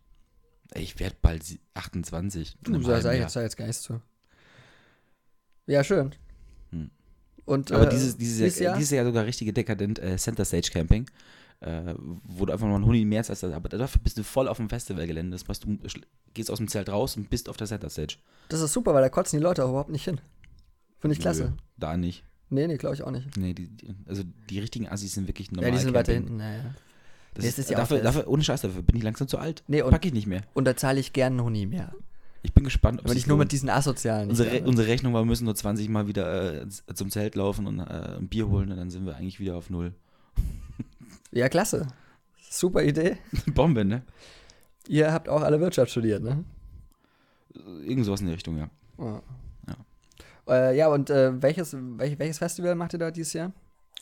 Ey, 0.73 0.83
ich 0.83 0.99
werde 1.01 1.17
bald 1.21 1.43
sie- 1.43 1.61
28. 1.75 2.57
in 2.67 2.73
Du 2.75 2.81
ja 2.81 2.99
Jahr. 3.01 3.15
jetzt, 3.15 3.33
sag 3.33 3.43
jetzt 3.43 3.59
nichts 3.59 3.83
zu. 3.83 4.01
Ja, 5.67 5.85
schön. 5.85 6.15
Hm. 6.71 6.91
Und, 7.45 7.73
Aber 7.73 7.87
äh, 7.87 7.91
dieses, 7.91 8.17
dieses, 8.17 8.39
dieses 8.39 8.59
Jahr, 8.59 8.77
dieses 8.77 8.91
Jahr 8.91 9.05
sogar 9.05 9.25
richtig 9.25 9.55
dekadent 9.55 9.99
äh, 9.99 10.17
Center 10.17 10.45
Stage 10.45 10.71
Camping. 10.73 11.09
Äh, 11.61 11.95
wo 12.23 12.47
du 12.47 12.53
einfach 12.53 12.69
mal 12.69 12.77
einen 12.77 12.87
Huni 12.87 13.05
mehr 13.05 13.19
als 13.19 13.27
das, 13.27 13.43
aber 13.43 13.69
dafür 13.69 14.01
bist 14.01 14.17
du 14.17 14.23
voll 14.23 14.47
auf 14.47 14.59
dem 14.59 14.69
Festivalgelände. 14.69 15.37
Das 15.37 15.49
heißt, 15.49 15.65
du 15.65 15.77
gehst 16.33 16.53
aus 16.53 16.59
dem 16.59 16.69
Zelt 16.69 16.89
raus 16.89 17.17
und 17.17 17.31
bist 17.31 17.49
auf 17.49 17.57
der 17.57 17.67
Center 17.67 17.91
Stage. 17.91 18.19
Das 18.49 18.61
ist 18.61 18.73
super, 18.73 18.95
weil 18.95 19.03
da 19.03 19.09
kotzen 19.09 19.39
die 19.41 19.43
Leute 19.43 19.65
auch 19.65 19.71
überhaupt 19.71 19.91
nicht 19.91 20.05
hin. 20.05 20.21
Finde 21.01 21.15
ich 21.15 21.21
klasse. 21.21 21.53
Da 21.77 21.97
nicht. 21.97 22.25
Nee, 22.51 22.67
nee, 22.67 22.77
glaube 22.77 22.95
ich 22.95 23.03
auch 23.03 23.11
nicht. 23.11 23.37
Nee, 23.37 23.53
die, 23.55 23.69
die, 23.69 23.95
also 24.07 24.23
die 24.49 24.59
richtigen 24.59 24.89
Assis 24.89 25.13
sind 25.15 25.29
wirklich 25.29 25.53
normal. 25.53 25.71
ja, 25.71 25.77
die 25.77 25.83
sind 25.83 25.95
weiter 25.95 26.13
hinten. 26.15 26.37
Naja. 26.39 26.75
Das 27.35 27.43
Nee, 27.45 27.49
ist, 27.51 27.59
ist 27.59 27.71
ja 27.71 27.77
dafür, 27.77 28.01
dafür, 28.01 28.27
ohne 28.27 28.43
Scheiß, 28.43 28.63
dafür 28.63 28.83
bin 28.83 28.97
ich 28.97 29.03
langsam 29.03 29.29
zu 29.29 29.39
alt. 29.39 29.63
Nee, 29.69 29.83
und- 29.83 29.91
Pack 29.91 30.05
ich 30.07 30.13
nicht 30.15 30.27
mehr. 30.27 30.43
Und 30.55 30.65
da 30.65 30.77
zahle 30.77 30.99
ich 30.99 31.13
gern 31.13 31.35
einen 31.35 31.43
Huni 31.45 31.67
mehr. 31.67 31.93
Ich 32.43 32.53
bin 32.55 32.65
gespannt, 32.65 33.01
ob 33.01 33.07
Aber 33.07 33.15
nicht 33.15 33.27
nur 33.27 33.37
mit 33.37 33.53
diesen 33.53 33.69
Asozialen. 33.69 34.31
Unsere, 34.31 34.49
Re 34.49 34.53
gerne. 34.55 34.69
unsere 34.69 34.89
Rechnung 34.89 35.13
war, 35.13 35.23
wir 35.23 35.27
müssen 35.27 35.45
nur 35.45 35.55
20 35.57 35.89
Mal 35.89 36.07
wieder 36.07 36.63
äh, 36.63 36.67
zum 36.95 37.11
Zelt 37.11 37.35
laufen 37.35 37.67
und 37.67 37.81
äh, 37.81 38.17
ein 38.17 38.29
Bier 38.29 38.49
holen 38.49 38.71
und 38.71 38.77
dann 38.79 38.91
sind 38.91 39.05
wir 39.07 39.17
eigentlich 39.17 39.41
wieder 39.41 39.57
auf 39.57 39.71
Null. 39.71 39.93
Ja, 41.33 41.49
klasse. 41.49 41.89
Super 42.49 42.83
Idee. 42.85 43.19
Bombe, 43.55 43.85
ne? 43.85 44.03
Ihr 44.87 45.13
habt 45.13 45.29
auch 45.29 45.43
alle 45.43 45.61
Wirtschaft 45.61 45.91
studiert, 45.91 46.23
ne? 46.23 46.45
Irgend 47.85 48.07
sowas 48.07 48.21
in 48.21 48.29
die 48.29 48.33
Richtung, 48.33 48.57
ja. 48.57 48.71
Ja. 48.99 49.23
Ja. 50.49 50.71
Äh, 50.71 50.77
ja, 50.77 50.89
und 50.89 51.11
äh, 51.11 51.41
welches, 51.43 51.75
welch, 51.79 52.19
welches 52.19 52.39
Festival 52.39 52.75
macht 52.75 52.93
ihr 52.95 52.99
da 52.99 53.11
dieses 53.11 53.33
Jahr? 53.33 53.53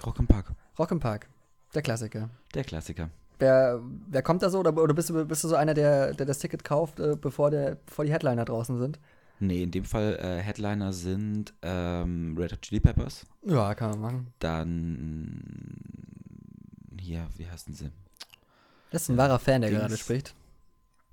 Rock 0.04 0.18
im 0.18 0.26
Park. 0.26 0.52
Rock 0.78 0.90
im 0.90 1.00
Park. 1.00 1.28
Der 1.74 1.82
Klassiker. 1.82 2.30
Der 2.54 2.64
Klassiker. 2.64 3.10
Wer, 3.38 3.80
wer 4.08 4.22
kommt 4.22 4.42
da 4.42 4.48
so? 4.50 4.60
Oder, 4.60 4.74
oder 4.76 4.94
bist, 4.94 5.10
du, 5.10 5.24
bist 5.26 5.44
du 5.44 5.48
so 5.48 5.56
einer, 5.56 5.74
der, 5.74 6.14
der 6.14 6.24
das 6.26 6.38
Ticket 6.38 6.64
kauft, 6.64 7.00
äh, 7.00 7.16
bevor, 7.20 7.50
der, 7.50 7.76
bevor 7.86 8.04
die 8.04 8.12
Headliner 8.12 8.44
draußen 8.44 8.78
sind? 8.78 8.98
Nee, 9.40 9.62
in 9.64 9.70
dem 9.70 9.84
Fall 9.84 10.16
äh, 10.22 10.40
Headliner 10.42 10.94
sind 10.94 11.52
ähm, 11.60 12.34
Red 12.38 12.52
Hot 12.52 12.62
Chili 12.62 12.80
Peppers. 12.80 13.26
Ja, 13.42 13.74
kann 13.74 13.90
man 13.90 14.00
machen. 14.00 14.26
Dann 14.38 15.76
hier, 16.98 17.26
wie 17.36 17.46
heißen 17.46 17.74
sie? 17.74 17.90
Das 18.90 19.02
ist 19.02 19.08
ein 19.10 19.18
wahrer 19.18 19.38
Fan, 19.38 19.60
der 19.60 19.70
Dings. 19.70 19.82
gerade 19.82 19.96
spricht. 19.98 20.34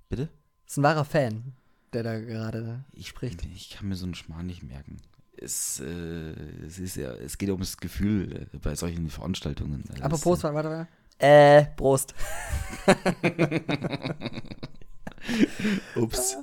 Bitte? 0.07 0.29
Das 0.65 0.73
ist 0.73 0.77
ein 0.77 0.83
wahrer 0.83 1.03
Fan, 1.03 1.53
der 1.91 2.03
da 2.03 2.17
gerade 2.19 2.85
Ich, 2.93 3.07
spricht. 3.09 3.43
ich 3.45 3.71
kann 3.71 3.89
mir 3.89 3.95
so 3.95 4.05
einen 4.05 4.15
Schmarrn 4.15 4.45
nicht 4.45 4.63
merken. 4.63 4.97
Es, 5.37 5.79
äh, 5.79 6.33
es, 6.65 6.79
ist 6.79 6.95
ja, 6.95 7.11
es 7.13 7.37
geht 7.37 7.49
ums 7.49 7.77
Gefühl 7.77 8.47
äh, 8.53 8.57
bei 8.57 8.75
solchen 8.75 9.09
Veranstaltungen. 9.09 9.83
Also 9.89 10.03
Apropos, 10.03 10.37
es, 10.37 10.43
warte, 10.43 10.55
warte, 10.55 10.69
warte. 10.69 10.87
Äh, 11.19 11.65
Prost. 11.75 12.13
Ups. 15.95 16.37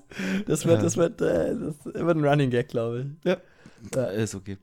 Das 0.47 0.65
wird, 0.65 0.83
das 0.83 0.97
wird, 0.97 1.21
äh, 1.21 1.55
das 1.55 1.85
wird 1.85 2.17
ein 2.17 2.25
Running 2.25 2.51
Gag, 2.51 2.69
glaube 2.69 3.01
ich. 3.01 3.07
Ja. 3.25 3.37
Äh, 3.95 4.25
ist 4.25 4.35
okay. 4.35 4.57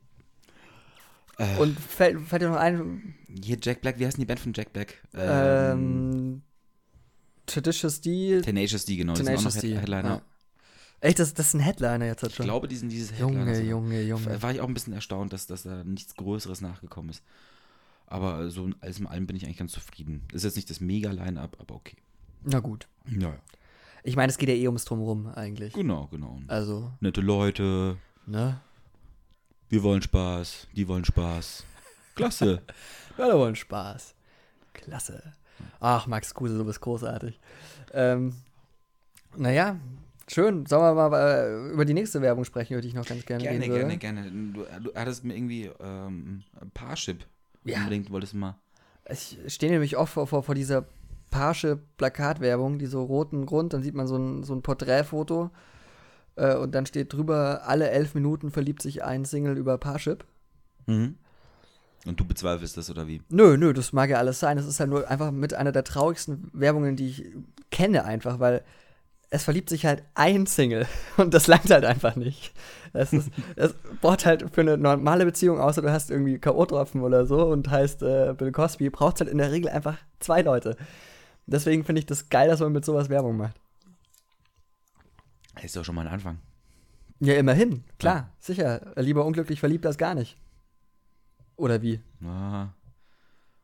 Äh, 1.37 1.57
Und 1.57 1.79
fällt, 1.79 2.19
fällt 2.21 2.41
dir 2.41 2.49
noch 2.49 2.57
ein, 2.57 3.15
hier 3.43 3.57
Jack 3.61 3.81
Black, 3.81 3.99
wie 3.99 4.05
heißt 4.05 4.17
denn 4.17 4.23
die 4.23 4.25
Band 4.25 4.39
von 4.39 4.53
Jack 4.53 4.73
Black? 4.73 5.03
ähm, 5.13 6.41
Traditious 7.45 8.01
D, 8.01 8.41
Tenacious 8.41 8.85
D, 8.85 8.97
genau. 8.97 9.13
Tenacious 9.13 9.55
noch 9.55 9.61
D. 9.61 9.69
Head 9.69 9.81
Headliner. 9.81 10.09
Ja. 10.09 10.21
Echt, 10.99 11.19
das, 11.19 11.33
das 11.33 11.47
ist 11.49 11.53
ein 11.53 11.59
Headliner 11.59 12.05
jetzt 12.05 12.23
halt 12.23 12.31
Ich 12.31 12.37
schon. 12.37 12.45
glaube, 12.45 12.67
die 12.67 12.75
sind 12.75 12.89
dieses 12.89 13.11
Headliner. 13.13 13.39
Junge, 13.39 13.55
sogar. 13.55 13.69
Junge, 13.69 14.01
Junge. 14.01 14.41
War 14.41 14.51
ich 14.51 14.61
auch 14.61 14.67
ein 14.67 14.73
bisschen 14.73 14.93
erstaunt, 14.93 15.31
dass, 15.31 15.45
dass 15.47 15.63
da 15.63 15.83
nichts 15.83 16.15
Größeres 16.15 16.61
nachgekommen 16.61 17.11
ist. 17.11 17.23
Aber 18.07 18.49
so 18.49 18.69
alles 18.79 18.99
in 18.99 19.05
allem 19.05 19.27
bin 19.27 19.35
ich 19.35 19.45
eigentlich 19.45 19.57
ganz 19.57 19.73
zufrieden. 19.73 20.23
Ist 20.31 20.43
jetzt 20.43 20.55
nicht 20.55 20.69
das 20.69 20.79
Mega-Line-Up, 20.79 21.57
aber 21.59 21.75
okay. 21.75 21.97
Na 22.43 22.59
gut. 22.59 22.87
Ja, 23.05 23.29
ja. 23.29 23.39
Ich 24.03 24.15
meine, 24.15 24.29
es 24.31 24.37
geht 24.37 24.47
ja 24.49 24.55
eh 24.55 24.67
ums 24.67 24.85
Drumrum 24.85 25.27
eigentlich. 25.27 25.73
Genau, 25.73 26.07
genau. 26.07 26.39
Also, 26.47 26.91
Nette 27.01 27.19
Leute, 27.21 27.97
ne? 28.25 28.61
wir 29.69 29.83
wollen 29.83 30.01
Spaß, 30.01 30.67
die 30.73 30.87
wollen 30.87 31.05
Spaß. 31.05 31.63
Klasse. 32.15 32.61
Ja, 33.17 33.27
da 33.27 33.35
wollen 33.35 33.55
Spaß. 33.55 34.13
Klasse. 34.73 35.33
Ach, 35.79 36.05
Max 36.05 36.35
Kruse, 36.35 36.55
du 36.55 36.63
bist 36.65 36.79
großartig. 36.81 37.39
Ähm, 37.91 38.35
naja, 39.35 39.77
schön. 40.29 40.65
Sollen 40.65 40.95
wir 40.95 41.09
mal 41.09 41.13
äh, 41.13 41.71
über 41.73 41.85
die 41.85 41.93
nächste 41.93 42.21
Werbung 42.21 42.43
sprechen, 42.45 42.73
über 42.73 42.81
die 42.81 42.89
ich 42.89 42.93
noch 42.93 43.05
ganz 43.05 43.25
gerne 43.25 43.43
gerne, 43.43 43.67
würde? 43.67 43.97
gerne, 43.97 43.97
gerne. 43.97 44.31
Du, 44.53 44.65
du 44.83 44.93
hattest 44.95 45.23
mir 45.23 45.35
irgendwie 45.35 45.69
ähm, 45.79 46.43
Parship 46.73 47.25
Ja. 47.63 47.79
unbedingt, 47.79 48.11
wolltest 48.11 48.33
du 48.33 48.37
mal. 48.37 48.55
Ich 49.09 49.37
stehe 49.47 49.71
nämlich 49.71 49.97
oft 49.97 50.13
vor, 50.13 50.27
vor, 50.27 50.43
vor 50.43 50.55
dieser 50.55 50.85
Parsche 51.31 51.79
Plakatwerbung, 51.97 52.79
die 52.79 52.85
so 52.87 53.03
roten 53.03 53.45
Grund, 53.45 53.73
dann 53.73 53.83
sieht 53.83 53.93
man 53.95 54.07
so 54.07 54.17
ein, 54.17 54.43
so 54.43 54.53
ein 54.53 54.61
Porträtfoto 54.61 55.49
äh, 56.35 56.55
und 56.55 56.73
dann 56.73 56.85
steht 56.85 57.13
drüber, 57.13 57.61
alle 57.65 57.89
elf 57.89 58.15
Minuten 58.15 58.51
verliebt 58.51 58.81
sich 58.81 59.03
ein 59.03 59.25
Single 59.25 59.57
über 59.57 59.77
Parship. 59.77 60.25
Mhm. 60.87 61.15
Und 62.05 62.19
du 62.19 62.25
bezweifelst 62.25 62.77
das, 62.77 62.89
oder 62.89 63.07
wie? 63.07 63.21
Nö, 63.29 63.57
nö, 63.57 63.73
das 63.73 63.91
mag 63.91 64.09
ja 64.09 64.17
alles 64.17 64.39
sein. 64.39 64.57
Es 64.57 64.65
ist 64.65 64.79
halt 64.79 64.89
nur 64.89 65.09
einfach 65.09 65.31
mit 65.31 65.53
einer 65.53 65.73
der 65.73 65.83
traurigsten 65.83 66.49
Werbungen, 66.53 66.95
die 66.95 67.07
ich 67.09 67.25
kenne, 67.71 68.05
einfach, 68.05 68.39
weil 68.39 68.63
es 69.29 69.43
verliebt 69.43 69.69
sich 69.69 69.85
halt 69.85 70.03
ein 70.13 70.45
Single 70.45 70.87
und 71.17 71.33
das 71.33 71.47
langt 71.47 71.69
halt 71.69 71.85
einfach 71.85 72.15
nicht. 72.15 72.53
Es, 72.93 73.13
ist, 73.13 73.29
es 73.55 73.73
braucht 74.01 74.25
halt 74.25 74.53
für 74.53 74.61
eine 74.61 74.77
normale 74.77 75.25
Beziehung, 75.25 75.59
außer 75.59 75.81
du 75.81 75.91
hast 75.91 76.09
irgendwie 76.09 76.39
K.O.-Tropfen 76.39 77.01
oder 77.01 77.25
so 77.25 77.45
und 77.47 77.69
heißt 77.69 78.01
äh, 78.03 78.33
Bill 78.37 78.51
Cosby, 78.51 78.89
braucht 78.89 79.19
halt 79.19 79.29
in 79.29 79.37
der 79.37 79.51
Regel 79.51 79.69
einfach 79.69 79.97
zwei 80.19 80.41
Leute. 80.41 80.77
Deswegen 81.45 81.83
finde 81.83 81.99
ich 81.99 82.05
das 82.05 82.29
geil, 82.29 82.47
dass 82.47 82.59
man 82.59 82.71
mit 82.71 82.85
sowas 82.85 83.09
Werbung 83.09 83.37
macht. 83.37 83.59
Ist 85.61 85.75
doch 85.75 85.83
schon 85.83 85.95
mal 85.95 86.01
ein 86.01 86.13
Anfang. 86.13 86.39
Ja, 87.19 87.33
immerhin, 87.33 87.83
klar, 87.97 88.35
sicher. 88.39 88.93
Lieber 88.95 89.25
unglücklich 89.25 89.59
verliebt 89.59 89.85
als 89.85 89.97
gar 89.97 90.13
nicht. 90.13 90.37
Oder 91.55 91.81
wie? 91.81 91.99
Ah. 92.23 92.69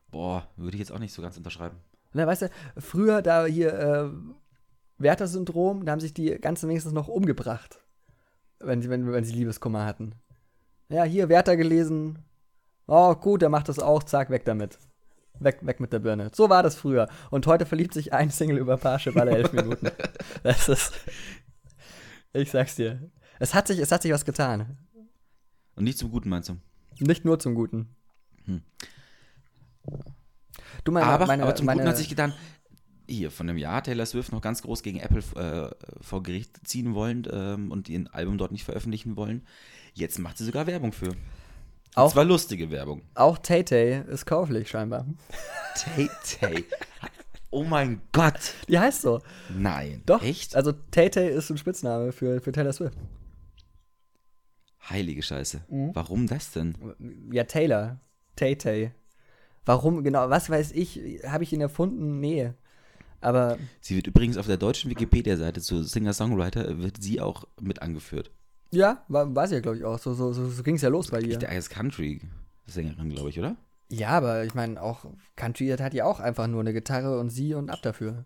Boah, 0.09 0.47
würde 0.57 0.75
ich 0.75 0.79
jetzt 0.79 0.91
auch 0.91 0.99
nicht 0.99 1.13
so 1.13 1.21
ganz 1.21 1.37
unterschreiben. 1.37 1.77
Na, 2.13 2.27
weißt 2.27 2.43
du, 2.43 2.49
früher 2.77 3.21
da 3.21 3.45
hier 3.45 3.73
äh, 3.73 4.09
Werther-Syndrom, 5.03 5.85
da 5.85 5.91
haben 5.91 5.99
sich 5.99 6.13
die 6.13 6.31
ganzen 6.39 6.69
wenigstens 6.69 6.93
noch 6.93 7.07
umgebracht, 7.07 7.79
wenn 8.59 8.81
sie, 8.81 8.89
wenn, 8.89 9.11
wenn 9.11 9.23
sie 9.23 9.33
Liebeskummer 9.33 9.85
hatten. 9.85 10.15
Ja, 10.89 11.03
hier 11.03 11.29
Werther 11.29 11.57
gelesen. 11.57 12.19
Oh, 12.87 13.15
gut, 13.15 13.41
der 13.41 13.49
macht 13.49 13.69
das 13.69 13.79
auch, 13.79 14.03
zack, 14.03 14.29
weg 14.29 14.45
damit. 14.45 14.77
Weg, 15.39 15.65
weg 15.65 15.79
mit 15.79 15.93
der 15.93 15.99
Birne. 15.99 16.29
So 16.33 16.49
war 16.49 16.63
das 16.63 16.75
früher. 16.75 17.09
Und 17.31 17.47
heute 17.47 17.65
verliebt 17.65 17.93
sich 17.93 18.13
ein 18.13 18.29
Single 18.29 18.57
über 18.57 18.77
Parship 18.77 19.17
alle 19.17 19.31
elf 19.31 19.51
Minuten. 19.53 19.89
Das 20.43 20.69
ist. 20.69 20.93
Ich 22.33 22.51
sag's 22.51 22.75
dir. 22.75 23.11
Es 23.39 23.53
hat 23.53 23.67
sich, 23.67 23.79
es 23.79 23.91
hat 23.91 24.01
sich 24.01 24.11
was 24.11 24.25
getan. 24.25 24.77
Und 25.75 25.85
nicht 25.85 25.97
zum 25.97 26.11
Guten, 26.11 26.29
meinst 26.29 26.49
du? 26.49 26.57
Nicht 26.99 27.25
nur 27.25 27.39
zum 27.39 27.55
Guten. 27.55 27.95
Hm. 28.45 28.61
Du, 30.83 30.91
meine, 30.91 31.07
aber, 31.07 31.25
meine, 31.25 31.43
aber 31.43 31.55
zum 31.55 31.65
meine, 31.65 31.79
Guten 31.79 31.89
hat 31.89 31.97
sich 31.97 32.09
getan, 32.09 32.33
hier, 33.13 33.31
von 33.31 33.47
einem 33.49 33.57
Jahr 33.57 33.83
Taylor 33.83 34.05
Swift 34.05 34.31
noch 34.31 34.41
ganz 34.41 34.61
groß 34.61 34.83
gegen 34.83 34.99
Apple 34.99 35.21
äh, 35.35 36.03
vor 36.03 36.23
Gericht 36.23 36.67
ziehen 36.67 36.93
wollen 36.95 37.27
ähm, 37.31 37.71
und 37.71 37.89
ihr 37.89 38.05
Album 38.11 38.37
dort 38.37 38.51
nicht 38.51 38.63
veröffentlichen 38.65 39.15
wollen. 39.15 39.45
Jetzt 39.93 40.19
macht 40.19 40.37
sie 40.37 40.45
sogar 40.45 40.67
Werbung 40.67 40.91
für. 40.91 41.09
Und 41.09 41.17
Auch- 41.95 42.11
zwar 42.11 42.25
lustige 42.25 42.71
Werbung. 42.71 43.01
Auch 43.15 43.37
Tay 43.37 43.63
Tay 43.63 44.01
ist 44.09 44.25
käuflich 44.25 44.69
scheinbar. 44.69 45.05
Tay 45.75 46.09
Tay. 46.39 46.65
Oh 47.51 47.63
mein 47.63 48.01
Gott. 48.11 48.55
Die 48.67 48.79
heißt 48.79 49.01
so. 49.03 49.21
Nein. 49.55 50.01
Doch. 50.07 50.23
Echt? 50.23 50.55
Also 50.55 50.71
Tay 50.71 51.09
Tay 51.11 51.29
ist 51.29 51.51
ein 51.51 51.57
Spitzname 51.59 52.11
für, 52.11 52.41
für 52.41 52.51
Taylor 52.51 52.73
Swift. 52.73 52.97
Heilige 54.89 55.21
Scheiße. 55.21 55.61
Mhm. 55.69 55.91
Warum 55.93 56.27
das 56.27 56.51
denn? 56.51 56.75
Ja, 57.31 57.43
Taylor. 57.45 57.99
Tay 58.35 58.55
Tay. 58.57 58.91
Warum, 59.65 60.03
genau, 60.03 60.29
was 60.29 60.49
weiß 60.49 60.71
ich, 60.73 60.99
habe 61.25 61.43
ich 61.43 61.53
ihn 61.53 61.61
erfunden? 61.61 62.19
Nee. 62.19 62.51
Aber 63.23 63.57
Sie 63.81 63.95
wird 63.95 64.07
übrigens 64.07 64.37
auf 64.37 64.47
der 64.47 64.57
deutschen 64.57 64.91
Wikipedia-Seite 64.91 65.61
zu 65.61 65.83
Singer-Songwriter, 65.83 66.79
wird 66.79 67.01
sie 67.01 67.21
auch 67.21 67.45
mit 67.59 67.81
angeführt. 67.81 68.31
ja, 68.71 69.03
war, 69.07 69.33
war 69.35 69.47
sie 69.47 69.55
ja, 69.55 69.61
glaube 69.61 69.77
ich, 69.77 69.85
auch. 69.85 69.99
So, 69.99 70.13
so, 70.13 70.33
so, 70.33 70.49
so 70.49 70.63
ging 70.63 70.75
es 70.75 70.81
ja 70.81 70.89
los 70.89 71.09
bei 71.11 71.21
ihr. 71.21 71.37
Ich 71.37 71.47
als 71.47 71.69
Country-Sängerin, 71.69 73.09
glaube 73.09 73.29
ich, 73.29 73.39
oder? 73.39 73.55
Ja, 73.89 74.09
aber 74.09 74.43
ich 74.43 74.55
meine, 74.55 74.81
auch 74.81 75.05
Country 75.35 75.67
hat 75.67 75.93
ja 75.93 76.05
auch 76.05 76.19
einfach 76.19 76.47
nur 76.47 76.61
eine 76.61 76.73
Gitarre 76.73 77.19
und 77.19 77.29
sie 77.29 77.53
und 77.53 77.69
ab 77.69 77.79
dafür. 77.83 78.25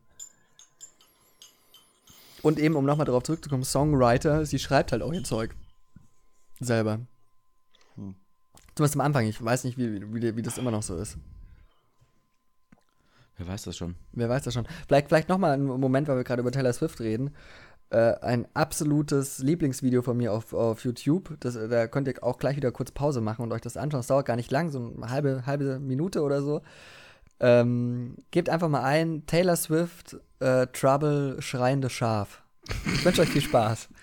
Und 2.41 2.59
eben, 2.59 2.75
um 2.75 2.85
nochmal 2.85 3.05
darauf 3.05 3.23
zurückzukommen, 3.23 3.65
Songwriter, 3.65 4.45
sie 4.45 4.59
schreibt 4.59 4.91
halt 4.91 5.01
auch 5.01 5.11
ihr 5.11 5.23
Zeug. 5.23 5.55
Selber. 6.59 6.99
Hm. 7.95 8.15
Zumindest 8.75 8.95
am 8.95 9.01
Anfang, 9.01 9.25
ich 9.27 9.43
weiß 9.43 9.63
nicht, 9.65 9.77
wie, 9.77 10.01
wie, 10.13 10.35
wie 10.35 10.41
das 10.41 10.57
immer 10.57 10.71
noch 10.71 10.83
so 10.83 10.95
ist. 10.97 11.17
Wer 13.37 13.47
weiß 13.47 13.63
das 13.63 13.77
schon? 13.77 13.95
Wer 14.13 14.29
weiß 14.29 14.43
das 14.43 14.53
schon. 14.53 14.67
Vielleicht, 14.87 15.09
vielleicht 15.09 15.29
nochmal 15.29 15.53
einen 15.53 15.65
Moment, 15.65 16.07
weil 16.07 16.17
wir 16.17 16.23
gerade 16.23 16.41
über 16.41 16.51
Taylor 16.51 16.73
Swift 16.73 16.99
reden. 16.99 17.35
Äh, 17.89 18.15
ein 18.21 18.47
absolutes 18.53 19.39
Lieblingsvideo 19.39 20.01
von 20.01 20.17
mir 20.17 20.33
auf, 20.33 20.53
auf 20.53 20.83
YouTube. 20.83 21.37
Das, 21.39 21.53
da 21.53 21.87
könnt 21.87 22.07
ihr 22.07 22.23
auch 22.23 22.39
gleich 22.39 22.55
wieder 22.55 22.71
kurz 22.71 22.91
Pause 22.91 23.21
machen 23.21 23.43
und 23.43 23.53
euch 23.53 23.61
das 23.61 23.77
anschauen. 23.77 24.01
Es 24.01 24.07
dauert 24.07 24.25
gar 24.25 24.35
nicht 24.35 24.51
lang, 24.51 24.71
so 24.71 24.93
eine 24.97 25.09
halbe, 25.09 25.45
halbe 25.45 25.79
Minute 25.79 26.23
oder 26.23 26.41
so. 26.41 26.61
Ähm, 27.39 28.15
gebt 28.31 28.49
einfach 28.49 28.67
mal 28.67 28.83
ein, 28.83 29.27
Taylor 29.27 29.55
Swift, 29.55 30.17
äh, 30.39 30.65
Trouble, 30.67 31.39
schreiende 31.39 31.91
Schaf. 31.91 32.41
Ich 32.93 33.05
wünsche 33.05 33.21
euch 33.21 33.29
viel 33.29 33.41
Spaß. 33.41 33.89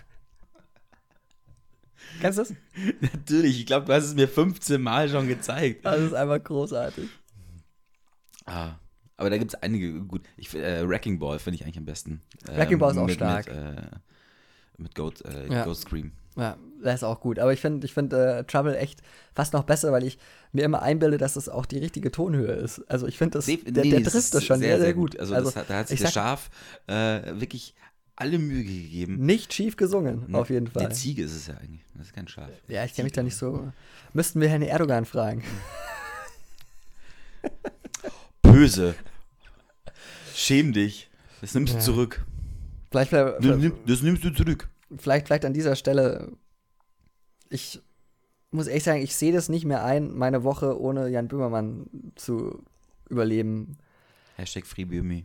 Kennst 2.20 2.38
du 2.38 2.42
das? 2.42 2.54
Natürlich, 3.00 3.58
ich 3.58 3.66
glaube, 3.66 3.86
du 3.86 3.92
hast 3.92 4.04
es 4.04 4.14
mir 4.14 4.28
15 4.28 4.80
Mal 4.80 5.08
schon 5.08 5.26
gezeigt. 5.26 5.84
Das 5.84 5.98
ist 5.98 6.14
einfach 6.14 6.40
großartig. 6.42 7.08
Ah, 8.46 8.74
aber 9.16 9.30
da 9.30 9.38
gibt 9.38 9.54
es 9.54 9.62
einige 9.62 9.92
gut. 10.00 10.22
Ich, 10.36 10.54
äh, 10.54 10.88
Wrecking 10.88 11.18
Ball 11.18 11.38
finde 11.38 11.56
ich 11.56 11.64
eigentlich 11.64 11.78
am 11.78 11.84
besten. 11.84 12.20
Wrecking 12.46 12.78
Ball 12.78 12.92
ist 12.92 12.98
auch 12.98 13.06
mit, 13.06 13.14
stark. 13.16 13.46
Mit, 13.46 13.56
äh, 13.56 13.82
mit 14.78 14.94
Goat, 14.94 15.22
äh, 15.24 15.52
Ja. 15.52 15.64
Ghost 15.64 15.82
Scream. 15.82 16.12
Ja, 16.36 16.56
das 16.82 16.96
ist 16.96 17.04
auch 17.04 17.20
gut. 17.20 17.38
Aber 17.38 17.52
ich 17.52 17.60
finde 17.60 17.86
ich 17.86 17.94
find, 17.94 18.12
äh, 18.12 18.42
Trouble 18.44 18.76
echt 18.76 19.02
fast 19.34 19.52
noch 19.52 19.62
besser, 19.62 19.92
weil 19.92 20.02
ich 20.02 20.18
mir 20.50 20.64
immer 20.64 20.82
einbilde, 20.82 21.16
dass 21.16 21.34
das 21.34 21.48
auch 21.48 21.64
die 21.64 21.78
richtige 21.78 22.10
Tonhöhe 22.10 22.50
ist. 22.52 22.80
Also 22.90 23.06
ich 23.06 23.16
finde, 23.18 23.38
das- 23.38 23.46
Nee, 23.46 23.58
der, 23.58 23.84
nee, 23.84 23.90
der 23.90 24.00
das 24.00 24.12
trifft 24.14 24.34
das 24.34 24.44
schon 24.44 24.58
sehr, 24.58 24.80
sehr, 24.80 24.94
gut. 24.94 25.16
Also, 25.18 25.32
das 25.34 25.54
hat, 25.54 25.70
da 25.70 25.78
hat 25.78 25.88
sich 25.88 26.00
ich 26.00 26.04
der 26.06 26.10
Schaf 26.10 26.50
äh, 26.88 27.38
wirklich 27.40 27.74
alle 28.16 28.38
Mühe 28.40 28.64
gegeben. 28.64 29.18
Nicht 29.24 29.52
schief 29.54 29.76
gesungen, 29.76 30.24
Ne? 30.28 30.38
auf 30.38 30.50
jeden 30.50 30.66
Fall. 30.66 30.88
Die 30.88 30.94
Ziege 30.94 31.22
ist 31.22 31.34
es 31.36 31.46
ja 31.46 31.54
eigentlich. 31.54 31.84
Das 31.94 32.06
ist 32.06 32.12
kein 32.14 32.26
Schaf. 32.26 32.48
Ja, 32.66 32.84
ich 32.84 32.94
kenne 32.94 33.04
mich 33.04 33.12
da 33.12 33.22
nicht 33.22 33.36
so. 33.36 33.70
Müssten 34.12 34.40
wir 34.40 34.48
Herrn 34.48 34.62
Erdogan 34.62 35.04
fragen. 35.04 35.44
Böse. 38.54 38.94
Schäm 40.34 40.72
dich. 40.72 41.10
Das 41.40 41.54
nimmst 41.54 41.74
Ja. 41.74 41.78
du 41.80 41.84
zurück. 41.84 42.24
Vielleicht, 42.90 43.12
Das, 43.12 43.34
vielleicht, 43.40 43.60
nimm- 43.60 43.78
das 43.86 44.02
nimmst 44.02 44.24
du 44.24 44.30
zurück. 44.30 44.68
vielleicht, 44.96 45.26
vielleicht 45.26 45.44
an 45.44 45.52
dieser 45.52 45.76
Stelle. 45.76 46.32
Ich 47.50 47.82
muss 48.50 48.66
echt 48.68 48.84
sagen, 48.84 49.02
ich 49.02 49.16
sehe 49.16 49.32
das 49.32 49.48
nicht 49.48 49.64
mehr 49.64 49.84
ein, 49.84 50.12
meine 50.14 50.44
Woche 50.44 50.80
ohne 50.80 51.08
Jan 51.08 51.28
Böhmermann 51.28 51.86
zu 52.14 52.62
überleben. 53.08 53.78
Hashtag 54.36 54.66
FreeBME. 54.66 55.24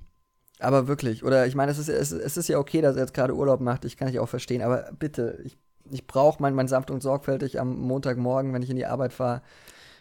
Aber 0.60 0.88
wirklich, 0.88 1.24
oder 1.24 1.48
ich 1.48 1.56
meine, 1.56 1.72
es 1.72 1.78
ist, 1.78 1.88
es, 1.90 2.12
es 2.12 2.36
ist 2.38 2.50
ja 2.50 2.58
okay, 2.58 2.82
dass 2.82 2.96
er 2.96 3.04
jetzt 3.04 3.14
gerade 3.14 3.34
Urlaub 3.36 3.62
macht, 3.62 3.86
ich 3.86 3.96
kann 3.96 4.10
ich 4.10 4.20
auch 4.20 4.28
verstehen, 4.28 4.62
aber 4.62 4.92
bitte, 5.00 5.40
ich, 5.46 5.58
ich 5.90 6.06
brauche 6.06 6.42
mein, 6.42 6.54
mein 6.54 6.68
sanft 6.68 6.92
und 6.92 7.02
sorgfältig 7.02 7.60
am 7.62 7.80
Montagmorgen, 7.80 8.52
wenn 8.54 8.62
ich 8.62 8.70
in 8.70 8.76
die 8.76 8.86
Arbeit 8.86 9.14
fahre. 9.14 9.42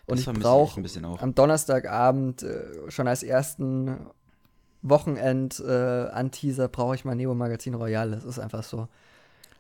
Und 0.09 0.27
Das 0.27 0.35
ich 0.35 0.43
brauche 0.43 0.83
am 1.21 1.35
Donnerstagabend 1.35 2.43
äh, 2.43 2.91
schon 2.91 3.07
als 3.09 3.23
ersten 3.23 3.99
Wochenend-Anteaser 4.81 6.69
brauche 6.69 6.95
ich 6.95 7.05
mein 7.05 7.19
Neo 7.19 7.35
Magazin 7.35 7.75
Royal. 7.75 8.11
Das 8.13 8.25
ist 8.25 8.39
einfach 8.39 8.63
so. 8.63 8.89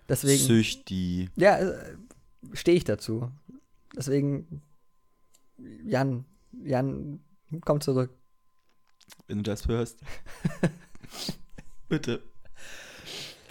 Deswegen, 0.09 0.43
Süchti. 0.43 1.29
ja, 1.37 1.59
äh, 1.59 1.77
stehe 2.55 2.79
ich 2.79 2.85
dazu. 2.85 3.31
Deswegen, 3.95 4.63
Jan, 5.85 6.25
Jan, 6.65 7.21
komm 7.65 7.83
zurück. 7.83 8.11
Wenn 9.27 9.39
du 9.39 9.43
das 9.43 9.69
hörst. 9.69 10.01
Bitte. 11.91 12.23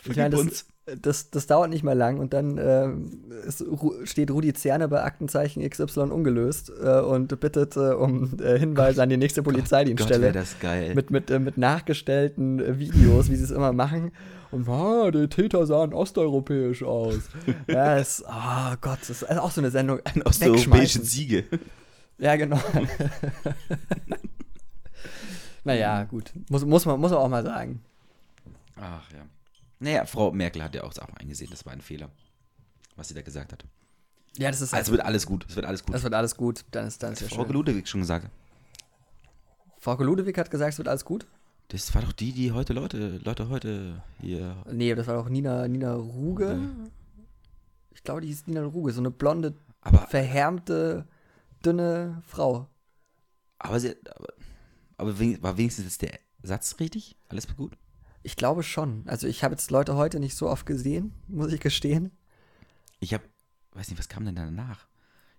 Ich 0.04 0.16
meine, 0.16 0.32
das, 0.32 0.40
uns. 0.40 0.66
Das, 1.02 1.30
das 1.32 1.48
dauert 1.48 1.70
nicht 1.70 1.84
mal 1.84 1.98
lang 1.98 2.20
und 2.20 2.34
dann 2.34 2.58
ähm, 2.58 3.24
ist, 3.46 3.66
steht 4.06 4.32
Rudi 4.32 4.54
Zerne 4.54 4.88
bei 4.88 5.04
Aktenzeichen 5.04 5.68
XY 5.68 6.12
ungelöst 6.12 6.72
äh, 6.82 7.02
und 7.02 7.38
bittet 7.40 7.76
äh, 7.76 7.92
um 7.92 8.40
äh, 8.40 8.58
Hinweise 8.58 9.04
an 9.04 9.10
die 9.10 9.18
nächste 9.18 9.44
Gott, 9.44 9.54
Polizeidienststelle. 9.54 10.22
wäre 10.22 10.34
das 10.34 10.60
geil. 10.60 10.96
mit, 10.96 11.12
mit, 11.12 11.30
äh, 11.30 11.40
mit 11.40 11.58
nachgestellten 11.58 12.60
äh, 12.60 12.80
Videos, 12.80 13.30
wie 13.30 13.36
sie 13.36 13.44
es 13.44 13.52
immer 13.52 13.74
machen. 13.74 14.12
Und 14.50 14.70
ah, 14.70 15.12
die 15.12 15.28
Täter 15.28 15.66
sahen 15.66 15.94
osteuropäisch 15.94 16.84
aus. 16.84 17.20
ja, 17.68 17.98
es, 17.98 18.24
oh 18.26 18.76
Gott, 18.80 19.00
das 19.02 19.10
ist 19.10 19.24
also 19.26 19.42
auch 19.42 19.52
so 19.52 19.60
eine 19.60 19.72
Sendung. 19.72 20.00
Eine 20.06 20.26
osteuropäische. 20.26 21.04
Ziege. 21.04 21.44
Ja, 22.18 22.38
genau. 22.38 22.62
naja, 25.66 26.06
gut. 26.06 26.32
Muss, 26.50 26.66
muss, 26.66 26.86
man, 26.86 26.98
muss 26.98 27.12
man 27.12 27.20
auch 27.20 27.28
mal 27.28 27.44
sagen. 27.44 27.82
Ach 28.78 29.12
ja. 29.12 29.26
Naja, 29.80 30.06
Frau 30.06 30.32
Merkel 30.32 30.64
hat 30.64 30.74
ja 30.76 30.84
auch 30.84 30.98
auch 30.98 31.14
eingesehen, 31.16 31.50
das 31.52 31.66
war 31.66 31.74
ein 31.74 31.82
Fehler, 31.82 32.10
was 32.96 33.10
sie 33.10 33.14
da 33.14 33.22
gesagt 33.22 33.54
hat. 33.54 33.66
Ja, 34.38 34.50
das 34.50 34.62
ist 34.62 34.74
Also 34.74 34.92
wird 34.92 35.04
alles 35.04 35.26
gut. 35.26 35.46
Es 35.50 35.56
wird 35.56 35.66
alles 35.66 35.84
gut. 35.84 35.94
das 35.96 36.04
wird 36.04 36.14
alles 36.14 36.36
gut. 36.36 36.66
Dann 36.72 36.88
ist, 36.88 37.02
dann 37.02 37.14
ist 37.14 37.22
ja 37.22 37.28
Frau 37.28 37.44
schön. 37.44 37.54
Ludwig 37.54 37.88
schon 37.88 38.02
gesagt. 38.02 38.30
Frau 39.80 39.96
Ludewig 40.02 40.38
hat 40.38 40.52
gesagt, 40.52 40.74
es 40.74 40.78
wird 40.78 40.88
alles 40.88 41.06
gut. 41.06 41.26
Das 41.70 41.94
war 41.94 42.02
doch 42.02 42.12
die, 42.14 42.32
die 42.32 42.52
heute 42.52 42.74
Leute, 42.74 43.18
Leute 43.24 43.50
heute 43.50 44.02
hier. 44.22 44.56
Nee, 44.72 44.96
das 44.96 45.08
war 45.08 45.16
doch 45.16 45.30
Nina, 45.30 45.68
Nina 45.68 45.96
Ruge. 45.96 46.60
Ich 47.94 48.04
glaube, 48.04 48.22
die 48.22 48.28
hieß 48.28 48.48
Nina 48.48 48.64
Ruge. 48.64 48.94
So 48.94 49.02
eine 49.02 49.12
blonde, 49.12 49.54
Aber, 49.82 50.08
verhärmte, 50.08 51.08
dünne 51.66 52.22
Frau. 52.26 52.68
aber, 53.60 53.80
sie, 53.80 53.96
aber, 54.16 54.34
aber 54.98 55.20
wen- 55.20 55.42
war 55.44 55.58
wenigstens 55.58 55.86
jetzt 55.86 56.02
der 56.04 56.20
Satz 56.42 56.76
richtig? 56.80 57.18
Alles 57.28 57.48
gut? 57.56 57.78
Ich 58.24 58.36
glaube 58.36 58.64
schon. 58.64 59.04
Also 59.08 59.28
ich 59.28 59.44
habe 59.44 59.54
jetzt 59.54 59.72
Leute 59.72 59.96
heute 59.96 60.20
nicht 60.20 60.36
so 60.36 60.50
oft 60.50 60.66
gesehen, 60.66 61.14
muss 61.28 61.52
ich 61.52 61.60
gestehen. 61.60 62.12
Ich 63.00 63.14
habe, 63.14 63.24
weiß 63.74 63.90
nicht, 63.90 64.00
was 64.00 64.10
kam 64.10 64.26
denn 64.26 64.36
danach? 64.36 64.88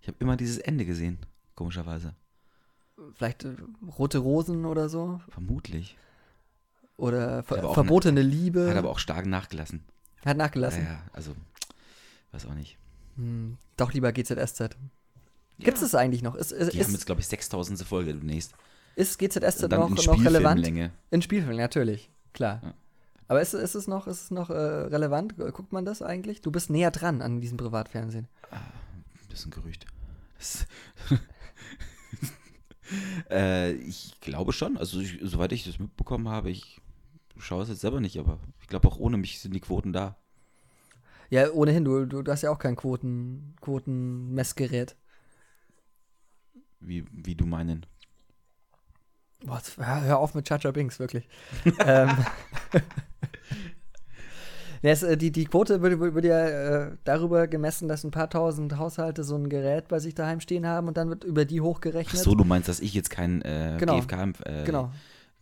Ich 0.00 0.08
habe 0.08 0.18
immer 0.20 0.36
dieses 0.36 0.58
Ende 0.58 0.84
gesehen, 0.86 1.18
komischerweise. 1.54 2.14
Vielleicht 3.14 3.44
äh, 3.44 3.54
Rote 3.98 4.18
Rosen 4.18 4.64
oder 4.64 4.88
so. 4.88 5.20
Vermutlich. 5.28 5.96
Oder 6.96 7.44
ver 7.44 7.72
verbotene 7.72 8.22
Liebe. 8.22 8.68
Hat 8.68 8.76
aber 8.76 8.90
auch 8.90 8.98
stark 8.98 9.26
nachgelassen. 9.26 9.84
Hat 10.24 10.36
nachgelassen. 10.36 10.82
Ja, 10.82 10.92
ja, 10.92 11.02
also, 11.12 11.34
weiß 12.32 12.46
auch 12.46 12.54
nicht. 12.54 12.76
Hm, 13.16 13.56
doch 13.76 13.92
lieber 13.92 14.12
GZSZ. 14.12 14.76
Gibt 15.58 15.76
es 15.76 15.80
das 15.80 15.94
eigentlich 15.94 16.22
noch? 16.22 16.34
Ist, 16.34 16.52
ist, 16.52 16.72
Die 16.72 16.78
haben 16.78 16.86
ist, 16.86 16.92
jetzt, 16.92 17.06
glaube 17.06 17.20
ich, 17.20 17.28
6000. 17.28 17.80
Folge 17.82 18.14
demnächst. 18.14 18.54
ist 18.96 19.18
GZSZ 19.18 19.62
noch, 19.62 19.88
noch 19.90 20.24
relevant? 20.24 20.60
Spielfilmlänge. 20.60 20.92
In 21.10 21.22
Spielfilmen, 21.22 21.58
natürlich. 21.58 22.10
Klar. 22.38 22.60
Ja. 22.62 22.74
Aber 23.26 23.42
ist, 23.42 23.52
ist 23.52 23.74
es 23.74 23.88
noch, 23.88 24.06
ist 24.06 24.22
es 24.22 24.30
noch 24.30 24.48
äh, 24.48 24.52
relevant? 24.52 25.36
Guckt 25.36 25.72
man 25.72 25.84
das 25.84 26.02
eigentlich? 26.02 26.40
Du 26.40 26.52
bist 26.52 26.70
näher 26.70 26.92
dran 26.92 27.20
an 27.20 27.40
diesem 27.40 27.56
Privatfernsehen. 27.56 28.28
Das 29.28 29.40
ist 29.40 29.46
ein 29.46 29.50
Gerücht. 29.50 29.86
Das 30.38 30.64
äh, 33.30 33.72
ich 33.72 34.20
glaube 34.20 34.52
schon. 34.52 34.76
Also, 34.76 35.00
ich, 35.00 35.18
soweit 35.20 35.50
ich 35.50 35.64
das 35.64 35.80
mitbekommen 35.80 36.28
habe, 36.28 36.48
ich 36.50 36.80
schaue 37.38 37.64
es 37.64 37.70
jetzt 37.70 37.80
selber 37.80 38.00
nicht, 38.00 38.20
aber 38.20 38.38
ich 38.60 38.68
glaube, 38.68 38.86
auch 38.86 38.98
ohne 38.98 39.16
mich 39.16 39.40
sind 39.40 39.52
die 39.52 39.60
Quoten 39.60 39.92
da. 39.92 40.16
Ja, 41.28 41.50
ohnehin, 41.50 41.84
du, 41.84 42.06
du, 42.06 42.22
du 42.22 42.30
hast 42.30 42.42
ja 42.42 42.52
auch 42.52 42.60
kein 42.60 42.76
Quoten, 42.76 43.56
Quotenmessgerät. 43.60 44.94
Wie, 46.78 47.04
wie 47.10 47.34
du 47.34 47.46
meinen. 47.46 47.84
Boah, 49.44 49.62
hör, 49.78 50.18
auf 50.18 50.34
mit 50.34 50.46
Chacha 50.46 50.70
Binks, 50.72 50.98
wirklich. 50.98 51.28
ähm, 51.86 52.08
ja, 54.82 54.90
es, 54.90 55.02
äh, 55.02 55.16
die, 55.16 55.30
die 55.30 55.44
Quote 55.44 55.80
wird, 55.82 56.00
wird 56.00 56.14
wird 56.14 56.24
ja 56.24 56.46
äh, 56.86 56.96
darüber 57.04 57.46
gemessen, 57.46 57.88
dass 57.88 58.04
ein 58.04 58.10
paar 58.10 58.30
tausend 58.30 58.78
Haushalte 58.78 59.22
so 59.24 59.36
ein 59.36 59.48
Gerät 59.48 59.88
bei 59.88 59.98
sich 60.00 60.14
daheim 60.14 60.40
stehen 60.40 60.66
haben 60.66 60.88
und 60.88 60.96
dann 60.96 61.08
wird 61.08 61.24
über 61.24 61.44
die 61.44 61.60
Ach 61.60 61.64
hochgerechnet. 61.64 62.20
so, 62.22 62.34
du 62.34 62.44
meinst, 62.44 62.68
dass 62.68 62.80
ich 62.80 62.94
jetzt 62.94 63.10
kein 63.10 63.42
äh, 63.42 63.76
Genau. 63.78 63.96
GFK 64.00 64.34
äh, 64.44 64.64
Genau. 64.64 64.90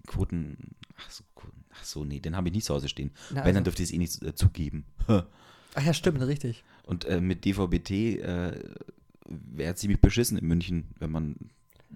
Quoten. 0.06 0.74
Ach 0.98 1.10
so, 1.10 1.24
ach 1.72 1.84
so, 1.84 2.04
nee, 2.04 2.20
den 2.20 2.36
habe 2.36 2.48
ich 2.48 2.54
nicht 2.54 2.64
zu 2.66 2.74
Hause 2.74 2.88
stehen. 2.88 3.10
Na, 3.30 3.36
Wenn, 3.36 3.42
also. 3.44 3.54
dann 3.54 3.64
dürfte 3.64 3.82
ich 3.82 3.88
es 3.90 3.94
eh 3.94 3.98
nicht 3.98 4.22
äh, 4.22 4.34
zugeben. 4.34 4.84
Ach 5.78 5.84
ja, 5.84 5.92
stimmt, 5.92 6.22
richtig. 6.22 6.64
Und 6.84 7.04
äh, 7.04 7.20
mit 7.20 7.44
DVB-T 7.44 8.20
äh, 8.20 8.52
wäre 9.28 9.74
ziemlich 9.74 10.00
beschissen 10.00 10.38
in 10.38 10.46
München, 10.46 10.88
wenn 10.98 11.10
man 11.10 11.36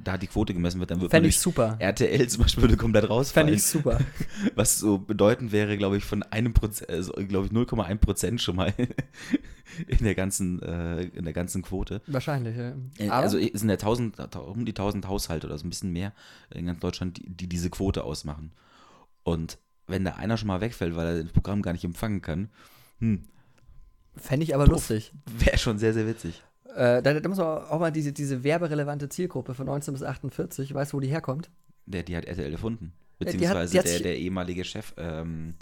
da 0.02 0.18
die 0.18 0.26
Quote 0.26 0.54
gemessen 0.54 0.80
wird, 0.80 0.90
dann 0.90 1.00
wird 1.00 1.12
man 1.12 1.24
ich 1.24 1.38
super. 1.38 1.76
RTL 1.78 2.28
zum 2.28 2.42
Beispiel 2.42 2.62
würde 2.62 2.76
komplett 2.76 3.08
rausfallen. 3.08 3.48
Fände 3.48 3.56
ich 3.56 3.64
super. 3.64 3.98
Was 4.54 4.78
so 4.78 4.98
bedeuten 4.98 5.52
wäre, 5.52 5.76
glaube 5.76 5.96
ich, 5.96 6.04
von 6.04 6.22
einem 6.24 6.52
Prozent, 6.54 6.90
also, 6.90 7.12
glaube 7.12 7.46
ich, 7.46 7.52
0,1 7.52 7.96
Prozent 7.96 8.40
schon 8.40 8.56
mal 8.56 8.72
in 9.86 10.04
der 10.04 10.14
ganzen, 10.14 10.62
äh, 10.62 11.02
in 11.02 11.24
der 11.24 11.32
ganzen 11.32 11.62
Quote. 11.62 12.00
Wahrscheinlich, 12.06 12.56
ja. 12.56 12.74
Äh, 12.98 13.08
Aber, 13.08 13.22
Also 13.22 13.38
es 13.38 13.60
sind 13.60 13.68
ja 13.68 13.74
1000, 13.74 14.36
um 14.36 14.64
die 14.64 14.72
1000 14.72 15.06
Haushalte 15.06 15.46
oder 15.46 15.58
so 15.58 15.66
ein 15.66 15.70
bisschen 15.70 15.92
mehr 15.92 16.12
in 16.50 16.66
ganz 16.66 16.80
Deutschland, 16.80 17.18
die, 17.18 17.28
die 17.28 17.48
diese 17.48 17.70
Quote 17.70 18.04
ausmachen. 18.04 18.52
Und 19.22 19.58
wenn 19.86 20.04
da 20.04 20.12
einer 20.12 20.36
schon 20.36 20.48
mal 20.48 20.60
wegfällt, 20.60 20.96
weil 20.96 21.06
er 21.06 21.22
das 21.24 21.32
Programm 21.32 21.62
gar 21.62 21.72
nicht 21.72 21.84
empfangen 21.84 22.22
kann, 22.22 22.48
hm, 23.00 23.24
Fände 24.16 24.44
ich 24.44 24.54
aber 24.54 24.66
lustig. 24.66 25.12
wäre 25.38 25.56
schon 25.56 25.78
sehr, 25.78 25.94
sehr 25.94 26.06
witzig. 26.06 26.42
Äh, 26.76 27.02
da, 27.02 27.18
da 27.20 27.28
muss 27.28 27.38
man 27.38 27.46
auch 27.46 27.80
mal 27.80 27.90
diese, 27.92 28.12
diese 28.12 28.42
werberelevante 28.44 29.08
Zielgruppe 29.08 29.54
von 29.54 29.66
19 29.66 29.94
bis 29.94 30.02
48, 30.02 30.72
weißt 30.74 30.92
du, 30.92 30.96
wo 30.96 31.00
die 31.00 31.08
herkommt? 31.08 31.50
Der, 31.86 32.02
die 32.02 32.16
hat 32.16 32.24
RTL 32.24 32.52
erfunden. 32.52 32.92
die 33.20 33.26
hat- 33.26 33.32
Beziehungsweise 33.32 33.72
die 33.72 33.78
hat 33.78 33.86
der, 33.86 34.00
der 34.00 34.18
ehemalige 34.18 34.64
Chef, 34.64 34.94
ähm, 34.96 35.54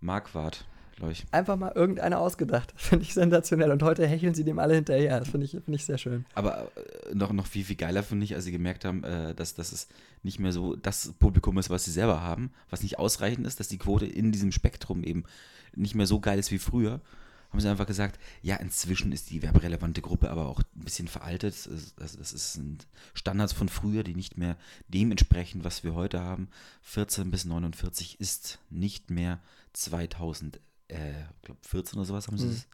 Marquardt, 0.00 0.66
glaube 0.96 1.12
ich. 1.12 1.24
Einfach 1.30 1.56
mal 1.56 1.72
irgendeiner 1.74 2.18
ausgedacht. 2.18 2.72
Finde 2.76 3.04
ich 3.04 3.14
sensationell. 3.14 3.70
Und 3.70 3.82
heute 3.82 4.06
hecheln 4.06 4.34
sie 4.34 4.44
dem 4.44 4.58
alle 4.58 4.74
hinterher. 4.74 5.18
Das 5.20 5.28
finde 5.28 5.44
ich, 5.46 5.52
find 5.52 5.68
ich 5.74 5.84
sehr 5.84 5.98
schön. 5.98 6.24
Aber 6.34 6.70
äh, 6.76 7.14
noch, 7.14 7.32
noch 7.32 7.46
viel, 7.46 7.64
viel 7.64 7.76
geiler 7.76 8.02
finde 8.02 8.24
ich, 8.24 8.34
als 8.34 8.44
sie 8.44 8.52
gemerkt 8.52 8.84
haben, 8.84 9.04
äh, 9.04 9.34
dass, 9.34 9.54
dass 9.54 9.72
es 9.72 9.88
nicht 10.22 10.38
mehr 10.40 10.52
so 10.52 10.76
das 10.76 11.12
Publikum 11.18 11.58
ist, 11.58 11.70
was 11.70 11.84
sie 11.84 11.90
selber 11.90 12.20
haben, 12.22 12.50
was 12.70 12.82
nicht 12.82 12.98
ausreichend 12.98 13.46
ist, 13.46 13.60
dass 13.60 13.68
die 13.68 13.78
Quote 13.78 14.06
in 14.06 14.32
diesem 14.32 14.52
Spektrum 14.52 15.04
eben 15.04 15.24
nicht 15.74 15.94
mehr 15.94 16.06
so 16.06 16.20
geil 16.20 16.38
ist 16.38 16.50
wie 16.50 16.58
früher, 16.58 17.00
haben 17.50 17.60
sie 17.60 17.68
einfach 17.68 17.86
gesagt, 17.86 18.18
ja, 18.42 18.56
inzwischen 18.56 19.10
ist 19.12 19.30
die 19.30 19.42
werberelevante 19.42 20.00
Gruppe 20.02 20.30
aber 20.30 20.46
auch 20.46 20.60
ein 20.60 20.84
bisschen 20.84 21.08
veraltet. 21.08 21.54
Das, 21.54 21.66
ist- 21.66 21.98
das, 22.00 22.16
das 22.16 22.52
sind 22.52 22.86
Standards 23.14 23.52
von 23.52 23.68
früher, 23.68 24.04
die 24.04 24.14
nicht 24.14 24.38
mehr 24.38 24.56
dem 24.88 25.10
entsprechen, 25.10 25.64
was 25.64 25.82
wir 25.82 25.94
heute 25.94 26.20
haben. 26.20 26.48
14 26.82 27.30
bis 27.30 27.44
49 27.44 28.20
ist 28.20 28.58
nicht 28.70 29.10
mehr 29.10 29.40
2000, 29.72 30.60
äh, 30.88 30.96
glaub 31.42 31.64
14 31.66 31.98
oder 31.98 32.06
sowas 32.06 32.26
haben 32.28 32.38
sie 32.38 32.46
Mhm. 32.46 32.52
es. 32.52 32.66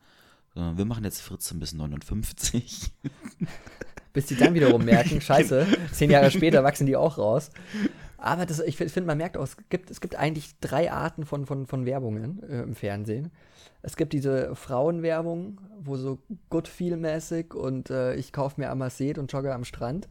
Sondern 0.54 0.78
wir 0.78 0.84
machen 0.86 1.04
jetzt 1.04 1.20
14 1.22 1.58
bis 1.58 1.72
59. 1.74 2.90
Bis 4.14 4.24
die 4.26 4.36
dann 4.36 4.54
wiederum 4.54 4.82
merken, 4.84 5.20
scheiße, 5.20 5.66
zehn 5.92 6.10
Jahre 6.10 6.30
später 6.30 6.64
wachsen 6.64 6.86
die 6.86 6.96
auch 6.96 7.18
raus. 7.18 7.50
Aber 8.18 8.46
das, 8.46 8.60
ich 8.60 8.76
finde, 8.76 9.02
man 9.02 9.18
merkt 9.18 9.36
auch, 9.36 9.42
es 9.42 9.56
gibt, 9.68 9.90
es 9.90 10.00
gibt 10.00 10.16
eigentlich 10.16 10.58
drei 10.60 10.90
Arten 10.90 11.26
von, 11.26 11.46
von, 11.46 11.66
von 11.66 11.84
Werbungen 11.84 12.42
äh, 12.48 12.62
im 12.62 12.74
Fernsehen. 12.74 13.30
Es 13.82 13.96
gibt 13.96 14.12
diese 14.12 14.54
Frauenwerbung, 14.54 15.60
wo 15.78 15.96
so 15.96 16.18
good 16.50 16.66
feel-mäßig 16.66 17.54
und 17.54 17.90
äh, 17.90 18.14
ich 18.14 18.32
kaufe 18.32 18.60
mir 18.60 18.70
Amazet 18.70 19.18
und 19.18 19.32
jogge 19.32 19.52
am 19.54 19.64
Strand. 19.64 20.08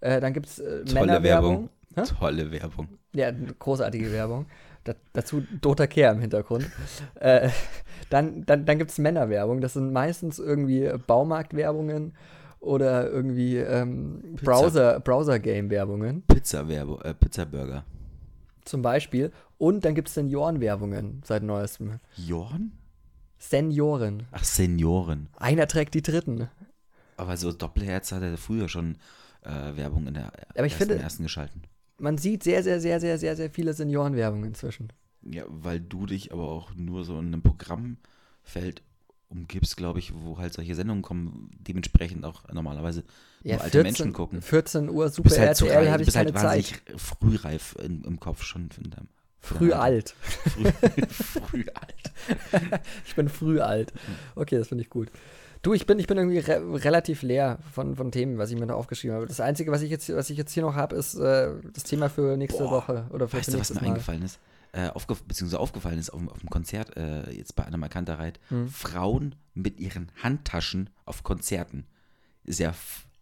Äh, 0.00 0.20
dann 0.20 0.32
gibt 0.32 0.46
es 0.46 0.58
äh, 0.58 0.84
Tolle 0.84 1.06
Männerwerbung. 1.06 1.68
Werbung. 1.94 2.18
Tolle 2.18 2.50
Werbung. 2.50 2.88
Ja, 3.14 3.30
großartige 3.30 4.10
Werbung. 4.10 4.46
Da, 4.84 4.94
dazu 5.12 5.42
Dota 5.60 5.86
Kehr 5.86 6.12
im 6.12 6.20
Hintergrund. 6.20 6.70
äh, 7.16 7.50
dann 8.10 8.44
dann, 8.46 8.64
dann 8.64 8.78
gibt 8.78 8.90
es 8.90 8.98
Männerwerbung. 8.98 9.60
Das 9.60 9.74
sind 9.74 9.92
meistens 9.92 10.38
irgendwie 10.38 10.90
Baumarktwerbungen 11.06 12.14
oder 12.64 13.10
irgendwie 13.10 13.56
ähm. 13.58 14.36
Browser, 14.42 15.00
Browser-Game-Werbungen 15.00 16.22
Pizza-Werbung, 16.22 17.00
äh, 17.02 17.14
Pizza-Burger. 17.14 17.84
zum 18.64 18.82
Beispiel. 18.82 19.30
Und 19.58 19.84
dann 19.84 19.94
gibt 19.94 20.08
es 20.08 20.14
Seniorenwerbungen 20.14 21.22
seit 21.24 21.42
neuestem. 21.42 22.00
Jorn? 22.16 22.72
Senioren. 23.38 24.26
Ach, 24.32 24.42
Senioren. 24.44 25.28
Einer 25.36 25.66
trägt 25.66 25.94
die 25.94 26.02
Dritten. 26.02 26.48
Aber 27.16 27.36
so 27.36 27.52
Doppelherz 27.52 28.10
hat 28.12 28.22
er 28.22 28.36
früher 28.38 28.68
schon 28.68 28.96
äh, 29.42 29.76
Werbung 29.76 30.06
in 30.06 30.14
der 30.14 30.32
Aber 30.56 30.66
ich 30.66 30.72
ersten, 30.72 30.88
finde- 30.88 31.02
ersten 31.02 31.22
geschalten. 31.22 31.62
Man 31.98 32.18
sieht 32.18 32.42
sehr, 32.42 32.62
sehr, 32.62 32.80
sehr, 32.80 32.98
sehr, 33.00 33.18
sehr, 33.18 33.36
sehr 33.36 33.50
viele 33.50 33.72
Seniorenwerbungen 33.72 34.46
inzwischen. 34.48 34.88
Ja, 35.22 35.44
weil 35.48 35.80
du 35.80 36.06
dich 36.06 36.32
aber 36.32 36.48
auch 36.48 36.74
nur 36.74 37.04
so 37.04 37.18
in 37.20 37.26
einem 37.28 37.42
Programmfeld 37.42 38.82
umgibst, 39.34 39.76
glaube 39.76 39.98
ich, 39.98 40.12
wo 40.14 40.38
halt 40.38 40.52
solche 40.54 40.74
Sendungen 40.74 41.02
kommen, 41.02 41.50
dementsprechend 41.60 42.24
auch 42.24 42.42
normalerweise 42.52 43.02
Ja, 43.42 43.56
nur 43.56 43.64
alte 43.64 43.82
Menschen 43.82 44.12
gucken. 44.12 44.40
14 44.40 44.88
Uhr 44.88 45.08
Super 45.08 45.28
bist 45.28 45.38
halt, 45.38 45.48
RTL 45.60 45.90
habe 45.90 46.02
ich 46.02 46.06
bist 46.06 46.16
keine 46.16 46.32
halt 46.32 46.38
Zeit. 46.38 46.82
wahnsinnig 46.86 47.00
frühreif 47.00 47.76
in, 47.82 48.04
im 48.04 48.20
Kopf 48.20 48.42
schon. 48.44 48.70
Für 48.70 48.82
dein, 48.82 49.08
für 49.40 49.54
Früh 49.56 49.72
alt. 49.72 50.14
Früh, 50.44 50.64
früh 51.08 51.64
alt. 51.74 52.80
Ich 53.06 53.14
bin 53.14 53.28
früh 53.28 53.60
alt. 53.60 53.92
Okay, 54.34 54.56
das 54.56 54.68
finde 54.68 54.82
ich 54.84 54.90
gut. 54.90 55.08
Du, 55.62 55.72
ich 55.74 55.86
bin, 55.86 55.98
ich 55.98 56.06
bin 56.06 56.16
irgendwie 56.18 56.38
re 56.38 56.60
relativ 56.84 57.22
leer 57.22 57.58
von, 57.72 57.96
von 57.96 58.12
Themen, 58.12 58.38
was 58.38 58.50
ich 58.50 58.58
mir 58.58 58.66
da 58.66 58.74
aufgeschrieben 58.74 59.14
habe. 59.16 59.26
Das 59.26 59.40
Einzige, 59.40 59.72
was 59.72 59.82
ich 59.82 59.90
jetzt, 59.90 60.14
was 60.14 60.28
ich 60.30 60.36
jetzt 60.38 60.52
hier 60.52 60.62
noch 60.62 60.74
habe, 60.74 60.94
ist 60.96 61.14
äh, 61.14 61.50
das 61.72 61.84
Thema 61.84 62.08
für 62.10 62.36
nächste 62.36 62.62
Boah, 62.62 62.70
Woche 62.70 63.06
oder 63.10 63.28
für, 63.28 63.38
Weißt 63.38 63.52
du, 63.54 63.58
was 63.58 63.72
mir 63.74 63.80
Mal. 63.80 63.88
eingefallen 63.88 64.22
ist? 64.22 64.38
Äh, 64.76 64.88
aufge 64.88 65.14
beziehungsweise 65.14 65.60
aufgefallen 65.60 66.00
ist 66.00 66.10
auf, 66.10 66.18
dem- 66.18 66.28
auf 66.28 66.40
dem 66.40 66.50
Konzert, 66.50 66.96
äh, 66.96 67.30
jetzt 67.30 67.54
bei 67.54 67.64
einer 67.64 67.76
Markantereit, 67.76 68.40
Hm. 68.48 68.68
Frauen 68.68 69.36
mit 69.54 69.78
ihren 69.78 70.10
Handtaschen 70.20 70.90
auf 71.04 71.22
Konzerten. 71.22 71.84
Ist 72.44 72.58
ja 72.58 72.74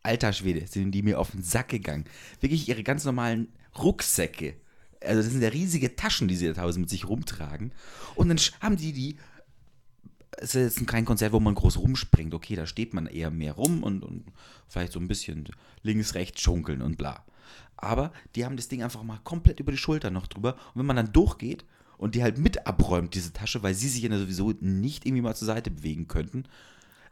alter 0.03 0.32
Schwede, 0.32 0.66
sind 0.66 0.92
die 0.92 1.03
mir 1.03 1.20
auf 1.20 1.32
den 1.32 1.42
Sack 1.42 1.68
gegangen. 1.68 2.07
Wirklich 2.40 2.68
ihre 2.68 2.82
ganz 2.82 3.05
normalen 3.05 3.48
Rucksäcke. 3.78 4.55
Also 5.03 5.20
das 5.22 5.30
sind 5.30 5.42
ja 5.42 5.48
riesige 5.50 5.94
Taschen, 5.94 6.26
die 6.26 6.36
sie 6.36 6.46
da 6.46 6.55
teilweise 6.55 6.80
mit 6.80 6.88
sich 6.88 7.07
rumtragen. 7.07 7.72
Und 8.14 8.28
dann 8.28 8.38
haben 8.61 8.76
die 8.78 8.92
die 8.94 9.16
es 10.38 10.55
ist 10.55 10.78
jetzt 10.78 10.88
kein 10.88 11.05
Konzert, 11.05 11.32
wo 11.32 11.40
man 11.40 11.55
groß 11.55 11.76
rumspringt. 11.78 12.32
Okay, 12.32 12.57
da 12.57 12.66
steht 12.66 12.94
man 12.94 13.07
eher 13.07 13.30
mehr 13.30 13.53
rum 13.53 13.82
und, 13.82 14.03
und 14.03 14.24
vielleicht 14.66 14.92
so 14.92 14.98
ein 15.00 15.07
bisschen 15.07 15.46
links, 15.82 16.14
rechts 16.14 16.40
schunkeln 16.40 16.80
und 16.80 16.96
bla. 16.96 17.24
Aber 17.83 18.12
die 18.37 18.45
haben 18.47 18.57
das 18.57 18.68
Ding 18.68 18.83
einfach 18.83 19.03
mal 19.03 19.18
komplett 19.24 19.61
über 19.61 19.72
die 19.72 19.78
Schulter 19.78 20.11
noch 20.11 20.26
drüber. 20.28 20.55
Und 20.72 20.78
wenn 20.80 20.87
man 20.87 20.97
dann 20.97 21.12
durchgeht 21.12 21.64
und 21.99 22.14
die 22.14 22.22
halt 22.22 22.39
mit 22.39 22.66
abräumt, 22.66 23.14
diese 23.14 23.33
Tasche, 23.33 23.62
weil 23.62 23.74
sie 23.74 23.89
sich 23.89 24.03
ja 24.03 24.16
sowieso 24.18 24.53
nicht 24.61 25.05
irgendwie 25.05 25.22
mal 25.22 25.35
zur 25.37 25.47
Seite 25.47 25.70
bewegen 25.70 26.07
könnten, 26.09 26.45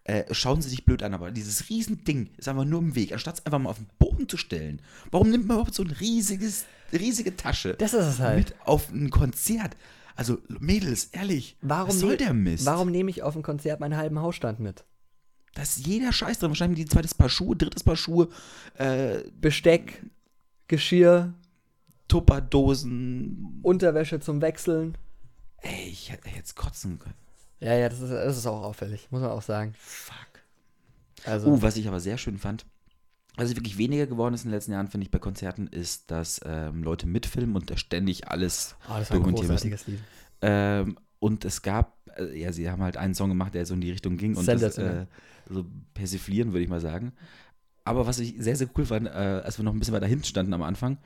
äh, 0.04 0.32
schauen 0.32 0.62
sie 0.62 0.68
sich 0.70 0.84
blöd 0.84 1.02
an. 1.02 1.12
Aber 1.12 1.32
dieses 1.32 1.68
Riesending 1.68 2.30
ist 2.38 2.48
einfach 2.48 2.64
nur 2.64 2.80
im 2.80 2.94
Weg, 2.94 3.12
anstatt 3.12 3.40
es 3.40 3.46
einfach 3.46 3.58
mal 3.58 3.68
auf 3.70 3.78
den 3.78 3.88
Boden 3.98 4.28
zu 4.28 4.36
stellen. 4.36 4.80
Warum 5.10 5.30
nimmt 5.30 5.46
man 5.46 5.56
überhaupt 5.56 5.74
so 5.74 5.82
ein 5.82 5.90
riesiges, 5.90 6.64
riesige 6.92 7.36
Tasche 7.36 7.74
Das 7.74 7.92
ist 7.92 8.06
es 8.06 8.18
halt. 8.20 8.36
mit 8.38 8.54
auf 8.64 8.90
ein 8.92 9.10
Konzert? 9.10 9.76
Also, 10.14 10.38
Mädels, 10.48 11.06
ehrlich, 11.12 11.56
Warum, 11.62 11.88
was 11.88 11.98
soll 12.00 12.16
der 12.16 12.32
Mist? 12.34 12.64
warum 12.66 12.90
nehme 12.90 13.10
ich 13.10 13.22
auf 13.22 13.34
ein 13.36 13.42
Konzert 13.42 13.80
meinen 13.80 13.96
halben 13.96 14.20
Hausstand 14.20 14.60
mit? 14.60 14.84
Da 15.54 15.62
ist 15.62 15.84
jeder 15.86 16.12
Scheiß 16.12 16.38
drin. 16.38 16.50
Wahrscheinlich 16.50 16.78
die 16.78 16.86
zweites 16.90 17.14
Paar 17.14 17.28
Schuhe, 17.28 17.56
drittes 17.56 17.82
Paar 17.82 17.96
Schuhe, 17.96 18.28
äh, 18.74 19.20
Besteck, 19.40 20.02
Geschirr, 20.70 21.34
Tupperdosen. 22.06 23.58
Unterwäsche 23.62 24.20
zum 24.20 24.40
Wechseln. 24.40 24.96
Ey, 25.58 25.88
ich 25.90 26.12
hätte 26.12 26.28
jetzt 26.30 26.54
kotzen 26.54 27.00
können. 27.00 27.16
Ja, 27.58 27.74
ja, 27.74 27.88
das 27.88 28.00
ist, 28.00 28.12
das 28.12 28.36
ist 28.38 28.46
auch 28.46 28.62
auffällig, 28.62 29.08
muss 29.10 29.20
man 29.20 29.30
auch 29.30 29.42
sagen. 29.42 29.74
Fuck. 29.76 30.14
Also, 31.24 31.48
Uh, 31.50 31.60
was 31.60 31.76
ich 31.76 31.88
aber 31.88 31.98
sehr 31.98 32.18
schön 32.18 32.38
fand, 32.38 32.66
was 33.36 33.54
wirklich 33.56 33.78
weniger 33.78 34.06
geworden 34.06 34.32
ist 34.32 34.44
in 34.44 34.50
den 34.50 34.54
letzten 34.54 34.70
Jahren, 34.72 34.86
finde 34.86 35.04
ich, 35.06 35.10
bei 35.10 35.18
Konzerten, 35.18 35.66
ist, 35.66 36.10
dass 36.12 36.40
ähm, 36.44 36.84
Leute 36.84 37.08
mitfilmen 37.08 37.56
und 37.56 37.68
da 37.68 37.76
ständig 37.76 38.28
alles 38.28 38.76
oh, 38.88 38.94
das 38.96 39.10
war 39.10 39.16
ein 39.16 39.22
dokumentieren 39.22 39.48
müssen. 39.48 39.70
großartiges 39.70 39.86
Lied. 39.88 40.04
Ähm, 40.42 40.98
und 41.18 41.44
es 41.44 41.62
gab, 41.62 41.98
äh, 42.16 42.40
ja, 42.40 42.52
sie 42.52 42.70
haben 42.70 42.82
halt 42.82 42.96
einen 42.96 43.14
Song 43.14 43.28
gemacht, 43.28 43.54
der 43.54 43.66
so 43.66 43.74
in 43.74 43.80
die 43.80 43.90
Richtung 43.90 44.16
ging 44.16 44.36
und 44.36 44.46
das 44.46 44.78
äh, 44.78 45.06
so 45.48 45.66
persiflieren, 45.94 46.52
würde 46.52 46.62
ich 46.62 46.70
mal 46.70 46.80
sagen. 46.80 47.12
Aber 47.84 48.06
was 48.06 48.18
ich 48.18 48.34
sehr, 48.38 48.56
sehr 48.56 48.68
cool 48.76 48.86
fand, 48.86 49.06
äh, 49.06 49.10
als 49.10 49.58
wir 49.58 49.64
noch 49.64 49.72
ein 49.72 49.78
bisschen 49.78 49.94
weiter 49.94 50.06
hinten 50.06 50.24
standen 50.24 50.52
am 50.54 50.62
Anfang, 50.62 50.98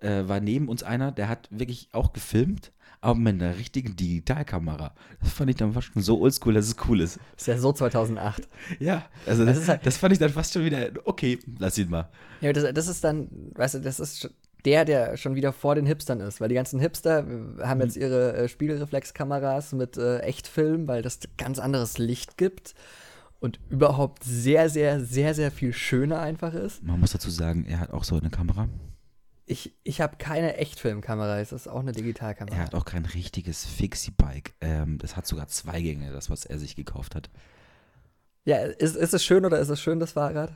äh, 0.00 0.28
war 0.28 0.40
neben 0.40 0.68
uns 0.68 0.82
einer, 0.82 1.10
der 1.12 1.28
hat 1.28 1.48
wirklich 1.50 1.88
auch 1.92 2.12
gefilmt, 2.12 2.72
aber 3.00 3.14
mit 3.18 3.34
einer 3.40 3.56
richtigen 3.56 3.96
Digitalkamera. 3.96 4.94
Das 5.20 5.32
fand 5.32 5.50
ich 5.50 5.56
dann 5.56 5.72
fast 5.72 5.92
schon 5.92 6.02
so 6.02 6.20
oldschool, 6.20 6.54
dass 6.54 6.66
es 6.66 6.76
cool 6.88 7.00
ist. 7.00 7.18
Ist 7.36 7.46
ja 7.46 7.56
so 7.58 7.72
2008. 7.72 8.48
Ja, 8.80 9.06
also 9.26 9.44
Das 9.44 9.54
das, 9.54 9.62
ist 9.64 9.68
halt- 9.68 9.86
das 9.86 9.96
fand 9.96 10.12
ich 10.12 10.18
dann 10.18 10.30
fast 10.30 10.52
schon 10.52 10.64
wieder, 10.64 10.90
okay, 11.04 11.38
lass 11.58 11.78
ihn 11.78 11.90
mal. 11.90 12.08
Ja, 12.40 12.52
das, 12.52 12.72
das 12.74 12.88
ist 12.88 13.02
dann, 13.04 13.28
weißt 13.54 13.74
du, 13.76 13.78
das 13.80 14.00
ist 14.00 14.30
der, 14.64 14.84
der 14.84 15.16
schon 15.16 15.36
wieder 15.36 15.52
vor 15.52 15.76
den 15.76 15.86
Hipstern 15.86 16.20
ist, 16.20 16.40
weil 16.40 16.48
die 16.48 16.56
ganzen 16.56 16.80
Hipster 16.80 17.20
äh, 17.58 17.62
haben 17.64 17.80
jetzt 17.80 17.96
ihre 17.96 18.34
äh, 18.36 18.48
Spiegelreflexkameras 18.48 19.72
mit 19.72 19.96
äh, 19.96 20.18
Echtfilm, 20.18 20.88
weil 20.88 21.02
das 21.02 21.20
ganz 21.36 21.58
anderes 21.60 21.98
Licht 21.98 22.36
gibt 22.36 22.74
und 23.40 23.60
überhaupt 23.68 24.24
sehr, 24.24 24.68
sehr, 24.68 25.00
sehr, 25.00 25.34
sehr 25.34 25.50
viel 25.50 25.72
schöner 25.72 26.20
einfach 26.20 26.54
ist. 26.54 26.82
Man 26.82 27.00
muss 27.00 27.12
dazu 27.12 27.30
sagen, 27.30 27.64
er 27.66 27.80
hat 27.80 27.92
auch 27.92 28.04
so 28.04 28.16
eine 28.16 28.30
Kamera. 28.30 28.68
Ich, 29.46 29.74
ich 29.82 30.00
habe 30.00 30.16
keine 30.16 30.56
Echtfilmkamera, 30.56 31.40
es 31.40 31.52
ist 31.52 31.68
auch 31.68 31.80
eine 31.80 31.92
Digitalkamera. 31.92 32.54
Er 32.54 32.64
hat 32.64 32.74
auch 32.74 32.84
kein 32.84 33.06
richtiges 33.06 33.64
Fixie-Bike. 33.64 34.54
Ähm, 34.60 34.98
das 34.98 35.16
hat 35.16 35.26
sogar 35.26 35.48
zwei 35.48 35.80
Gänge, 35.80 36.12
das, 36.12 36.28
was 36.28 36.44
er 36.44 36.58
sich 36.58 36.76
gekauft 36.76 37.14
hat. 37.14 37.30
Ja, 38.44 38.58
ist, 38.58 38.96
ist 38.96 39.14
es 39.14 39.24
schön 39.24 39.44
oder 39.44 39.58
ist 39.58 39.68
es 39.68 39.80
schön, 39.80 40.00
das 40.00 40.12
Fahrrad? 40.12 40.52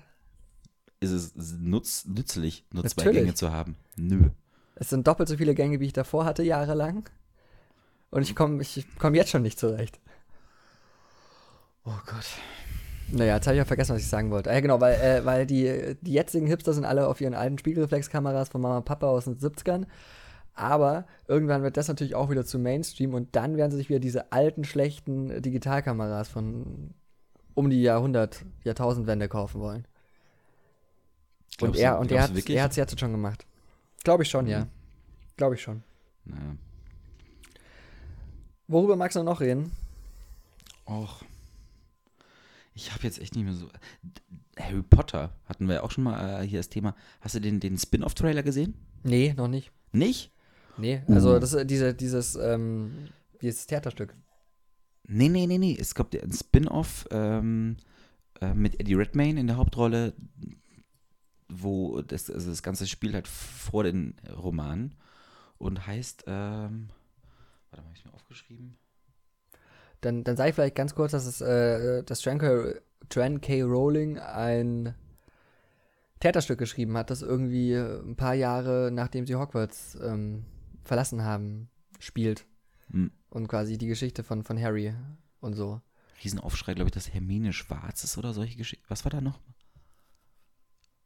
Ist 1.00 1.10
es 1.10 1.34
nutz, 1.34 2.04
nützlich, 2.04 2.66
nur 2.70 2.84
zwei 2.84 3.04
Natürlich. 3.04 3.22
Gänge 3.22 3.34
zu 3.34 3.50
haben? 3.50 3.76
Nö. 3.96 4.30
Es 4.74 4.90
sind 4.90 5.06
doppelt 5.06 5.28
so 5.28 5.36
viele 5.36 5.54
Gänge, 5.54 5.80
wie 5.80 5.86
ich 5.86 5.92
davor 5.92 6.24
hatte, 6.24 6.42
jahrelang. 6.42 7.08
Und 8.10 8.22
ich 8.22 8.34
komme 8.34 8.62
ich 8.62 8.86
komm 8.98 9.14
jetzt 9.14 9.30
schon 9.30 9.42
nicht 9.42 9.58
zurecht. 9.58 10.00
Oh 11.84 11.98
Gott. 12.06 12.26
Naja, 13.12 13.34
jetzt 13.36 13.46
habe 13.46 13.56
ich 13.56 13.58
ja 13.58 13.64
vergessen, 13.66 13.94
was 13.94 14.00
ich 14.02 14.08
sagen 14.08 14.30
wollte. 14.30 14.50
Ja, 14.50 14.60
genau, 14.60 14.80
weil, 14.80 14.94
äh, 14.94 15.24
weil 15.24 15.46
die, 15.46 15.96
die 16.00 16.12
jetzigen 16.12 16.46
Hipster 16.46 16.72
sind 16.72 16.84
alle 16.86 17.06
auf 17.08 17.20
ihren 17.20 17.34
alten 17.34 17.58
Spiegelreflexkameras 17.58 18.48
von 18.48 18.60
Mama 18.62 18.78
und 18.78 18.84
Papa 18.86 19.06
aus 19.06 19.24
den 19.24 19.36
70ern. 19.38 19.86
Aber 20.54 21.06
irgendwann 21.28 21.62
wird 21.62 21.76
das 21.76 21.88
natürlich 21.88 22.14
auch 22.14 22.30
wieder 22.30 22.44
zu 22.44 22.58
Mainstream 22.58 23.14
und 23.14 23.34
dann 23.36 23.56
werden 23.56 23.70
sie 23.70 23.76
sich 23.78 23.88
wieder 23.88 24.00
diese 24.00 24.32
alten, 24.32 24.64
schlechten 24.64 25.40
Digitalkameras 25.42 26.28
von 26.28 26.94
um 27.54 27.68
die 27.68 27.82
Jahrhundert, 27.82 28.44
Jahrtausendwende 28.64 29.28
kaufen 29.28 29.60
wollen. 29.60 29.86
Und 31.60 31.76
er, 31.76 31.94
du- 31.94 32.00
und 32.00 32.12
er 32.12 32.22
hat 32.22 32.34
wirklich? 32.34 32.56
er 32.56 32.64
hat's 32.64 32.76
jetzt 32.76 32.98
schon 32.98 33.12
gemacht. 33.12 33.46
Glaube 34.04 34.22
ich 34.22 34.30
schon, 34.30 34.46
ja. 34.46 34.60
Mhm. 34.60 34.68
Glaube 35.36 35.54
ich 35.54 35.62
schon. 35.62 35.82
Naja. 36.24 36.56
Worüber 38.68 38.96
magst 38.96 39.16
du 39.16 39.22
noch 39.22 39.40
reden? 39.40 39.70
Och. 40.86 41.22
Ich 42.74 42.92
habe 42.92 43.02
jetzt 43.04 43.20
echt 43.20 43.34
nicht 43.34 43.44
mehr 43.44 43.54
so. 43.54 43.68
Harry 44.58 44.82
Potter 44.82 45.34
hatten 45.46 45.66
wir 45.66 45.76
ja 45.76 45.82
auch 45.82 45.90
schon 45.90 46.04
mal 46.04 46.42
äh, 46.42 46.46
hier 46.46 46.58
das 46.58 46.68
Thema. 46.68 46.94
Hast 47.20 47.34
du 47.34 47.40
den, 47.40 47.60
den 47.60 47.78
Spin-off-Trailer 47.78 48.42
gesehen? 48.42 48.74
Nee, 49.02 49.34
noch 49.36 49.48
nicht. 49.48 49.72
Nicht? 49.92 50.30
Nee, 50.78 51.02
also 51.08 51.38
das 51.38 51.52
ist 51.52 51.70
diese, 51.70 51.94
dieses, 51.94 52.34
ähm, 52.36 53.08
dieses 53.40 53.66
Theaterstück. 53.66 54.14
Nee, 55.06 55.28
nee, 55.28 55.46
nee, 55.46 55.58
nee. 55.58 55.76
Es 55.78 55.94
gab 55.94 56.14
ein 56.14 56.32
Spin-off 56.32 57.06
ähm, 57.10 57.76
äh, 58.40 58.54
mit 58.54 58.80
Eddie 58.80 58.94
Redmayne 58.94 59.40
in 59.40 59.46
der 59.46 59.56
Hauptrolle, 59.56 60.14
wo 61.48 62.00
das, 62.00 62.30
also 62.30 62.50
das 62.50 62.62
ganze 62.62 62.86
spielt 62.86 63.14
halt 63.14 63.28
vor 63.28 63.84
den 63.84 64.14
Romanen 64.30 64.94
und 65.58 65.86
heißt, 65.86 66.24
ähm, 66.26 66.88
warte 67.70 67.82
mal, 67.82 67.88
habe 67.88 67.96
ich 67.96 68.04
mir 68.04 68.14
aufgeschrieben? 68.14 68.78
Dann, 70.02 70.24
dann 70.24 70.36
sage 70.36 70.50
ich 70.50 70.54
vielleicht 70.56 70.74
ganz 70.74 70.94
kurz, 70.94 71.12
dass 71.12 71.26
es, 71.26 71.40
äh, 71.40 72.02
dass 72.02 72.20
Tran 72.20 72.38
K. 72.38 72.74
Tran 73.08 73.40
K. 73.40 73.62
Rowling 73.62 74.18
ein 74.18 74.94
Theaterstück 76.20 76.58
geschrieben 76.58 76.96
hat, 76.96 77.10
das 77.10 77.22
irgendwie 77.22 77.74
ein 77.74 78.16
paar 78.16 78.34
Jahre 78.34 78.90
nachdem 78.92 79.26
sie 79.26 79.36
Hogwarts 79.36 79.96
ähm, 80.02 80.44
verlassen 80.84 81.24
haben, 81.24 81.68
spielt. 82.00 82.46
Hm. 82.90 83.12
Und 83.30 83.46
quasi 83.48 83.78
die 83.78 83.86
Geschichte 83.86 84.24
von, 84.24 84.42
von 84.42 84.60
Harry 84.60 84.92
und 85.40 85.54
so. 85.54 85.80
Riesenaufschrei, 86.22 86.74
glaube 86.74 86.88
ich, 86.88 86.94
dass 86.94 87.12
Hermine 87.14 87.52
schwarz 87.52 88.02
ist 88.04 88.18
oder 88.18 88.32
solche 88.32 88.56
Geschichten. 88.56 88.84
Was 88.88 89.04
war 89.04 89.10
da 89.10 89.20
noch? 89.20 89.40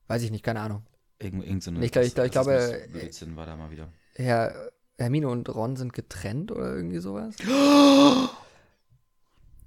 Weiß 0.07 0.23
ich 0.23 0.31
nicht, 0.31 0.43
keine 0.43 0.61
Ahnung. 0.61 0.85
Irgend, 1.19 1.45
irgend 1.45 1.63
so 1.63 1.71
eine 1.71 1.85
Ich 1.85 1.93
glaub- 1.93 2.05
ich 2.05 2.15
glaub- 2.15 2.27
ich 2.27 2.33
glaube, 2.33 2.53
äh, 2.53 3.37
war 3.37 3.47
da 3.47 3.57
mal 3.57 3.71
wieder. 3.71 3.93
Herr, 4.15 4.71
Hermine 4.99 5.29
und 5.29 5.55
Ron 5.55 5.77
sind 5.77 5.93
getrennt 5.93 6.51
oder 6.51 6.75
irgendwie 6.75 6.99
sowas. 6.99 7.37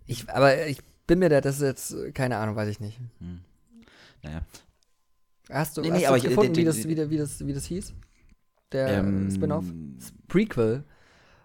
Ich, 0.09 0.29
aber 0.29 0.65
ich 0.67 0.79
bin 1.07 1.19
mir 1.19 1.29
da, 1.29 1.39
das 1.41 1.57
ist 1.57 1.61
jetzt, 1.61 2.13
keine 2.15 2.37
Ahnung, 2.37 2.55
weiß 2.55 2.69
ich 2.69 2.79
nicht. 2.79 2.99
Hm. 3.19 3.41
Naja. 4.23 4.41
Hast 5.49 5.77
du, 5.77 5.81
Nee, 5.81 5.91
hast 5.91 6.09
du 6.09 6.15
ich- 6.15 6.23
gefunden, 6.23 6.53
die- 6.53 6.61
wie, 6.61 6.65
das, 6.65 6.87
wie, 6.87 6.95
das- 6.95 7.09
wie, 7.09 7.17
das, 7.17 7.45
wie 7.47 7.53
das 7.53 7.65
hieß? 7.65 7.93
Der 8.71 8.87
Ähm, 8.99 9.29
Spin-off? 9.31 9.65
Prequel. 10.27 10.83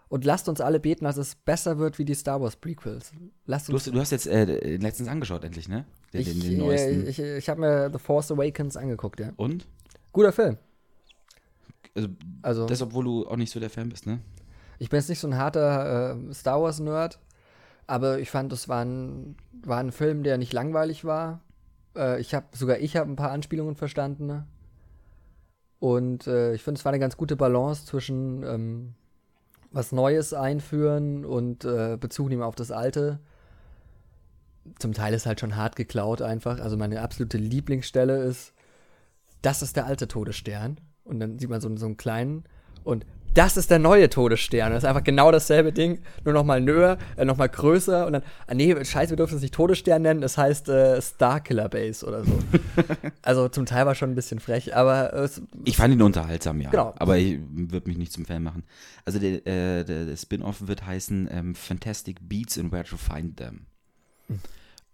Und 0.08 0.24
lasst 0.24 0.48
uns 0.48 0.60
alle 0.60 0.78
beten, 0.80 1.04
dass 1.04 1.16
es 1.16 1.34
besser 1.34 1.78
wird 1.78 1.98
wie 1.98 2.04
die 2.04 2.14
Star 2.14 2.40
Wars 2.40 2.56
Prequels. 2.56 3.12
Lasst 3.46 3.68
Du 3.68 3.72
uns. 3.72 3.86
hast, 3.86 3.94
du 3.94 4.00
hast 4.00 4.10
jetzt 4.12 4.26
äh, 4.26 4.46
den 4.46 4.80
letztens 4.82 5.08
angeschaut, 5.08 5.42
endlich, 5.44 5.68
ne? 5.68 5.86
Den, 6.12 6.20
ich 6.20 6.40
den, 6.40 6.52
äh, 6.52 6.56
neuesten. 6.58 7.06
ich, 7.08 7.18
ich 7.18 7.48
habe 7.48 7.60
mir 7.60 7.90
The 7.92 7.98
Force 7.98 8.30
Awakens 8.30 8.76
angeguckt, 8.76 9.20
ja. 9.20 9.32
Und? 9.36 9.66
Guter 10.12 10.32
Film. 10.32 10.58
Also, 11.94 12.08
Also, 12.42 12.66
das, 12.66 12.82
obwohl 12.82 13.04
du 13.04 13.26
auch 13.26 13.36
nicht 13.36 13.50
so 13.52 13.60
der 13.60 13.70
Fan 13.70 13.88
bist, 13.88 14.06
ne? 14.06 14.20
ich 14.78 14.88
bin 14.90 14.98
jetzt 14.98 15.08
nicht 15.08 15.20
so 15.20 15.28
ein 15.28 15.36
harter 15.36 16.16
äh, 16.28 16.34
Star 16.34 16.60
Wars-Nerd, 16.60 17.18
aber 17.86 18.18
ich 18.18 18.30
fand, 18.30 18.52
das 18.52 18.68
war 18.68 18.84
ein, 18.84 19.36
war 19.62 19.78
ein 19.78 19.92
Film, 19.92 20.22
der 20.22 20.38
nicht 20.38 20.52
langweilig 20.52 21.04
war. 21.04 21.40
Äh, 21.96 22.20
ich 22.20 22.34
habe 22.34 22.46
sogar 22.52 22.78
ich 22.78 22.96
habe 22.96 23.10
ein 23.10 23.16
paar 23.16 23.30
Anspielungen 23.30 23.76
verstanden. 23.76 24.26
ne? 24.26 24.46
Und 25.78 26.26
äh, 26.26 26.54
ich 26.54 26.62
finde, 26.62 26.78
es 26.78 26.84
war 26.84 26.92
eine 26.92 27.00
ganz 27.00 27.16
gute 27.16 27.36
Balance 27.36 27.84
zwischen 27.86 28.42
ähm, 28.42 28.94
was 29.70 29.92
Neues 29.92 30.32
einführen 30.32 31.24
und 31.24 31.64
äh, 31.64 31.98
Bezug 32.00 32.28
nehmen 32.28 32.42
auf 32.42 32.54
das 32.54 32.70
Alte. 32.70 33.20
Zum 34.78 34.92
Teil 34.92 35.12
ist 35.12 35.26
halt 35.26 35.40
schon 35.40 35.56
hart 35.56 35.76
geklaut 35.76 36.22
einfach. 36.22 36.60
Also 36.60 36.76
meine 36.76 37.02
absolute 37.02 37.36
Lieblingsstelle 37.36 38.22
ist, 38.22 38.54
das 39.42 39.60
ist 39.60 39.76
der 39.76 39.86
alte 39.86 40.08
Todesstern. 40.08 40.80
Und 41.02 41.20
dann 41.20 41.38
sieht 41.38 41.50
man 41.50 41.60
so, 41.60 41.76
so 41.76 41.84
einen 41.84 41.98
kleinen 41.98 42.44
und 42.82 43.04
das 43.34 43.56
ist 43.56 43.70
der 43.70 43.78
neue 43.78 44.08
Todesstern. 44.08 44.72
Das 44.72 44.84
ist 44.84 44.88
einfach 44.88 45.04
genau 45.04 45.30
dasselbe 45.30 45.72
Ding, 45.72 46.00
nur 46.24 46.32
nochmal 46.32 46.60
näher, 46.60 46.98
äh, 47.16 47.24
nochmal 47.24 47.48
größer 47.48 48.06
und 48.06 48.14
dann, 48.14 48.22
ah 48.46 48.54
nee, 48.54 48.84
scheiße, 48.84 49.10
wir 49.10 49.16
dürfen 49.16 49.36
es 49.36 49.42
nicht 49.42 49.54
Todesstern 49.54 50.02
nennen, 50.02 50.22
es 50.22 50.38
heißt 50.38 50.68
äh, 50.68 51.02
Starkiller 51.02 51.68
Base 51.68 52.06
oder 52.06 52.24
so. 52.24 52.38
also 53.22 53.48
zum 53.48 53.66
Teil 53.66 53.86
war 53.86 53.94
schon 53.94 54.10
ein 54.10 54.14
bisschen 54.14 54.40
frech, 54.40 54.74
aber 54.74 55.12
es, 55.12 55.42
Ich 55.64 55.76
fand 55.76 55.92
ihn 55.92 56.02
unterhaltsam, 56.02 56.60
ja. 56.60 56.70
Genau. 56.70 56.94
Aber 56.96 57.18
ich 57.18 57.38
würde 57.50 57.88
mich 57.88 57.98
nicht 57.98 58.12
zum 58.12 58.24
Fan 58.24 58.42
machen. 58.42 58.64
Also 59.04 59.18
der, 59.18 59.46
äh, 59.46 59.84
der, 59.84 60.06
der 60.06 60.16
Spin-off 60.16 60.66
wird 60.66 60.86
heißen 60.86 61.28
ähm, 61.30 61.54
Fantastic 61.54 62.18
Beats 62.28 62.58
and 62.58 62.72
Where 62.72 62.84
to 62.84 62.96
Find 62.96 63.36
Them. 63.36 63.66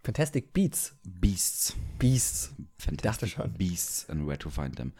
Fantastic 0.02 0.52
Beats. 0.52 0.94
Beasts. 1.04 1.74
Beasts. 1.98 2.54
Fantastic 2.78 3.02
dachte 3.02 3.26
schon. 3.28 3.52
Beasts 3.52 4.08
and 4.08 4.26
Where 4.26 4.38
to 4.38 4.48
Find 4.48 4.76
Them. 4.76 4.92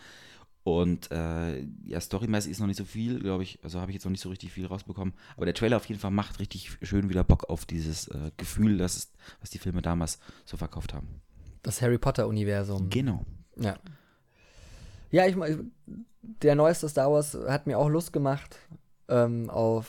Und 0.79 1.11
äh, 1.11 1.63
ja, 1.85 2.01
storymäßig 2.01 2.53
ist 2.53 2.61
noch 2.61 2.67
nicht 2.67 2.77
so 2.77 2.85
viel, 2.85 3.21
glaube 3.21 3.43
ich. 3.43 3.59
Also 3.63 3.81
habe 3.81 3.91
ich 3.91 3.95
jetzt 3.95 4.05
noch 4.05 4.11
nicht 4.11 4.23
so 4.23 4.29
richtig 4.29 4.53
viel 4.53 4.67
rausbekommen. 4.67 5.15
Aber 5.37 5.47
der 5.47 5.55
Trailer 5.55 5.77
auf 5.77 5.87
jeden 5.87 6.01
Fall 6.01 6.11
macht 6.11 6.39
richtig 6.39 6.71
schön 6.83 7.09
wieder 7.09 7.25
Bock 7.25 7.49
auf 7.49 7.65
dieses 7.67 8.09
äh, 8.09 8.31
Gefühl, 8.37 8.79
das 8.79 8.97
ist, 8.97 9.13
was 9.41 9.51
die 9.51 9.59
Filme 9.59 9.83
damals 9.83 10.19
so 10.45 10.57
verkauft 10.57 10.95
haben. 10.95 11.09
Das 11.63 11.83
Harry 11.83 11.99
Potter-Universum. 11.99 12.89
Genau. 12.91 13.25
Ja. 13.57 13.79
Ja, 15.11 15.27
ich, 15.27 15.37
mein, 15.37 15.73
der 16.23 16.55
neueste 16.55 16.89
Star 16.89 17.11
Wars 17.11 17.37
hat 17.49 17.67
mir 17.67 17.79
auch 17.79 17.89
Lust 17.89 18.13
gemacht 18.13 18.57
ähm, 19.09 19.51
auf. 19.51 19.87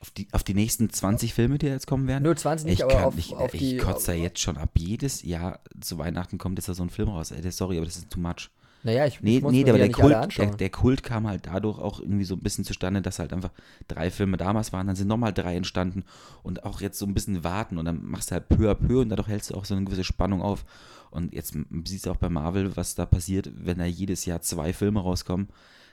Auf 0.00 0.10
die, 0.10 0.28
auf 0.32 0.42
die 0.42 0.54
nächsten 0.54 0.88
20 0.88 1.34
Filme, 1.34 1.58
die 1.58 1.66
jetzt 1.66 1.86
kommen 1.86 2.06
werden. 2.08 2.22
Nur 2.22 2.34
20 2.34 2.64
nicht, 2.66 2.78
ich 2.78 2.84
aber 2.84 2.94
kann 2.94 3.04
auf, 3.04 3.16
nicht, 3.16 3.34
auf 3.34 3.52
ich 3.52 3.60
die. 3.60 3.76
kotze 3.76 4.12
da 4.12 4.12
jetzt 4.14 4.38
schon 4.38 4.56
ab. 4.56 4.70
Jedes 4.78 5.22
Jahr 5.22 5.60
zu 5.78 5.98
Weihnachten 5.98 6.38
kommt 6.38 6.58
jetzt 6.58 6.70
da 6.70 6.74
so 6.74 6.82
ein 6.82 6.88
Film 6.88 7.10
raus. 7.10 7.32
Ey, 7.32 7.50
sorry, 7.50 7.76
aber 7.76 7.84
das 7.84 7.98
ist 7.98 8.08
too 8.08 8.20
much. 8.20 8.50
Naja, 8.82 9.06
ich, 9.06 9.20
Nee, 9.22 9.38
ich 9.38 9.42
muss 9.42 9.52
nee, 9.52 9.64
mir 9.64 9.70
aber 9.70 9.78
der 9.78 9.88
nicht 9.88 9.98
alle 10.00 10.14
Kult, 10.14 10.38
der, 10.38 10.48
anschauen. 10.48 10.56
der 10.56 10.70
Kult 10.70 11.02
kam 11.02 11.26
halt 11.28 11.46
dadurch 11.46 11.78
auch 11.78 12.00
irgendwie 12.00 12.24
so 12.24 12.34
ein 12.34 12.40
bisschen 12.40 12.64
zustande, 12.64 13.02
dass 13.02 13.18
halt 13.18 13.32
einfach 13.32 13.50
drei 13.88 14.10
Filme 14.10 14.36
damals 14.38 14.72
waren, 14.72 14.86
dann 14.86 14.96
sind 14.96 15.08
nochmal 15.08 15.32
drei 15.34 15.56
entstanden 15.56 16.04
und 16.42 16.64
auch 16.64 16.80
jetzt 16.80 16.98
so 16.98 17.06
ein 17.06 17.14
bisschen 17.14 17.44
warten 17.44 17.78
und 17.78 17.84
dann 17.84 18.04
machst 18.04 18.30
du 18.30 18.34
halt 18.34 18.48
peu 18.48 18.70
à 18.70 18.74
peu 18.74 19.00
und 19.02 19.10
dadurch 19.10 19.28
hältst 19.28 19.50
du 19.50 19.54
auch 19.54 19.64
so 19.66 19.74
eine 19.74 19.84
gewisse 19.84 20.04
Spannung 20.04 20.42
auf. 20.42 20.64
Und 21.10 21.34
jetzt 21.34 21.54
siehst 21.84 22.06
du 22.06 22.10
auch 22.12 22.16
bei 22.16 22.28
Marvel, 22.30 22.76
was 22.76 22.94
da 22.94 23.04
passiert, 23.04 23.50
wenn 23.54 23.78
da 23.78 23.84
jedes 23.84 24.24
Jahr 24.26 24.40
zwei 24.42 24.72
Filme 24.72 25.00
rauskommen. 25.00 25.48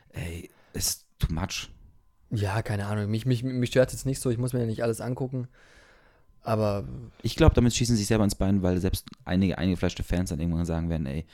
Ey, 0.09 0.49
ist 0.73 1.05
too 1.19 1.33
much. 1.33 1.69
ja, 2.29 2.61
keine 2.61 2.85
Ahnung. 2.85 3.09
Mich, 3.09 3.25
mich, 3.25 3.43
mich 3.43 3.69
stört 3.71 3.91
jetzt 3.91 4.05
nicht 4.05 4.21
so. 4.21 4.29
Ich 4.29 4.38
muss 4.38 4.53
mir 4.53 4.59
ja 4.59 4.65
nicht 4.67 4.83
alles 4.83 5.01
angucken. 5.01 5.47
Aber 6.43 6.85
Ich 7.23 7.35
glaube, 7.35 7.55
damit 7.55 7.73
schießen 7.73 7.95
sie 7.95 8.01
sich 8.01 8.07
selber 8.07 8.23
ins 8.23 8.35
Bein, 8.35 8.61
weil 8.63 8.79
selbst 8.79 9.07
einige 9.25 9.57
eingefleischte 9.57 10.03
Fans 10.03 10.29
dann 10.29 10.39
irgendwann 10.39 10.65
sagen 10.65 10.89
werden, 10.89 11.05
ey, 11.07 11.25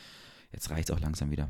jetzt 0.54 0.70
reicht's 0.70 0.92
auch 0.92 1.00
langsam 1.00 1.32
wieder. 1.32 1.50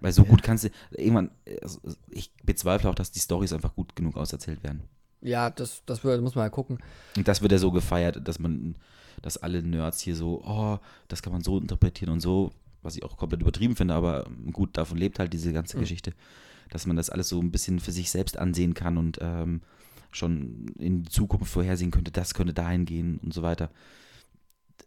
Weil 0.00 0.12
so 0.12 0.24
gut 0.24 0.42
kannst 0.44 0.62
du, 0.64 0.68
irgendwann, 0.92 1.30
also 1.60 1.80
ich 2.08 2.32
bezweifle 2.44 2.88
auch, 2.88 2.94
dass 2.94 3.10
die 3.10 3.18
Storys 3.18 3.52
einfach 3.52 3.74
gut 3.74 3.96
genug 3.96 4.16
auserzählt 4.16 4.62
werden. 4.62 4.82
ja, 5.20 5.50
das, 5.50 5.82
das 5.86 6.04
wird- 6.04 6.22
muss 6.22 6.36
man 6.36 6.44
mal 6.44 6.50
gucken. 6.50 6.78
Und 7.16 7.26
das 7.26 7.42
wird 7.42 7.50
ja 7.50 7.58
so 7.58 7.72
gefeiert, 7.72 8.20
dass 8.28 8.38
man, 8.38 8.76
dass 9.22 9.38
alle 9.38 9.60
Nerds 9.60 9.98
hier 10.00 10.14
so, 10.14 10.40
oh, 10.44 10.78
das 11.08 11.20
kann 11.22 11.32
man 11.32 11.42
so 11.42 11.58
interpretieren 11.58 12.12
und 12.12 12.20
so, 12.20 12.52
was 12.82 12.94
ich 12.96 13.02
auch 13.02 13.16
komplett 13.16 13.40
übertrieben 13.42 13.74
finde, 13.74 13.94
aber 13.94 14.28
gut, 14.52 14.76
davon 14.76 14.98
lebt 14.98 15.18
halt 15.18 15.32
diese 15.32 15.52
ganze 15.52 15.76
Mhm. 15.76 15.80
Geschichte, 15.80 16.12
dass 16.70 16.86
man 16.86 16.94
das 16.96 17.10
alles 17.10 17.28
so 17.28 17.40
ein 17.40 17.50
bisschen 17.50 17.80
für 17.80 17.90
sich 17.90 18.08
selbst 18.12 18.38
ansehen 18.38 18.74
kann 18.74 18.96
und 18.98 19.18
ähm, 19.20 19.62
schon 20.12 20.66
in 20.78 21.02
die 21.02 21.10
Zukunft 21.10 21.50
vorhersehen 21.52 21.90
könnte, 21.90 22.12
das 22.12 22.34
könnte 22.34 22.54
dahin 22.54 22.84
gehen 22.84 23.18
und 23.18 23.34
so 23.34 23.42
weiter. 23.42 23.70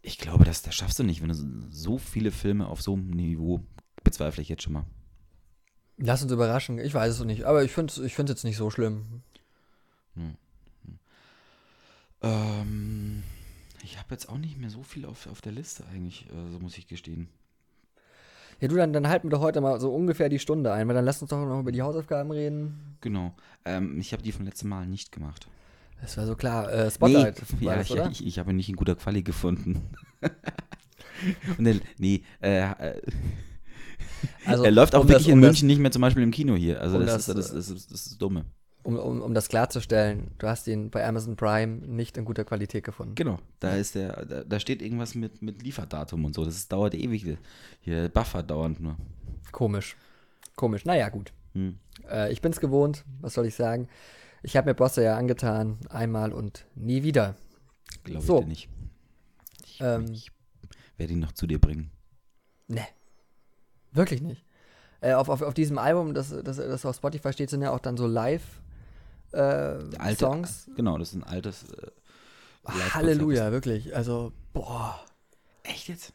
Ich 0.02 0.18
glaube, 0.18 0.44
das, 0.44 0.62
das 0.62 0.74
schaffst 0.74 0.98
du 0.98 1.04
nicht, 1.04 1.22
wenn 1.22 1.28
du 1.28 1.34
so- 1.70 1.98
viele 1.98 2.30
Filme 2.32 2.66
auf 2.66 2.82
so 2.82 2.94
einem 2.94 3.10
Niveau 3.10 3.60
bezweifle 4.02 4.42
ich 4.42 4.48
jetzt 4.48 4.64
schon 4.64 4.72
mal. 4.72 4.84
Lass 5.96 6.22
uns 6.22 6.32
überraschen. 6.32 6.78
Ich 6.78 6.92
weiß 6.92 7.14
es 7.20 7.24
nicht. 7.24 7.44
Aber 7.44 7.62
ich 7.62 7.70
finde 7.70 7.92
es 7.92 7.98
ich 7.98 8.14
find's 8.14 8.30
jetzt 8.30 8.44
nicht 8.44 8.56
so 8.56 8.70
schlimm. 8.70 9.22
Ähm, 12.22 13.22
ich 13.82 13.98
habe 13.98 14.08
jetzt 14.10 14.28
auch 14.28 14.38
nicht 14.38 14.58
mehr 14.58 14.70
so 14.70 14.82
viel 14.82 15.04
auf, 15.06 15.26
auf 15.26 15.40
der 15.40 15.52
Liste 15.52 15.84
eigentlich, 15.92 16.26
äh, 16.30 16.50
so 16.50 16.58
muss 16.58 16.78
ich 16.78 16.86
gestehen. 16.86 17.28
Ja, 18.60 18.68
du, 18.68 18.76
dann, 18.76 18.92
dann 18.92 19.08
halten 19.08 19.26
wir 19.26 19.30
doch 19.30 19.40
heute 19.40 19.60
mal 19.60 19.80
so 19.80 19.92
ungefähr 19.92 20.28
die 20.28 20.38
Stunde 20.38 20.72
ein, 20.72 20.86
weil 20.86 20.94
dann 20.94 21.04
lass 21.04 21.20
uns 21.20 21.30
doch 21.30 21.44
noch 21.44 21.60
über 21.60 21.72
die 21.72 21.82
Hausaufgaben 21.82 22.30
reden. 22.30 22.96
Genau. 23.00 23.34
Ähm, 23.64 23.98
ich 23.98 24.12
habe 24.12 24.22
die 24.22 24.30
von 24.32 24.44
letztem 24.44 24.68
Mal 24.68 24.86
nicht 24.86 25.10
gemacht. 25.10 25.48
Das 26.02 26.16
war 26.16 26.26
so 26.26 26.34
klar. 26.34 26.70
Äh, 26.70 26.90
Spotlight 26.90 27.42
nee, 27.60 27.66
war 27.66 27.76
ja, 27.76 27.82
das, 27.82 27.90
ich, 27.90 28.20
ich, 28.20 28.26
ich 28.26 28.38
habe 28.38 28.50
ihn 28.50 28.56
nicht 28.56 28.68
in 28.68 28.76
guter 28.76 28.96
Quali 28.96 29.22
gefunden. 29.22 29.88
Und 31.58 31.64
der, 31.64 31.76
nee, 31.98 32.22
äh, 32.42 32.58
äh, 32.58 33.00
Also, 34.44 34.64
er 34.64 34.72
läuft 34.72 34.94
auch 34.94 35.02
um 35.02 35.08
wirklich 35.08 35.26
das, 35.26 35.32
in 35.32 35.34
um 35.34 35.40
München 35.40 35.68
nicht 35.68 35.78
mehr 35.80 35.92
zum 35.92 36.02
Beispiel 36.02 36.22
im 36.22 36.32
Kino 36.32 36.56
hier. 36.56 36.80
Also 36.80 36.96
um 36.96 37.06
das, 37.06 37.26
das, 37.26 37.36
ist, 37.36 37.54
das, 37.54 37.68
ist, 37.68 37.90
das, 37.92 38.04
das 38.08 38.18
dumme. 38.18 38.40
Das, 38.40 38.48
um, 38.84 38.98
um, 38.98 39.22
um 39.22 39.34
das 39.34 39.48
klarzustellen, 39.48 40.32
du 40.38 40.48
hast 40.48 40.66
ihn 40.66 40.90
bei 40.90 41.06
Amazon 41.06 41.36
Prime 41.36 41.86
nicht 41.86 42.16
in 42.16 42.24
guter 42.24 42.44
Qualität 42.44 42.82
gefunden. 42.82 43.14
Genau, 43.14 43.38
da 43.60 43.76
ist 43.76 43.94
der, 43.94 44.26
da, 44.26 44.42
da 44.42 44.60
steht 44.60 44.82
irgendwas 44.82 45.14
mit, 45.14 45.40
mit 45.40 45.62
Lieferdatum 45.62 46.24
und 46.24 46.34
so. 46.34 46.44
Das 46.44 46.56
ist, 46.56 46.72
dauert 46.72 46.94
ewig. 46.94 47.38
Hier 47.80 48.08
buffert 48.08 48.50
dauernd 48.50 48.80
nur. 48.80 48.96
Komisch. 49.52 49.96
Komisch. 50.56 50.84
Naja, 50.84 51.08
gut. 51.08 51.32
Hm. 51.54 51.78
Äh, 52.10 52.32
ich 52.32 52.40
bin's 52.40 52.58
gewohnt. 52.58 53.04
Was 53.20 53.34
soll 53.34 53.46
ich 53.46 53.54
sagen? 53.54 53.88
Ich 54.42 54.56
habe 54.56 54.70
mir 54.70 54.74
Bosse 54.74 55.02
ja 55.04 55.16
angetan. 55.16 55.78
Einmal 55.88 56.32
und 56.32 56.66
nie 56.74 57.02
wieder. 57.02 57.36
Glaube 58.04 58.20
ich 58.20 58.26
So. 58.26 58.40
dir 58.40 58.46
nicht. 58.46 58.68
Ich, 59.64 59.80
Ähm. 59.80 60.12
ich 60.12 60.30
werde 60.96 61.12
ihn 61.12 61.20
noch 61.20 61.32
zu 61.32 61.46
dir 61.46 61.60
bringen. 61.60 61.90
Ne. 62.68 62.86
Wirklich 63.92 64.20
nicht. 64.22 64.44
Äh, 65.00 65.14
auf, 65.14 65.28
auf, 65.28 65.42
auf 65.42 65.54
diesem 65.54 65.78
Album, 65.78 66.14
das, 66.14 66.30
das, 66.30 66.56
das 66.56 66.86
auf 66.86 66.96
Spotify 66.96 67.32
steht, 67.32 67.50
sind 67.50 67.62
ja 67.62 67.70
auch 67.72 67.80
dann 67.80 67.96
so 67.96 68.06
Live- 68.06 68.60
äh, 69.32 69.38
Alte, 69.38 70.16
Songs. 70.18 70.70
Genau, 70.76 70.98
das 70.98 71.08
ist 71.10 71.14
ein 71.14 71.24
altes. 71.24 71.64
Äh, 71.64 71.66
Live-Konzert. 72.64 72.94
Halleluja, 72.94 73.50
wirklich. 73.52 73.96
Also, 73.96 74.32
boah, 74.52 75.00
Echt 75.64 75.88
jetzt? 75.88 76.12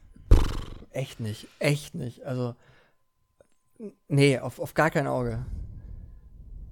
echt 0.91 1.19
nicht. 1.19 1.47
Echt 1.59 1.93
nicht. 1.95 2.23
Also, 2.25 2.55
nee, 4.07 4.39
auf, 4.39 4.59
auf 4.59 4.73
gar 4.73 4.89
kein 4.89 5.07
Auge. 5.07 5.45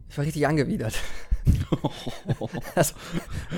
Ich 0.10 0.18
war 0.18 0.26
richtig 0.26 0.48
angewidert. 0.48 0.96
das, 2.76 2.94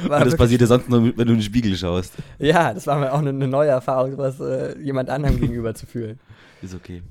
das 0.10 0.36
passiert 0.36 0.62
ja 0.62 0.68
sonst 0.68 0.90
nur, 0.90 1.04
wenn 1.04 1.16
du 1.16 1.22
in 1.34 1.40
den 1.40 1.42
Spiegel 1.42 1.76
schaust. 1.76 2.14
ja, 2.40 2.74
das 2.74 2.88
war 2.88 3.00
mir 3.00 3.14
auch 3.14 3.20
eine, 3.20 3.30
eine 3.30 3.48
neue 3.48 3.70
Erfahrung, 3.70 4.12
sowas 4.12 4.40
äh, 4.40 4.78
jemand 4.80 5.10
anderem 5.10 5.38
gegenüber 5.40 5.74
zu 5.74 5.86
fühlen. 5.86 6.20
Ist 6.62 6.74
okay. 6.76 7.02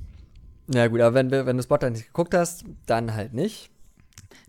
Ja 0.68 0.86
gut, 0.88 1.00
aber 1.00 1.14
wenn, 1.14 1.30
wenn 1.30 1.56
du 1.56 1.62
Spot 1.62 1.76
dann 1.78 1.92
nicht 1.92 2.06
geguckt 2.06 2.34
hast, 2.34 2.64
dann 2.86 3.14
halt 3.14 3.32
nicht. 3.32 3.70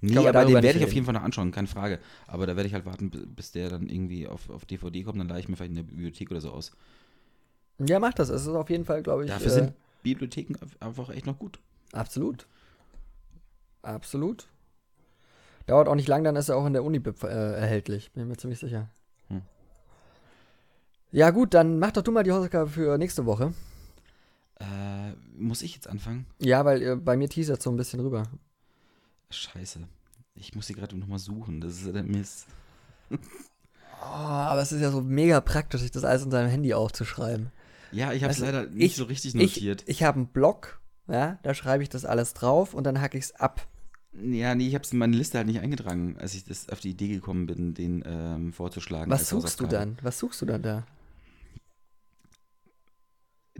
Nee, 0.02 0.28
aber 0.28 0.46
den 0.46 0.62
werde 0.62 0.78
ich 0.80 0.84
auf 0.84 0.94
jeden 0.94 1.06
Fall 1.06 1.14
noch 1.14 1.24
anschauen, 1.24 1.52
keine 1.52 1.68
Frage. 1.68 2.00
Aber 2.28 2.46
da 2.46 2.56
werde 2.56 2.68
ich 2.68 2.74
halt 2.74 2.86
warten, 2.86 3.10
bi- 3.10 3.26
bis 3.26 3.52
der 3.52 3.70
dann 3.70 3.88
irgendwie 3.90 4.28
auf, 4.28 4.50
auf 4.50 4.66
DVD 4.66 5.04
kommt, 5.04 5.20
dann 5.20 5.28
leihe 5.28 5.40
ich 5.40 5.50
mir 5.50 5.56
vielleicht 5.56 5.72
in 5.72 5.76
der 5.78 5.84
Bibliothek 5.84 6.30
oder 6.32 6.42
so 6.42 6.52
aus. 6.52 6.72
Ja, 7.80 8.00
mach 8.00 8.14
das. 8.14 8.30
Es 8.30 8.42
ist 8.44 8.48
auf 8.50 8.70
jeden 8.70 8.86
Fall, 8.86 9.02
glaube 9.04 9.26
ich. 9.26 9.30
Dafür 9.32 9.48
äh, 9.48 9.54
sind 9.54 9.74
Bibliotheken 10.04 10.56
einfach 10.80 11.10
echt 11.10 11.26
noch 11.26 11.38
gut. 11.40 11.60
Absolut. 11.94 12.48
Absolut. 13.82 14.48
Dauert 15.68 15.88
auch 15.88 15.96
nicht 15.96 16.08
lang, 16.08 16.24
dann 16.24 16.36
ist 16.36 16.50
er 16.50 16.58
auch 16.58 16.66
in 16.66 16.74
der 16.74 16.84
Unibib 16.84 17.24
äh, 17.24 17.28
erhältlich. 17.28 18.12
Bin 18.12 18.24
ich 18.24 18.30
mir 18.30 18.38
ziemlich 18.38 18.60
sicher. 18.60 18.90
Hm. 19.30 19.42
Ja, 21.12 21.30
gut, 21.32 21.54
dann 21.54 21.78
mach 21.80 21.92
doch 21.92 22.02
du 22.04 22.12
mal 22.12 22.24
die 22.24 22.32
Hausaufgabe 22.32 22.70
für 22.70 22.98
nächste 22.98 23.26
Woche. 23.26 23.54
Äh, 24.60 25.12
muss 25.38 25.62
ich 25.62 25.76
jetzt 25.76 25.88
anfangen? 25.88 26.26
Ja, 26.40 26.66
weil 26.66 26.82
äh, 26.82 26.96
bei 26.96 27.16
mir 27.18 27.30
teasert 27.30 27.62
so 27.62 27.70
ein 27.70 27.78
bisschen 27.78 28.00
rüber. 28.00 28.24
Scheiße. 29.30 29.82
Ich 30.36 30.56
muss 30.56 30.68
sie 30.68 30.74
gerade 30.74 30.98
nochmal 30.98 31.20
suchen. 31.20 31.62
Das 31.62 31.74
ist 31.74 31.86
ja 31.86 31.92
der 31.92 32.04
Mist. 32.04 32.48
Oh, 34.00 34.06
aber 34.06 34.62
es 34.62 34.72
ist 34.72 34.80
ja 34.82 34.92
so 34.92 35.02
mega 35.02 35.42
praktisch, 35.42 35.82
sich 35.82 35.90
das 35.90 36.04
alles 36.04 36.24
in 36.24 36.30
seinem 36.30 36.52
Handy 36.52 36.72
aufzuschreiben. 36.76 37.52
Ja, 37.92 38.14
ich 38.14 38.22
habe 38.24 38.32
es 38.32 38.40
Also, 38.40 38.46
leider 38.56 38.70
nicht 38.70 38.92
ich- 38.92 38.96
so 38.96 39.06
richtig 39.06 39.34
Ich, 39.34 39.56
notiert. 39.56 39.84
ich 39.88 40.04
habe 40.04 40.18
einen 40.18 40.28
Blog, 40.28 40.80
ja, 41.08 41.40
da 41.42 41.56
schreibe 41.56 41.82
ich 41.82 41.90
das 41.90 42.06
alles 42.06 42.36
drauf 42.36 42.76
und 42.76 42.84
dann 42.84 43.02
hacke 43.02 43.18
ich 43.18 43.24
es 43.24 43.36
ab. 43.36 43.66
Ja, 44.22 44.56
nee, 44.56 44.68
ich 44.68 44.74
habe 44.74 44.84
es 44.84 44.92
in 44.92 45.00
meine 45.00 45.16
Liste 45.16 45.38
halt 45.38 45.48
nicht 45.48 45.60
eingetragen, 45.60 46.16
als 46.20 46.34
ich 46.34 46.44
das 46.44 46.70
auf 46.70 46.80
die 46.80 46.92
Idee 46.92 47.08
gekommen 47.08 47.46
bin, 47.46 47.74
den 47.74 48.04
ähm, 48.06 48.54
vorzuschlagen. 48.54 49.12
Was 49.12 49.30
suchst 49.30 49.60
du 49.60 49.68
dann? 49.68 49.98
Was 50.02 50.20
suchst 50.20 50.42
du 50.42 50.46
dann 50.46 50.62
da? 50.62 50.86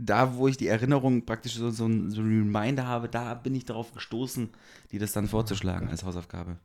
Da, 0.00 0.36
wo 0.36 0.46
ich 0.46 0.56
die 0.56 0.68
Erinnerung 0.68 1.26
praktisch 1.26 1.54
so, 1.54 1.70
so, 1.70 1.86
ein, 1.86 2.10
so 2.10 2.20
ein 2.20 2.28
Reminder 2.28 2.86
habe, 2.86 3.08
da 3.08 3.34
bin 3.34 3.54
ich 3.54 3.64
darauf 3.64 3.92
gestoßen, 3.92 4.48
die 4.92 4.98
das 4.98 5.12
dann 5.12 5.26
vorzuschlagen 5.26 5.88
als 5.88 6.04
Hausaufgabe. 6.04 6.56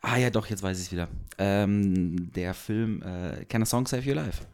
Ah 0.00 0.16
ja, 0.16 0.30
doch, 0.30 0.46
jetzt 0.46 0.62
weiß 0.62 0.78
ich 0.78 0.86
es 0.86 0.92
wieder. 0.92 1.08
Ähm, 1.38 2.32
der 2.32 2.54
Film 2.54 3.02
äh, 3.02 3.44
Can 3.46 3.62
a 3.62 3.66
Song 3.66 3.86
Save 3.86 4.08
Your 4.08 4.14
Life? 4.16 4.44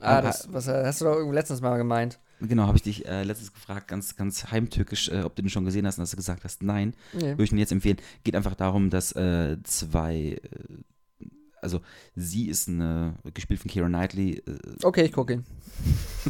Ah, 0.00 0.22
das 0.22 0.48
was, 0.52 0.66
äh, 0.68 0.84
hast 0.84 1.00
du 1.00 1.04
doch 1.04 1.30
letztens 1.32 1.60
mal 1.60 1.76
gemeint. 1.76 2.18
Genau, 2.40 2.66
habe 2.66 2.76
ich 2.76 2.82
dich 2.82 3.06
äh, 3.06 3.22
letztens 3.22 3.52
gefragt, 3.52 3.88
ganz, 3.88 4.16
ganz 4.16 4.50
heimtückisch, 4.50 5.10
äh, 5.10 5.22
ob 5.22 5.36
du 5.36 5.42
den 5.42 5.50
schon 5.50 5.64
gesehen 5.64 5.86
hast 5.86 5.98
und 5.98 6.02
hast 6.02 6.12
du 6.12 6.16
gesagt 6.16 6.44
hast, 6.44 6.62
nein. 6.62 6.94
Nee. 7.12 7.32
Würde 7.32 7.44
ich 7.44 7.52
ihn 7.52 7.58
jetzt 7.58 7.72
empfehlen. 7.72 7.98
Geht 8.24 8.34
einfach 8.34 8.54
darum, 8.54 8.88
dass 8.88 9.12
äh, 9.12 9.58
zwei, 9.62 10.40
äh, 10.42 11.26
also 11.60 11.80
sie 12.16 12.48
ist 12.48 12.68
eine, 12.68 13.16
gespielt 13.34 13.60
von 13.60 13.70
Keira 13.70 13.88
Knightley. 13.88 14.38
Äh, 14.38 14.58
Okay, 14.82 15.04
ich 15.04 15.12
gucke 15.12 15.34
ihn. 15.34 15.44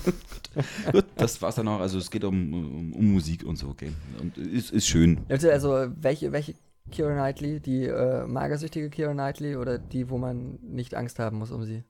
gut, 0.93 1.05
das 1.17 1.41
war's 1.41 1.55
dann 1.55 1.69
auch. 1.69 1.79
Also 1.79 1.99
es 1.99 2.11
geht 2.11 2.25
um, 2.25 2.53
um, 2.55 2.93
um 2.93 3.13
Musik 3.13 3.45
und 3.45 3.57
so, 3.57 3.69
okay. 3.69 3.93
Und 4.21 4.37
ist, 4.37 4.73
ist 4.73 4.89
schön. 4.89 5.21
Also, 5.29 5.49
also 5.49 5.87
welche, 6.01 6.33
welche 6.33 6.55
Keira 6.91 7.13
Knightley? 7.13 7.61
Die 7.61 7.87
magersüchtige 8.27 8.91
Keira 8.91 9.13
Knightley 9.13 9.55
oder 9.55 9.79
die, 9.79 10.11
wo 10.11 10.19
man 10.19 10.59
nicht 10.61 10.97
Angst 10.97 11.21
haben 11.21 11.39
muss 11.39 11.53
um 11.53 11.65
sie? 11.65 11.85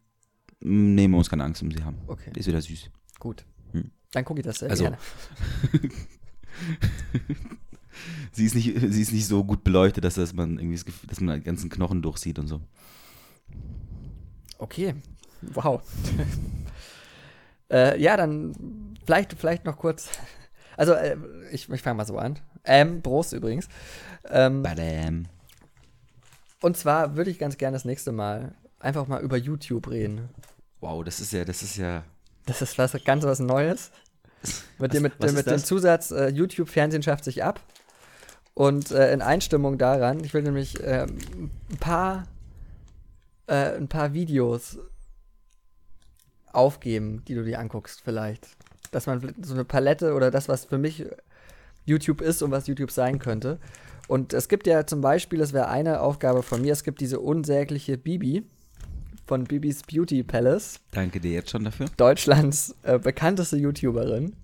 Nehmen 0.61 1.15
wir 1.15 1.19
uns 1.19 1.31
keine 1.31 1.45
Angst 1.45 1.63
um 1.63 1.71
sie 1.71 1.83
haben. 1.83 1.97
Okay, 2.07 2.31
Die 2.35 2.41
ist 2.41 2.47
wieder 2.47 2.61
süß. 2.61 2.91
gut. 3.19 3.45
Hm. 3.73 3.91
Dann 4.13 4.25
gucke 4.25 4.41
ich 4.41 4.47
das 4.47 4.59
sehr 4.59 4.71
Also- 4.71 4.85
gerne. 4.85 4.99
Sie 8.33 8.47
ist, 8.47 8.55
nicht, 8.55 8.79
sie 8.79 9.03
ist 9.03 9.13
nicht 9.13 9.27
so 9.27 9.45
gut 9.45 9.65
beleuchtet, 9.65 10.05
dass, 10.05 10.15
das 10.15 10.33
man 10.33 10.59
irgendwie 10.59 10.77
das 10.77 10.85
Gefühl, 10.85 11.09
dass 11.09 11.21
man 11.21 11.39
die 11.41 11.45
ganzen 11.45 11.69
Knochen 11.69 12.01
durchsieht 12.03 12.39
und 12.39 12.47
so. 12.47 12.61
Okay, 14.59 14.95
wow. 15.43 15.83
äh, 17.71 18.01
ja, 18.01 18.17
dann 18.17 18.95
vielleicht, 19.05 19.35
vielleicht 19.35 19.65
noch 19.65 19.77
kurz. 19.77 20.09
Also, 20.77 20.93
äh, 20.93 21.17
ich, 21.51 21.69
ich 21.69 21.83
fange 21.83 21.97
mal 21.97 22.07
so 22.07 22.17
an. 22.19 22.39
Ähm, 22.65 23.03
Prost 23.03 23.33
übrigens. 23.33 23.69
Ähm, 24.29 24.63
Badam. 24.63 25.27
und 26.63 26.77
zwar 26.77 27.17
würde 27.17 27.31
ich 27.31 27.39
ganz 27.39 27.59
gerne 27.59 27.75
das 27.75 27.85
nächste 27.85 28.13
Mal 28.13 28.55
einfach 28.79 29.09
mal 29.09 29.23
über 29.23 29.37
YouTube 29.37 29.91
reden. 29.91 30.29
Wow, 30.81 31.05
das 31.05 31.21
ist 31.21 31.33
ja, 31.33 31.45
das 31.45 31.63
ist 31.63 31.77
ja. 31.77 32.05
Das 32.47 32.63
ist 32.63 32.79
was 32.79 32.93
ganz 33.05 33.25
was 33.25 33.39
Neues. 33.39 33.91
Mit, 34.79 34.95
dem, 34.95 35.03
mit, 35.03 35.21
mit 35.21 35.47
dem? 35.47 35.59
Zusatz, 35.59 36.11
äh, 36.11 36.29
YouTube-Fernsehen 36.29 37.03
schafft 37.03 37.25
sich 37.25 37.45
ab. 37.45 37.61
Und 38.55 38.91
äh, 38.91 39.13
in 39.13 39.21
Einstimmung 39.21 39.77
daran, 39.77 40.25
ich 40.25 40.33
will 40.33 40.43
nämlich 40.43 40.79
ähm, 40.83 41.19
ein 41.71 41.77
paar 41.79 42.25
äh, 43.51 43.77
ein 43.77 43.89
paar 43.89 44.15
Videos 44.15 44.79
aufgeben, 46.53 47.25
die 47.27 47.35
du 47.35 47.45
dir 47.45 47.59
anguckst, 47.59 48.01
vielleicht. 48.03 48.49
Dass 48.93 49.07
man 49.07 49.35
so 49.43 49.55
eine 49.55 49.65
Palette 49.65 50.15
oder 50.15 50.31
das, 50.31 50.49
was 50.49 50.65
für 50.65 50.79
mich 50.79 51.05
YouTube 51.85 52.21
ist 52.21 52.43
und 52.43 52.51
was 52.51 52.67
YouTube 52.67 52.91
sein 52.91 53.19
könnte. 53.19 53.59
Und 54.09 54.33
es 54.33 54.49
gibt 54.49 54.67
ja 54.67 54.87
zum 54.87 55.01
Beispiel, 55.01 55.39
das 55.39 55.53
wäre 55.53 55.69
eine 55.69 56.01
Aufgabe 56.01 56.43
von 56.43 56.63
mir, 56.63 56.73
es 56.73 56.85
gibt 56.85 57.01
diese 57.01 57.21
unsägliche 57.21 57.99
Bibi 57.99 58.45
von 59.31 59.45
Bibis 59.45 59.85
Beauty 59.85 60.25
Palace. 60.25 60.81
Danke 60.91 61.21
dir 61.21 61.31
jetzt 61.31 61.51
schon 61.51 61.63
dafür. 61.63 61.87
Deutschlands 61.97 62.75
äh, 62.83 62.99
bekannteste 62.99 63.57
YouTuberin. 63.59 64.35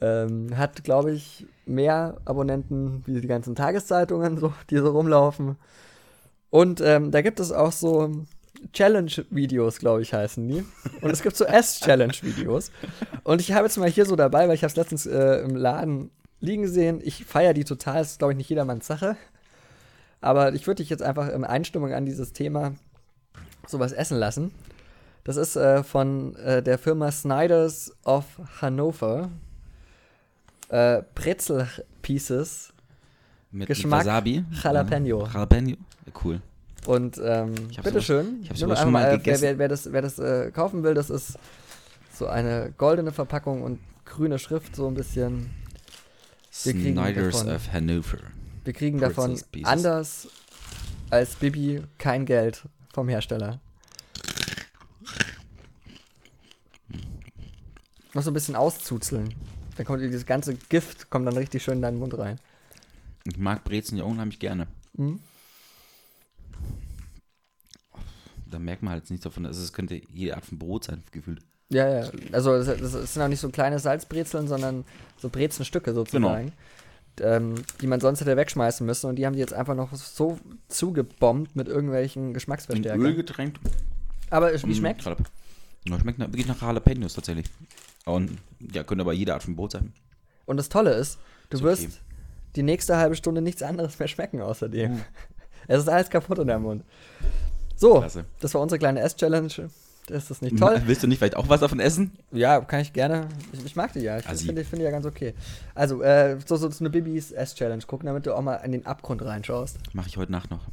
Ähm, 0.00 0.56
hat, 0.56 0.82
glaube 0.82 1.12
ich, 1.12 1.46
mehr 1.66 2.16
Abonnenten 2.24 3.02
wie 3.04 3.20
die 3.20 3.28
ganzen 3.28 3.54
Tageszeitungen, 3.54 4.38
so, 4.38 4.54
die 4.70 4.78
so 4.78 4.92
rumlaufen. 4.92 5.56
Und 6.48 6.80
ähm, 6.80 7.10
da 7.10 7.20
gibt 7.20 7.38
es 7.38 7.52
auch 7.52 7.70
so 7.70 8.24
Challenge-Videos, 8.72 9.78
glaube 9.78 10.00
ich, 10.00 10.14
heißen 10.14 10.48
die. 10.48 10.64
Und 11.02 11.10
es 11.10 11.22
gibt 11.22 11.36
so 11.36 11.44
Ess-Challenge-Videos. 11.44 12.70
Und 13.24 13.42
ich 13.42 13.52
habe 13.52 13.66
jetzt 13.66 13.76
mal 13.76 13.90
hier 13.90 14.06
so 14.06 14.16
dabei, 14.16 14.48
weil 14.48 14.54
ich 14.54 14.62
habe 14.62 14.70
es 14.70 14.76
letztens 14.76 15.04
äh, 15.04 15.42
im 15.42 15.54
Laden 15.54 16.10
liegen 16.40 16.66
sehen. 16.66 17.02
Ich 17.04 17.26
feiere 17.26 17.52
die 17.52 17.64
total, 17.64 18.00
ist, 18.00 18.20
glaube 18.20 18.32
ich, 18.32 18.38
nicht 18.38 18.48
jedermanns 18.48 18.86
Sache. 18.86 19.18
Aber 20.22 20.54
ich 20.54 20.66
würde 20.66 20.82
dich 20.82 20.88
jetzt 20.88 21.02
einfach 21.02 21.28
in 21.28 21.44
Einstimmung 21.44 21.92
an 21.92 22.06
dieses 22.06 22.32
Thema 22.32 22.72
sowas 23.68 23.92
essen 23.92 24.18
lassen. 24.18 24.50
Das 25.24 25.36
ist 25.36 25.56
äh, 25.56 25.82
von 25.84 26.34
äh, 26.36 26.62
der 26.62 26.78
Firma 26.78 27.10
Snyder's 27.12 27.92
of 28.04 28.24
Hannover. 28.62 29.30
Äh, 30.70 31.02
Brezel 31.14 31.68
Pieces 32.02 32.72
Mit, 33.50 33.68
Geschmack 33.68 34.00
mit 34.00 34.06
Wasabi. 34.06 34.44
Jalapeno. 34.62 35.26
Ja, 35.26 35.32
Jalapeno. 35.32 35.70
Ja, 35.70 36.12
cool. 36.24 36.40
und 36.86 37.18
ähm, 37.22 37.54
Ich 37.70 37.80
bitteschön. 37.80 38.40
ich 38.42 38.50
hab 38.50 38.56
Nur 38.58 38.68
sowas 38.68 38.70
einfach 38.78 38.82
schon 38.84 38.92
mal 38.92 39.02
äh, 39.04 39.10
wer, 39.12 39.16
gegessen. 39.18 39.42
wer, 39.42 39.58
wer 39.58 39.68
das, 39.68 39.92
wer 39.92 40.02
das 40.02 40.18
äh, 40.18 40.50
kaufen 40.50 40.82
will, 40.82 40.94
das 40.94 41.08
ist 41.10 41.38
so 42.12 42.26
eine 42.26 42.72
goldene 42.76 43.12
Verpackung 43.12 43.62
und 43.62 43.78
grüne 44.04 44.38
Schrift, 44.38 44.74
so 44.76 44.86
ein 44.88 44.94
bisschen. 44.94 45.50
Wir 46.64 46.72
kriegen 46.72 46.92
Snyders 46.94 47.36
davon- 47.44 47.54
of 47.54 47.72
Hannover. 47.72 48.18
Wir 48.64 48.72
kriegen 48.74 48.98
davon 49.00 49.34
Pretzels 49.34 49.64
anders 49.64 50.28
als 51.10 51.36
Bibi 51.36 51.82
kein 51.96 52.26
Geld 52.26 52.62
vom 52.98 53.08
Hersteller. 53.08 53.60
Noch 58.12 58.22
so 58.22 58.32
ein 58.32 58.34
bisschen 58.34 58.56
auszuzeln. 58.56 59.32
Dann 59.76 59.86
kommt 59.86 60.02
dieses 60.02 60.26
ganze 60.26 60.56
Gift, 60.56 61.10
kommt 61.10 61.28
dann 61.28 61.36
richtig 61.36 61.62
schön 61.62 61.74
in 61.74 61.82
deinen 61.82 62.00
Mund 62.00 62.18
rein. 62.18 62.40
Ich 63.22 63.38
mag 63.38 63.62
Brezen 63.62 63.96
ja 63.98 64.02
unheimlich 64.02 64.40
gerne. 64.40 64.66
Mhm. 64.94 65.20
Da 68.50 68.58
merkt 68.58 68.82
man 68.82 68.94
halt 68.94 69.08
nichts 69.10 69.22
davon. 69.22 69.46
Also 69.46 69.62
es 69.62 69.72
könnte 69.72 70.02
jede 70.12 70.34
Art 70.34 70.44
von 70.44 70.58
Brot 70.58 70.84
sein, 70.84 71.04
gefühlt. 71.12 71.40
Ja, 71.68 72.00
ja. 72.00 72.10
Also 72.32 72.60
das, 72.60 72.80
das 72.80 73.14
sind 73.14 73.22
auch 73.22 73.28
nicht 73.28 73.38
so 73.38 73.50
kleine 73.50 73.78
Salzbrezeln, 73.78 74.48
sondern 74.48 74.84
so 75.18 75.28
Brezenstücke 75.28 75.94
sozusagen. 75.94 76.52
Ähm, 77.20 77.54
die 77.80 77.86
man 77.86 78.00
sonst 78.00 78.20
hätte 78.20 78.36
wegschmeißen 78.36 78.84
müssen. 78.86 79.06
Und 79.08 79.16
die 79.16 79.26
haben 79.26 79.34
die 79.34 79.38
jetzt 79.40 79.54
einfach 79.54 79.74
noch 79.74 79.94
so 79.94 80.38
zugebombt 80.68 81.56
mit 81.56 81.68
irgendwelchen 81.68 82.28
In 82.28 82.34
Geschmacksverstärkern. 82.34 83.00
Öl 83.00 83.14
getränkt. 83.14 83.58
Aber 84.30 84.52
wie 84.52 84.66
Mm, 84.66 84.74
schmeckt? 84.74 85.04
Ja, 85.04 85.98
schmeckt 86.00 86.18
nach, 86.18 86.28
nach 86.28 86.62
Jalapenos 86.62 87.14
tatsächlich. 87.14 87.46
Und 88.04 88.38
ja, 88.72 88.84
könnte 88.84 89.02
aber 89.02 89.12
jede 89.12 89.34
Art 89.34 89.42
von 89.42 89.56
Brot 89.56 89.72
sein. 89.72 89.92
Und 90.46 90.56
das 90.56 90.68
Tolle 90.68 90.92
ist, 90.94 91.18
du 91.50 91.56
Ist 91.58 91.62
wirst 91.62 91.82
okay. 91.84 91.92
die 92.56 92.62
nächste 92.62 92.96
halbe 92.96 93.16
Stunde 93.16 93.40
nichts 93.42 93.62
anderes 93.62 93.98
mehr 93.98 94.08
schmecken 94.08 94.40
außerdem. 94.40 94.94
Uh. 94.94 94.98
Es 95.70 95.80
ist 95.80 95.88
alles 95.90 96.08
kaputt 96.08 96.38
in 96.38 96.46
der 96.46 96.58
Mund. 96.58 96.82
So, 97.76 97.98
Klasse. 98.00 98.24
das 98.40 98.54
war 98.54 98.62
unsere 98.62 98.78
kleine 98.78 99.00
Ess-Challenge. 99.00 99.68
Das 100.08 100.30
ist 100.30 100.42
nicht 100.42 100.58
toll. 100.58 100.82
Willst 100.86 101.02
du 101.02 101.06
nicht 101.06 101.18
vielleicht 101.18 101.36
auch 101.36 101.48
was 101.48 101.60
davon 101.60 101.80
essen? 101.80 102.12
Ja, 102.32 102.60
kann 102.60 102.80
ich 102.80 102.92
gerne. 102.92 103.28
Ich, 103.52 103.64
ich 103.64 103.76
mag 103.76 103.92
die 103.92 104.00
ja. 104.00 104.18
Ich 104.18 104.28
Assi. 104.28 104.46
finde 104.46 104.64
find 104.64 104.80
die 104.80 104.84
ja 104.84 104.90
ganz 104.90 105.04
okay. 105.06 105.34
Also, 105.74 106.02
äh, 106.02 106.38
so, 106.44 106.56
so 106.56 106.68
eine 106.80 106.90
Bibis 106.90 107.30
Ess-Challenge 107.30 107.82
gucken, 107.86 108.06
damit 108.06 108.26
du 108.26 108.34
auch 108.34 108.42
mal 108.42 108.56
in 108.56 108.72
den 108.72 108.86
Abgrund 108.86 109.22
reinschaust. 109.22 109.78
Mache 109.92 110.08
ich 110.08 110.16
heute 110.16 110.32
Nacht 110.32 110.50
noch. 110.50 110.66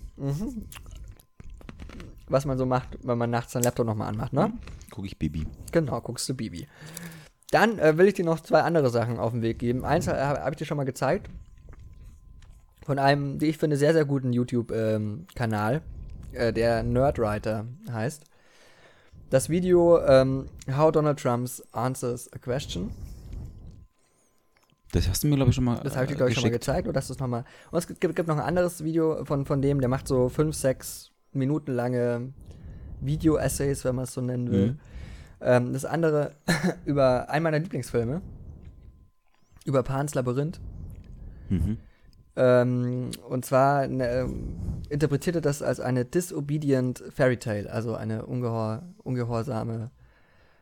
Was 2.28 2.46
man 2.46 2.58
so 2.58 2.66
macht, 2.66 2.98
wenn 3.04 3.18
man 3.18 3.30
nachts 3.30 3.54
seinen 3.54 3.64
Laptop 3.64 3.86
nochmal 3.86 4.08
anmacht, 4.08 4.34
ne? 4.34 4.54
Gucke 4.90 5.08
ich 5.08 5.20
Baby. 5.20 5.46
Genau, 5.72 6.00
guckst 6.02 6.28
du 6.30 6.34
Bibi. 6.34 6.68
Dann 7.52 7.78
äh, 7.78 7.98
will 7.98 8.08
ich 8.08 8.16
dir 8.16 8.26
noch 8.26 8.40
zwei 8.40 8.62
andere 8.62 8.90
Sachen 8.90 9.20
auf 9.20 9.32
den 9.32 9.42
Weg 9.42 9.60
geben. 9.60 9.86
Eins 9.86 10.08
äh, 10.08 10.12
habe 10.14 10.42
hab 10.42 10.52
ich 10.52 10.58
dir 10.58 10.66
schon 10.66 10.78
mal 10.78 10.86
gezeigt. 10.86 11.30
Von 12.84 13.00
einem, 13.00 13.42
wie 13.42 13.46
ich 13.46 13.58
finde, 13.58 13.78
sehr, 13.78 13.94
sehr 13.94 14.06
guten 14.06 14.32
YouTube-Kanal, 14.32 15.82
äh, 16.34 16.54
der 16.54 16.84
Nerdwriter 16.84 17.66
heißt. 17.92 18.24
Das 19.36 19.50
Video 19.50 20.00
ähm, 20.00 20.46
How 20.78 20.94
Donald 20.94 21.20
Trump 21.20 21.50
Answers 21.74 22.32
a 22.32 22.38
Question. 22.38 22.90
Das 24.94 25.10
hast 25.10 25.26
du 25.26 25.28
mir, 25.28 25.36
glaube 25.36 25.50
ich, 25.50 25.56
schon 25.56 25.66
mal 25.66 25.78
Das 25.84 25.98
habe 25.98 26.06
ich 26.06 26.12
dir, 26.12 26.14
äh, 26.14 26.16
glaube 26.16 26.32
ich, 26.32 26.36
schon 26.36 26.44
mal 26.44 26.52
geschickt. 26.52 26.62
gezeigt. 26.62 26.88
Oder 26.88 27.00
hast 27.00 27.10
du 27.10 27.16
es 27.16 27.20
nochmal. 27.20 27.44
Und 27.70 27.78
es 27.78 27.86
gibt, 27.86 28.00
gibt 28.00 28.28
noch 28.30 28.38
ein 28.38 28.42
anderes 28.42 28.86
Video 28.86 29.26
von, 29.26 29.46
von 29.46 29.62
dem, 29.62 29.82
der 29.82 29.90
macht 29.90 30.08
so 30.08 30.30
fünf, 30.30 30.56
sechs 30.56 31.12
Minuten 31.34 31.74
lange 31.74 32.32
Video-Essays, 33.02 33.84
wenn 33.84 33.96
man 33.96 34.06
es 34.06 34.14
so 34.14 34.22
nennen 34.22 34.50
will. 34.52 34.68
Mhm. 34.68 34.80
Ähm, 35.42 35.74
das 35.74 35.84
andere 35.84 36.32
über 36.86 37.30
einen 37.30 37.44
meiner 37.44 37.60
Lieblingsfilme. 37.60 38.22
Über 39.66 39.84
Pans 39.84 40.16
Labyrinth. 40.16 40.62
Mhm. 41.50 41.78
Ähm, 42.38 43.10
und 43.28 43.44
zwar 43.44 43.86
ne, 43.90 44.08
ähm, 44.08 44.56
interpretierte 44.92 45.42
das 45.42 45.62
als 45.62 45.80
eine 45.80 46.06
disobedient 46.06 47.04
Fairy 47.14 47.38
Tale, 47.38 47.72
also 47.72 47.96
eine 47.96 48.26
ungehor, 48.26 48.84
ungehorsame, 49.04 49.92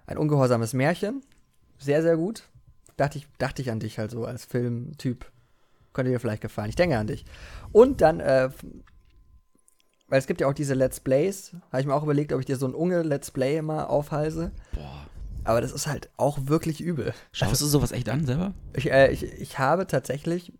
ein 0.05 0.17
ungehorsames 0.17 0.74
Märchen. 0.74 1.21
Sehr, 1.78 2.01
sehr 2.01 2.17
gut. 2.17 2.43
Dachte 2.97 3.17
ich, 3.17 3.28
dachte 3.38 3.61
ich 3.61 3.71
an 3.71 3.80
dich 3.80 3.99
halt 3.99 4.11
so 4.11 4.26
als 4.26 4.45
Filmtyp. 4.45 5.32
Könnte 5.93 6.11
dir 6.11 6.19
vielleicht 6.19 6.41
gefallen. 6.41 6.69
Ich 6.69 6.76
denke 6.76 6.97
an 6.97 7.07
dich. 7.07 7.26
Und 7.71 8.01
dann, 8.01 8.19
äh, 8.19 8.49
weil 10.07 10.19
es 10.19 10.28
gibt 10.28 10.41
ja 10.41 10.47
auch 10.47 10.53
diese 10.53 10.74
Let's 10.74 10.99
Plays, 10.99 11.55
habe 11.71 11.82
ich 11.82 11.88
mir 11.88 11.93
auch 11.93 12.03
überlegt, 12.03 12.34
ob 12.34 12.39
ich 12.39 12.45
dir 12.45 12.57
so 12.57 12.67
ein 12.67 12.76
Unge-Let's 12.76 13.32
Play 13.32 13.61
mal 13.61 13.86
aufhalse. 13.86 14.51
Boah. 14.74 15.07
Aber 15.43 15.59
das 15.59 15.71
ist 15.71 15.88
halt 15.88 16.09
auch 16.17 16.39
wirklich 16.45 16.82
übel. 16.82 17.13
Schaust 17.32 17.61
du 17.61 17.65
sowas 17.65 17.91
echt 17.91 18.09
an 18.09 18.26
selber? 18.26 18.53
Ich, 18.74 18.89
äh, 18.89 19.11
ich, 19.11 19.24
ich 19.24 19.59
habe 19.59 19.88
tatsächlich, 19.88 20.53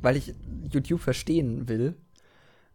weil 0.00 0.16
ich 0.16 0.34
YouTube 0.70 1.00
verstehen 1.00 1.68
will 1.68 1.96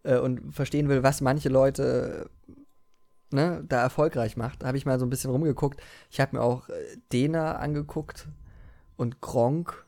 äh, 0.06 0.18
und 0.18 0.54
verstehen 0.54 0.88
will, 0.90 1.04
was 1.04 1.22
manche 1.22 1.50
Leute 1.50 2.30
äh, 2.48 3.36
ne, 3.36 3.64
da 3.68 3.82
erfolgreich 3.82 4.38
macht, 4.38 4.64
habe 4.64 4.78
ich 4.78 4.86
mal 4.86 5.00
so 5.00 5.06
ein 5.06 5.10
bisschen 5.10 5.32
rumgeguckt. 5.32 5.82
Ich 6.10 6.20
habe 6.20 6.38
mir 6.38 6.44
auch 6.44 6.70
äh, 6.70 6.74
Dena 7.12 7.56
angeguckt 7.58 8.28
und 8.96 9.22
Gronk. 9.22 9.86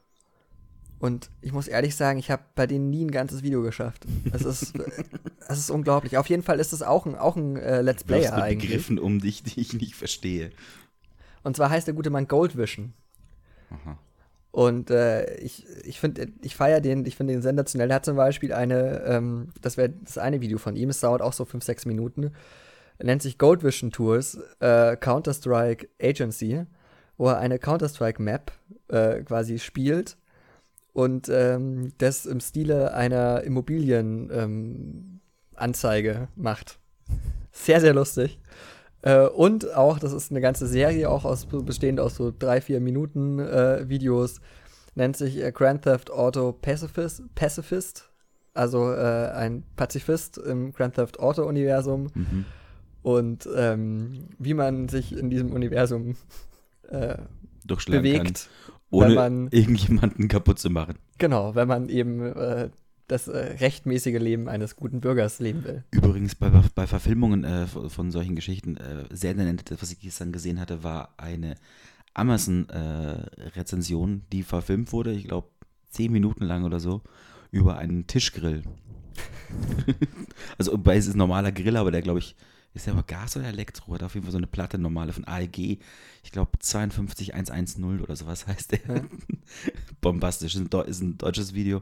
Und 0.99 1.29
ich 1.41 1.51
muss 1.51 1.67
ehrlich 1.67 1.95
sagen, 1.95 2.17
ich 2.17 2.31
habe 2.31 2.41
bei 2.55 2.65
denen 2.65 2.89
nie 2.89 3.05
ein 3.05 3.11
ganzes 3.11 3.43
Video 3.43 3.61
geschafft. 3.61 4.05
Es 4.33 4.43
ist, 4.43 4.73
es 5.47 5.59
ist 5.59 5.69
unglaublich. 5.69 6.17
Auf 6.17 6.27
jeden 6.27 6.41
Fall 6.41 6.59
ist 6.59 6.73
es 6.73 6.81
auch 6.81 7.05
ein, 7.05 7.15
auch 7.15 7.35
ein 7.35 7.55
äh, 7.55 7.81
Let's 7.81 8.03
Du 8.03 8.07
Player 8.07 8.33
mit 8.33 8.43
eigentlich. 8.43 8.71
Begriffen 8.71 8.97
um 8.97 9.19
dich, 9.19 9.43
die 9.43 9.61
ich 9.61 9.73
nicht 9.73 9.95
verstehe. 9.95 10.51
Und 11.43 11.55
zwar 11.55 11.69
heißt 11.69 11.87
der 11.87 11.93
gute 11.93 12.09
Mann 12.09 12.27
Goldvision. 12.27 12.93
Aha. 13.69 13.99
Und 14.51 14.89
äh, 14.89 15.35
ich, 15.35 15.65
ich 15.83 15.99
finde, 15.99 16.27
ich 16.41 16.55
feiere 16.55 16.81
den, 16.81 17.05
ich 17.05 17.15
finde 17.15 17.33
den 17.33 17.41
sensationell. 17.41 17.91
Er 17.91 17.97
hat 17.97 18.05
zum 18.05 18.15
Beispiel 18.15 18.53
eine, 18.53 19.03
ähm, 19.05 19.49
das 19.61 19.77
wäre 19.77 19.89
das 19.89 20.17
eine 20.17 20.41
Video 20.41 20.57
von 20.57 20.75
ihm, 20.75 20.89
es 20.89 20.99
dauert 20.99 21.21
auch 21.21 21.33
so 21.33 21.45
5, 21.45 21.63
6 21.63 21.85
Minuten. 21.85 22.31
Nennt 22.99 23.21
sich 23.21 23.37
Gold 23.37 23.63
Vision 23.63 23.91
Tours 23.91 24.39
äh, 24.59 24.97
Counter-Strike 24.97 25.87
Agency, 26.01 26.65
wo 27.17 27.27
er 27.27 27.37
eine 27.37 27.59
Counter-Strike-Map 27.59 28.51
äh, 28.87 29.21
quasi 29.21 29.59
spielt 29.59 30.17
und 30.93 31.29
ähm, 31.29 31.93
das 31.99 32.25
im 32.25 32.39
Stile 32.39 32.95
einer 32.95 33.43
Immobilien-Anzeige 33.43 36.11
ähm, 36.11 36.27
macht. 36.35 36.79
Sehr, 37.51 37.81
sehr 37.81 37.93
lustig. 37.93 38.39
Äh, 39.07 39.27
und 39.27 39.75
auch, 39.75 39.99
das 39.99 40.13
ist 40.13 40.31
eine 40.31 40.41
ganze 40.41 40.67
Serie, 40.67 41.09
auch 41.09 41.25
aus, 41.25 41.45
bestehend 41.45 41.99
aus 41.99 42.15
so 42.15 42.33
drei, 42.37 42.61
vier 42.61 42.79
Minuten 42.79 43.39
äh, 43.39 43.87
Videos, 43.87 44.41
nennt 44.95 45.15
sich 45.17 45.41
äh, 45.43 45.51
Grand 45.51 45.83
Theft 45.83 46.11
Auto 46.11 46.51
Pacifist, 46.53 47.23
Pacifist 47.35 48.09
also 48.53 48.91
äh, 48.91 49.29
ein 49.35 49.63
Pazifist 49.75 50.39
im 50.39 50.73
Grand 50.73 50.95
Theft 50.95 51.19
Auto 51.19 51.43
Universum 51.45 52.07
Mhm. 52.15 52.45
und 53.03 53.47
ähm, 53.55 54.29
wie 54.39 54.55
man 54.55 54.89
sich 54.89 55.15
in 55.15 55.29
diesem 55.29 55.53
Universum 55.53 56.15
äh, 56.89 57.17
Durchschlagen 57.65 58.01
bewegt, 58.01 58.49
kann, 58.65 58.75
ohne 58.89 59.13
man 59.13 59.47
irgendjemanden 59.51 60.27
kaputt 60.27 60.57
zu 60.57 60.69
machen. 60.71 60.95
genau, 61.19 61.53
wenn 61.53 61.67
man 61.67 61.89
eben 61.89 62.21
äh, 62.35 62.69
das 63.07 63.27
äh, 63.27 63.37
rechtmäßige 63.37 64.19
Leben 64.19 64.49
eines 64.49 64.75
guten 64.75 64.99
Bürgers 64.99 65.39
leben 65.39 65.63
will. 65.63 65.83
Übrigens 65.91 66.35
bei, 66.35 66.49
bei 66.49 66.87
Verfilmungen 66.87 67.43
äh, 67.43 67.67
von, 67.67 68.11
solchen 68.11 68.35
Geschichten, 68.35 68.77
äh, 68.77 69.05
sehr 69.09 69.33
nett, 69.33 69.71
was 69.79 69.91
ich 69.91 69.99
gestern 69.99 70.31
gesehen 70.31 70.59
hatte, 70.59 70.83
war 70.83 71.13
eine 71.17 71.55
Amazon-Rezension, 72.13 74.23
die 74.31 74.43
verfilmt 74.43 74.91
wurde, 74.91 75.13
ich 75.13 75.25
glaube 75.25 75.47
zehn 75.89 76.11
Minuten 76.11 76.43
lang 76.43 76.63
oder 76.63 76.79
so, 76.79 77.01
über 77.51 77.77
einen 77.77 78.07
Tischgrill. 78.07 78.63
also 80.57 80.77
bei 80.77 80.97
es 80.97 81.07
ist 81.07 81.15
ein 81.15 81.19
normaler 81.19 81.51
Grill, 81.51 81.77
aber 81.77 81.91
der 81.91 82.01
glaube 82.01 82.19
ich, 82.19 82.35
ist 82.73 82.85
der 82.85 82.93
aber 82.93 83.03
Gas 83.03 83.37
oder 83.37 83.47
Elektro? 83.47 83.93
Hat 83.93 84.03
auf 84.03 84.13
jeden 84.13 84.25
Fall 84.25 84.31
so 84.31 84.37
eine 84.37 84.47
Platte 84.47 84.77
normale 84.77 85.13
von 85.13 85.25
AEG. 85.25 85.79
Ich 86.23 86.31
glaube 86.31 86.51
52110 86.59 88.01
oder 88.01 88.15
sowas 88.15 88.45
heißt 88.45 88.73
der. 88.73 88.79
Ja. 88.87 89.01
Bombastisch, 90.01 90.55
ist 90.55 90.73
ein, 90.73 90.85
ist 90.85 91.01
ein 91.01 91.17
deutsches 91.17 91.55
Video. 91.55 91.81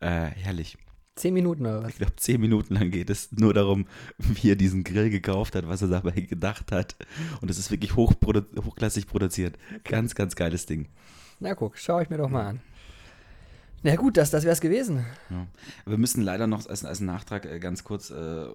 Äh, 0.00 0.30
herrlich. 0.30 0.76
Zehn 1.16 1.34
Minuten 1.34 1.66
oder 1.66 1.82
was? 1.82 1.90
Ich 1.90 1.96
glaube, 1.96 2.16
zehn 2.16 2.40
Minuten 2.40 2.74
lang 2.74 2.90
geht 2.90 3.10
es 3.10 3.30
nur 3.32 3.52
darum, 3.52 3.86
wie 4.18 4.50
er 4.50 4.56
diesen 4.56 4.84
Grill 4.84 5.10
gekauft 5.10 5.54
hat, 5.54 5.68
was 5.68 5.82
er 5.82 5.88
dabei 5.88 6.12
gedacht 6.12 6.72
hat. 6.72 6.96
Und 7.40 7.50
es 7.50 7.58
ist 7.58 7.70
wirklich 7.70 7.94
hochprodu 7.94 8.42
hochklassig 8.64 9.06
produziert. 9.06 9.58
Ganz, 9.84 10.14
ganz 10.14 10.34
geiles 10.34 10.66
Ding. 10.66 10.88
Na 11.38 11.54
guck, 11.54 11.76
schau 11.76 12.00
ich 12.00 12.08
mir 12.10 12.16
doch 12.16 12.30
mal 12.30 12.46
an. 12.46 12.60
Na 13.82 13.96
gut, 13.96 14.16
das, 14.16 14.30
das 14.30 14.44
wär's 14.44 14.60
gewesen. 14.60 15.04
Ja. 15.30 15.46
Wir 15.86 15.98
müssen 15.98 16.22
leider 16.22 16.46
noch 16.46 16.66
als, 16.66 16.84
als 16.84 17.00
Nachtrag 17.00 17.46
äh, 17.46 17.58
ganz 17.58 17.82
kurz 17.82 18.10
äh, 18.10 18.46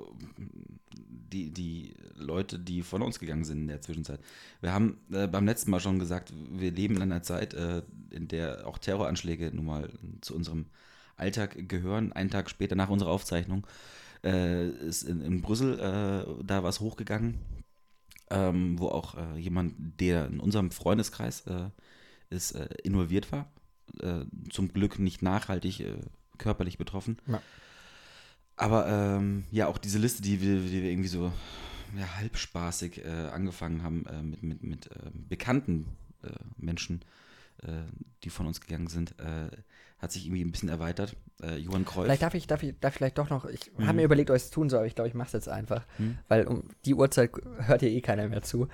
die, 0.97 1.51
die 1.51 1.95
Leute, 2.15 2.59
die 2.59 2.83
von 2.83 3.01
uns 3.01 3.19
gegangen 3.19 3.43
sind 3.43 3.61
in 3.61 3.67
der 3.67 3.81
Zwischenzeit. 3.81 4.19
Wir 4.61 4.71
haben 4.71 4.97
äh, 5.11 5.27
beim 5.27 5.45
letzten 5.45 5.71
Mal 5.71 5.79
schon 5.79 5.99
gesagt, 5.99 6.31
wir 6.51 6.71
leben 6.71 6.95
in 6.95 7.01
einer 7.01 7.23
Zeit, 7.23 7.53
äh, 7.55 7.81
in 8.11 8.27
der 8.27 8.67
auch 8.67 8.77
Terroranschläge 8.77 9.51
nun 9.53 9.65
mal 9.65 9.89
zu 10.21 10.35
unserem 10.35 10.65
Alltag 11.17 11.69
gehören. 11.69 12.13
Einen 12.13 12.29
Tag 12.29 12.49
später 12.49 12.75
nach 12.75 12.89
unserer 12.89 13.11
Aufzeichnung 13.11 13.65
äh, 14.23 14.67
ist 14.67 15.03
in, 15.03 15.21
in 15.21 15.41
Brüssel 15.41 15.79
äh, 15.79 16.43
da 16.43 16.63
was 16.63 16.79
hochgegangen, 16.79 17.39
ähm, 18.29 18.79
wo 18.79 18.87
auch 18.87 19.15
äh, 19.15 19.37
jemand, 19.37 19.75
der 19.99 20.27
in 20.27 20.39
unserem 20.39 20.71
Freundeskreis 20.71 21.41
äh, 21.41 21.69
ist, 22.29 22.51
äh, 22.53 22.67
involviert 22.83 23.31
war. 23.31 23.51
Äh, 24.01 24.25
zum 24.49 24.73
Glück 24.73 24.99
nicht 24.99 25.21
nachhaltig 25.21 25.83
körperlich 26.37 26.77
betroffen. 26.77 27.17
Ja. 27.27 27.41
Aber 28.57 28.87
ähm, 28.87 29.45
ja, 29.51 29.67
auch 29.67 29.77
diese 29.77 29.99
Liste, 29.99 30.21
die 30.21 30.41
wir, 30.41 30.59
die 30.59 30.81
wir 30.83 30.89
irgendwie 30.89 31.09
so 31.09 31.31
ja, 31.97 32.15
halbspaßig 32.15 33.05
äh, 33.05 33.09
angefangen 33.31 33.83
haben 33.83 34.05
äh, 34.07 34.21
mit, 34.21 34.43
mit, 34.43 34.63
mit 34.63 34.87
äh, 34.87 35.11
bekannten 35.13 35.87
Menschen, 36.57 37.01
die 38.23 38.31
von 38.31 38.47
uns 38.47 38.59
gegangen 38.59 38.87
sind, 38.87 39.11
äh, 39.19 39.49
hat 40.05 40.11
sich 40.13 40.25
irgendwie 40.25 40.43
ein 40.45 40.51
bisschen 40.51 40.69
erweitert. 40.69 41.15
Äh, 41.41 41.57
Johann 41.57 41.83
Kreuz. 41.83 42.05
Vielleicht 42.05 42.21
darf 42.21 42.33
ich, 42.33 42.47
darf 42.47 42.63
ich, 42.63 42.79
darf 42.79 42.93
ich 42.93 42.97
vielleicht 42.97 43.17
doch 43.17 43.29
noch, 43.29 43.45
ich 43.45 43.71
Mhm. 43.77 43.87
habe 43.87 43.95
mir 43.97 44.03
überlegt, 44.05 44.29
ob 44.29 44.37
ich 44.37 44.43
es 44.43 44.49
tun 44.51 44.69
soll, 44.69 44.79
aber 44.79 44.87
ich 44.87 44.95
glaube, 44.95 45.07
ich 45.09 45.13
mache 45.13 45.27
es 45.27 45.33
jetzt 45.33 45.49
einfach, 45.49 45.85
Mhm. 45.97 46.17
weil 46.29 46.47
um 46.47 46.69
die 46.85 46.93
Uhrzeit 46.95 47.31
hört 47.59 47.81
hier 47.81 47.89
eh 47.91 47.99
keiner 48.01 48.27
mehr 48.29 48.41
zu. 48.41 48.67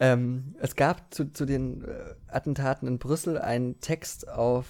Ähm, 0.00 0.54
es 0.60 0.76
gab 0.76 1.14
zu, 1.14 1.32
zu 1.32 1.46
den 1.46 1.82
äh, 1.84 2.14
Attentaten 2.28 2.86
in 2.88 2.98
Brüssel 2.98 3.38
einen 3.38 3.80
Text 3.80 4.28
auf 4.28 4.66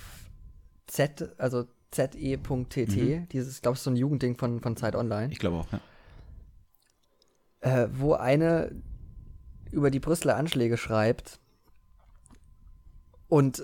Z, 0.87 1.35
also 1.39 1.65
ze.tt, 1.91 2.87
Mhm. 2.89 3.29
dieses, 3.31 3.57
ich 3.57 3.63
glaube, 3.63 3.79
so 3.79 3.91
ein 3.91 3.97
Jugendding 3.97 4.37
von, 4.37 4.61
von 4.61 4.77
Zeit 4.77 4.95
Online, 4.95 5.33
Ich 5.33 5.39
glaube 5.39 5.57
auch, 5.57 5.69
ja. 5.73 5.81
äh, 7.61 7.89
wo 7.93 8.13
eine 8.15 8.71
über 9.73 9.91
die 9.91 10.01
Brüsseler 10.01 10.37
Anschläge 10.37 10.77
schreibt 10.77 11.41
und 13.29 13.63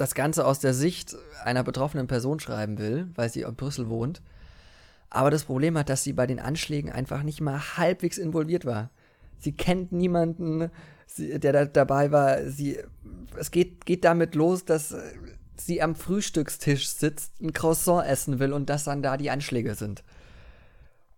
das 0.00 0.14
Ganze 0.14 0.46
aus 0.46 0.60
der 0.60 0.72
Sicht 0.72 1.14
einer 1.44 1.62
betroffenen 1.62 2.06
Person 2.06 2.40
schreiben 2.40 2.78
will, 2.78 3.10
weil 3.16 3.28
sie 3.28 3.42
in 3.42 3.54
Brüssel 3.54 3.90
wohnt. 3.90 4.22
Aber 5.10 5.30
das 5.30 5.44
Problem 5.44 5.76
hat, 5.76 5.90
dass 5.90 6.02
sie 6.02 6.14
bei 6.14 6.26
den 6.26 6.40
Anschlägen 6.40 6.90
einfach 6.90 7.22
nicht 7.22 7.42
mal 7.42 7.76
halbwegs 7.76 8.16
involviert 8.16 8.64
war. 8.64 8.88
Sie 9.40 9.52
kennt 9.52 9.92
niemanden, 9.92 10.70
sie, 11.06 11.38
der 11.38 11.52
da 11.52 11.64
dabei 11.66 12.12
war. 12.12 12.46
Sie, 12.46 12.78
es 13.36 13.50
geht, 13.50 13.84
geht 13.84 14.06
damit 14.06 14.34
los, 14.34 14.64
dass 14.64 14.94
sie 15.56 15.82
am 15.82 15.94
Frühstückstisch 15.94 16.88
sitzt, 16.88 17.38
ein 17.42 17.52
Croissant 17.52 18.06
essen 18.06 18.38
will 18.38 18.54
und 18.54 18.70
dass 18.70 18.84
dann 18.84 19.02
da 19.02 19.18
die 19.18 19.28
Anschläge 19.28 19.74
sind. 19.74 20.02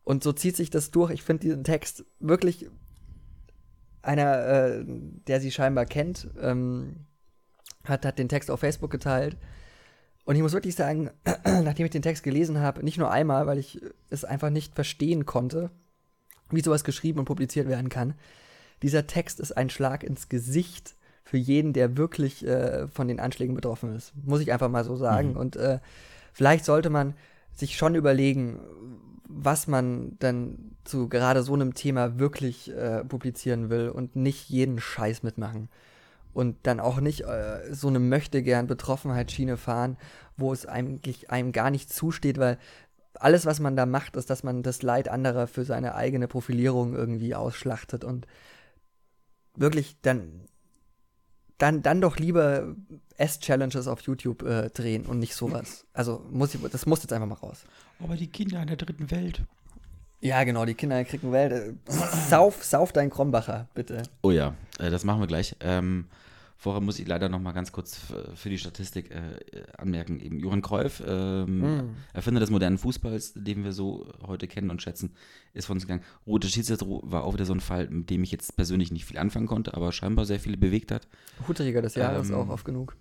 Und 0.03 0.25
so 0.25 0.33
zieht 0.33 0.57
sich 0.57 0.71
das 0.71 0.91
durch. 0.91 1.13
Ich 1.13 1.23
finde 1.23 1.43
diesen 1.43 1.63
Text 1.63 2.05
wirklich 2.19 2.69
einer, 4.03 4.45
äh, 4.45 4.85
der 5.29 5.41
sie 5.41 5.53
scheinbar 5.53 5.87
kennt, 5.87 6.27
ähm, 6.41 7.07
hat, 7.85 8.05
hat 8.05 8.19
den 8.19 8.29
Text 8.29 8.51
auf 8.51 8.61
Facebook 8.61 8.91
geteilt. 8.91 9.37
Und 10.25 10.37
ich 10.37 10.43
muss 10.43 10.53
wirklich 10.53 10.75
sagen, 10.75 11.11
nachdem 11.45 11.87
ich 11.87 11.93
den 11.93 12.03
Text 12.03 12.23
gelesen 12.23 12.61
habe, 12.61 12.85
nicht 12.85 12.99
nur 12.99 13.11
einmal, 13.11 13.47
weil 13.47 13.59
ich 13.59 13.81
es 14.11 14.25
einfach 14.25 14.51
nicht 14.51 14.75
verstehen 14.75 15.27
konnte, 15.27 15.71
wie 16.51 16.63
sowas 16.63 16.85
geschrieben 16.85 17.19
und 17.19 17.25
publiziert 17.25 17.69
werden 17.69 17.89
kann. 17.89 18.15
Dieser 18.83 19.07
Text 19.07 19.41
ist 19.41 19.53
ein 19.53 19.71
Schlag 19.71 20.05
ins 20.05 20.29
Gesicht 20.29 20.95
für 21.25 21.39
jeden, 21.39 21.73
der 21.73 21.97
wirklich 21.97 22.47
äh, 22.47 22.89
von 22.89 23.09
den 23.09 23.21
Anschlägen 23.21 23.55
betroffen 23.55 23.95
ist. 23.95 24.13
Muss 24.25 24.41
ich 24.41 24.53
einfach 24.53 24.69
mal 24.69 24.85
so 24.85 24.97
sagen. 24.97 25.31
Mhm. 25.31 25.37
Und 25.37 25.57
äh, 25.57 25.79
vielleicht 26.33 26.65
sollte 26.65 26.91
man 26.91 27.15
sich 27.55 27.77
schon 27.77 27.95
überlegen, 27.95 28.59
was 29.29 29.67
man 29.67 30.17
dann 30.19 30.77
zu 30.85 31.09
gerade 31.09 31.43
so 31.43 31.55
einem 31.55 31.75
Thema 31.75 32.19
wirklich 32.19 32.71
äh, 32.71 33.05
publizieren 33.05 33.71
will 33.71 33.89
und 33.89 34.17
nicht 34.17 34.51
jeden 34.51 34.81
Scheiß 34.81 35.23
mitmachen. 35.23 35.69
Und 36.33 36.57
dann 36.63 36.81
auch 36.81 37.01
nicht 37.01 37.23
äh, 37.23 37.75
so 37.75 37.89
eine 37.89 37.99
möchte 37.99 38.43
gern 38.43 38.67
Betroffenheitsschiene 38.67 39.57
fahren, 39.57 39.97
wo 40.37 40.53
es 40.53 40.67
eigentlich 40.67 41.31
einem 41.31 41.53
gar 41.53 41.71
nicht 41.71 41.93
zusteht, 41.93 42.39
weil 42.39 42.59
alles, 43.15 43.45
was 43.45 43.61
man 43.61 43.77
da 43.77 43.87
macht, 43.87 44.17
ist, 44.17 44.31
dass 44.31 44.43
man 44.43 44.63
das 44.63 44.83
Leid 44.83 45.09
anderer 45.09 45.47
für 45.47 45.65
seine 45.65 45.95
eigene 45.95 46.29
Profilierung 46.29 46.95
irgendwie 46.95 47.35
ausschlachtet 47.35 48.05
und 48.05 48.27
wirklich 49.55 49.97
dann 50.01 50.47
dann, 51.63 51.81
dann 51.81 52.01
doch 52.01 52.17
lieber 52.17 52.75
S-Challenges 53.17 53.87
auf 53.87 54.01
YouTube 54.01 54.43
äh, 54.43 54.71
drehen 54.71 55.07
und 55.07 55.21
nicht 55.21 55.37
sowas. 55.37 55.87
Also 55.93 56.27
muss 56.29 56.55
ich, 56.55 56.61
das 56.61 56.87
muss 56.87 57.03
jetzt 57.03 57.13
einfach 57.13 57.29
mal 57.29 57.35
raus. 57.37 57.65
Aber 58.01 58.17
die 58.17 58.27
Kinder 58.27 58.61
in 58.61 58.67
der 58.67 58.77
dritten 58.77 59.13
Welt. 59.13 59.43
Ja, 60.23 60.45
genau, 60.45 60.65
die 60.65 60.75
Kinder 60.75 60.99
in 60.99 61.05
der 61.05 61.11
dritten 61.11 61.33
Welt. 61.33 61.53
Äh, 61.53 61.73
sauf, 62.29 62.65
sauf 62.65 62.93
dein 62.93 63.11
Krombacher, 63.11 63.69
bitte. 63.75 64.05
Oh 64.23 64.31
ja, 64.31 64.55
äh, 64.79 64.89
das 64.89 65.05
machen 65.05 65.21
wir 65.21 65.27
gleich. 65.27 65.57
Ähm, 65.61 66.07
Vorher 66.63 66.81
muss 66.81 67.01
ich 67.01 67.09
leider 67.09 67.29
noch 67.29 67.41
mal 67.41 67.51
ganz 67.51 67.73
kurz 67.73 67.99
für 68.37 68.49
die 68.49 68.57
Statistik 68.57 69.11
äh, 69.11 69.65
anmerken. 69.79 70.21
Eben 70.21 70.39
Johann 70.39 70.63
Cruyff, 70.63 71.03
ähm, 71.05 71.59
mm. 71.59 71.97
Erfinder 72.13 72.39
des 72.39 72.51
modernen 72.51 72.79
Fußballs, 72.79 73.33
den 73.35 73.65
wir 73.65 73.73
so 73.73 74.07
heute 74.25 74.47
kennen 74.47 74.71
und 74.71 74.81
schätzen, 74.81 75.11
ist 75.55 75.67
von 75.67 75.77
uns 75.77 75.89
gegangen. 75.89 76.05
Rote 76.25 76.47
Schiedsrichter 76.47 76.87
war 76.87 77.25
auch 77.25 77.35
wieder 77.35 77.47
so 77.47 77.53
ein 77.53 77.59
Fall, 77.59 77.89
mit 77.91 78.11
dem 78.11 78.23
ich 78.23 78.31
jetzt 78.31 78.55
persönlich 78.55 78.93
nicht 78.93 79.07
viel 79.07 79.19
anfangen 79.19 79.49
konnte, 79.49 79.75
aber 79.75 79.91
scheinbar 79.91 80.25
sehr 80.25 80.39
viele 80.39 80.57
bewegt 80.57 80.93
hat. 80.93 81.09
Hutträger 81.49 81.83
des 81.83 81.97
Jahres 81.97 82.29
ähm, 82.29 82.37
auch 82.37 82.49
oft 82.49 82.65
genug. 82.65 82.95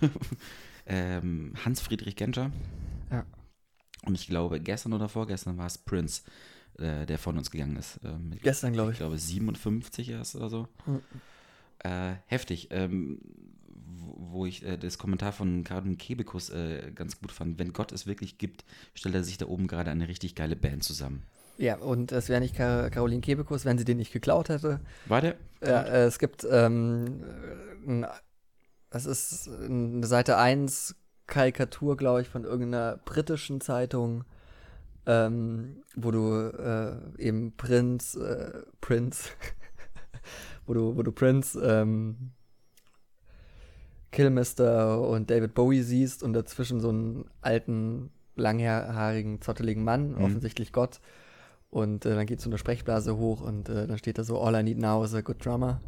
ähm, 0.86 1.52
Hans-Friedrich 1.62 2.16
Genscher. 2.16 2.50
Ja. 3.10 3.26
Und 4.04 4.14
ich 4.14 4.26
glaube, 4.26 4.60
gestern 4.60 4.92
oder 4.92 5.08
vorgestern 5.08 5.58
war 5.58 5.66
es 5.66 5.78
Prince, 5.78 6.22
äh, 6.78 7.04
der 7.06 7.18
von 7.18 7.36
uns 7.36 7.50
gegangen 7.50 7.76
ist. 7.76 8.00
Ähm, 8.04 8.32
gestern, 8.42 8.72
glaube 8.72 8.90
ich. 8.90 8.94
Ich 8.94 8.98
glaube, 8.98 9.18
57 9.18 10.10
erst 10.10 10.36
oder 10.36 10.48
so. 10.48 10.68
Mhm 10.86 11.00
äh, 11.80 12.14
heftig. 12.26 12.68
Ähm, 12.70 13.20
wo 14.30 14.46
ich 14.46 14.64
äh, 14.64 14.76
das 14.76 14.98
Kommentar 14.98 15.32
von 15.32 15.64
Karin 15.64 15.98
Kebekus 15.98 16.50
äh, 16.50 16.90
ganz 16.94 17.20
gut 17.20 17.30
fand. 17.30 17.58
Wenn 17.58 17.72
Gott 17.72 17.92
es 17.92 18.06
wirklich 18.06 18.38
gibt, 18.38 18.64
stellt 18.94 19.14
er 19.14 19.22
sich 19.22 19.38
da 19.38 19.46
oben 19.46 19.66
gerade 19.66 19.90
eine 19.90 20.08
richtig 20.08 20.34
geile 20.34 20.56
Band 20.56 20.82
zusammen. 20.82 21.22
Ja, 21.56 21.76
und 21.76 22.12
es 22.12 22.28
wäre 22.28 22.40
nicht 22.40 22.54
Kar 22.54 22.90
Caroline 22.90 23.20
Kebekus, 23.20 23.64
wenn 23.64 23.78
sie 23.78 23.84
den 23.84 23.98
nicht 23.98 24.12
geklaut 24.12 24.48
hätte. 24.48 24.80
War 25.06 25.20
der? 25.20 25.36
Ja, 25.62 25.82
äh, 25.82 26.04
es 26.04 26.18
gibt, 26.18 26.46
ähm, 26.50 27.22
ein, 27.86 28.06
das 28.90 29.06
ist 29.06 29.48
eine 29.48 30.06
Seite 30.06 30.36
1 30.36 30.94
Karikatur, 31.28 31.96
glaube 31.96 32.22
ich, 32.22 32.28
von 32.28 32.44
irgendeiner 32.44 32.98
britischen 33.04 33.60
Zeitung, 33.60 34.24
ähm, 35.06 35.82
wo 35.94 36.10
du 36.10 36.34
äh, 36.34 37.22
eben 37.22 37.52
Prinz, 37.56 38.16
äh, 38.16 38.62
Prinz, 38.80 39.30
wo 40.66 40.74
du, 40.74 40.96
wo 40.96 41.02
du 41.02 41.12
Prince, 41.12 41.60
ähm, 41.62 42.32
Killmister 44.10 45.00
und 45.00 45.30
David 45.30 45.54
Bowie 45.54 45.82
siehst 45.82 46.22
und 46.22 46.32
dazwischen 46.32 46.80
so 46.80 46.88
einen 46.88 47.26
alten, 47.42 48.10
langhaarigen, 48.34 49.42
zotteligen 49.42 49.84
Mann, 49.84 50.12
mhm. 50.12 50.24
offensichtlich 50.24 50.72
Gott. 50.72 51.00
Und 51.70 52.06
äh, 52.06 52.14
dann 52.14 52.24
geht 52.24 52.40
so 52.40 52.48
eine 52.48 52.56
Sprechblase 52.56 53.18
hoch 53.18 53.42
und 53.42 53.68
äh, 53.68 53.86
dann 53.86 53.98
steht 53.98 54.16
da 54.16 54.24
so, 54.24 54.40
All 54.40 54.58
I 54.58 54.62
need 54.62 54.78
now 54.78 55.04
is 55.04 55.14
a 55.14 55.20
good 55.20 55.44
drummer. 55.44 55.80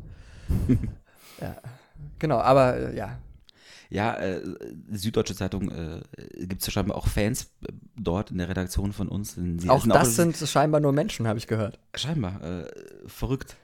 ja, 1.41 1.57
genau, 2.19 2.39
aber 2.39 2.77
äh, 2.77 2.97
ja, 2.97 3.19
ja, 3.91 4.15
äh, 4.15 4.41
Süddeutsche 4.93 5.35
Zeitung 5.35 5.71
äh, 5.71 6.01
gibt 6.47 6.61
es 6.61 6.67
ja 6.69 6.73
scheinbar 6.73 6.97
auch 6.97 7.09
Fans 7.09 7.51
äh, 7.67 7.73
dort 7.97 8.31
in 8.31 8.39
der 8.39 8.49
Redaktion 8.49 8.93
von 8.93 9.09
uns. 9.09 9.37
auch 9.69 9.87
das 9.87 10.09
auch, 10.09 10.13
sind 10.13 10.37
scheinbar 10.37 10.81
nur 10.81 10.93
Menschen, 10.93 11.27
habe 11.27 11.39
ich 11.39 11.49
gehört. 11.49 11.81
Scheinbar, 11.95 12.41
äh, 12.43 12.71
verrückt. 13.07 13.57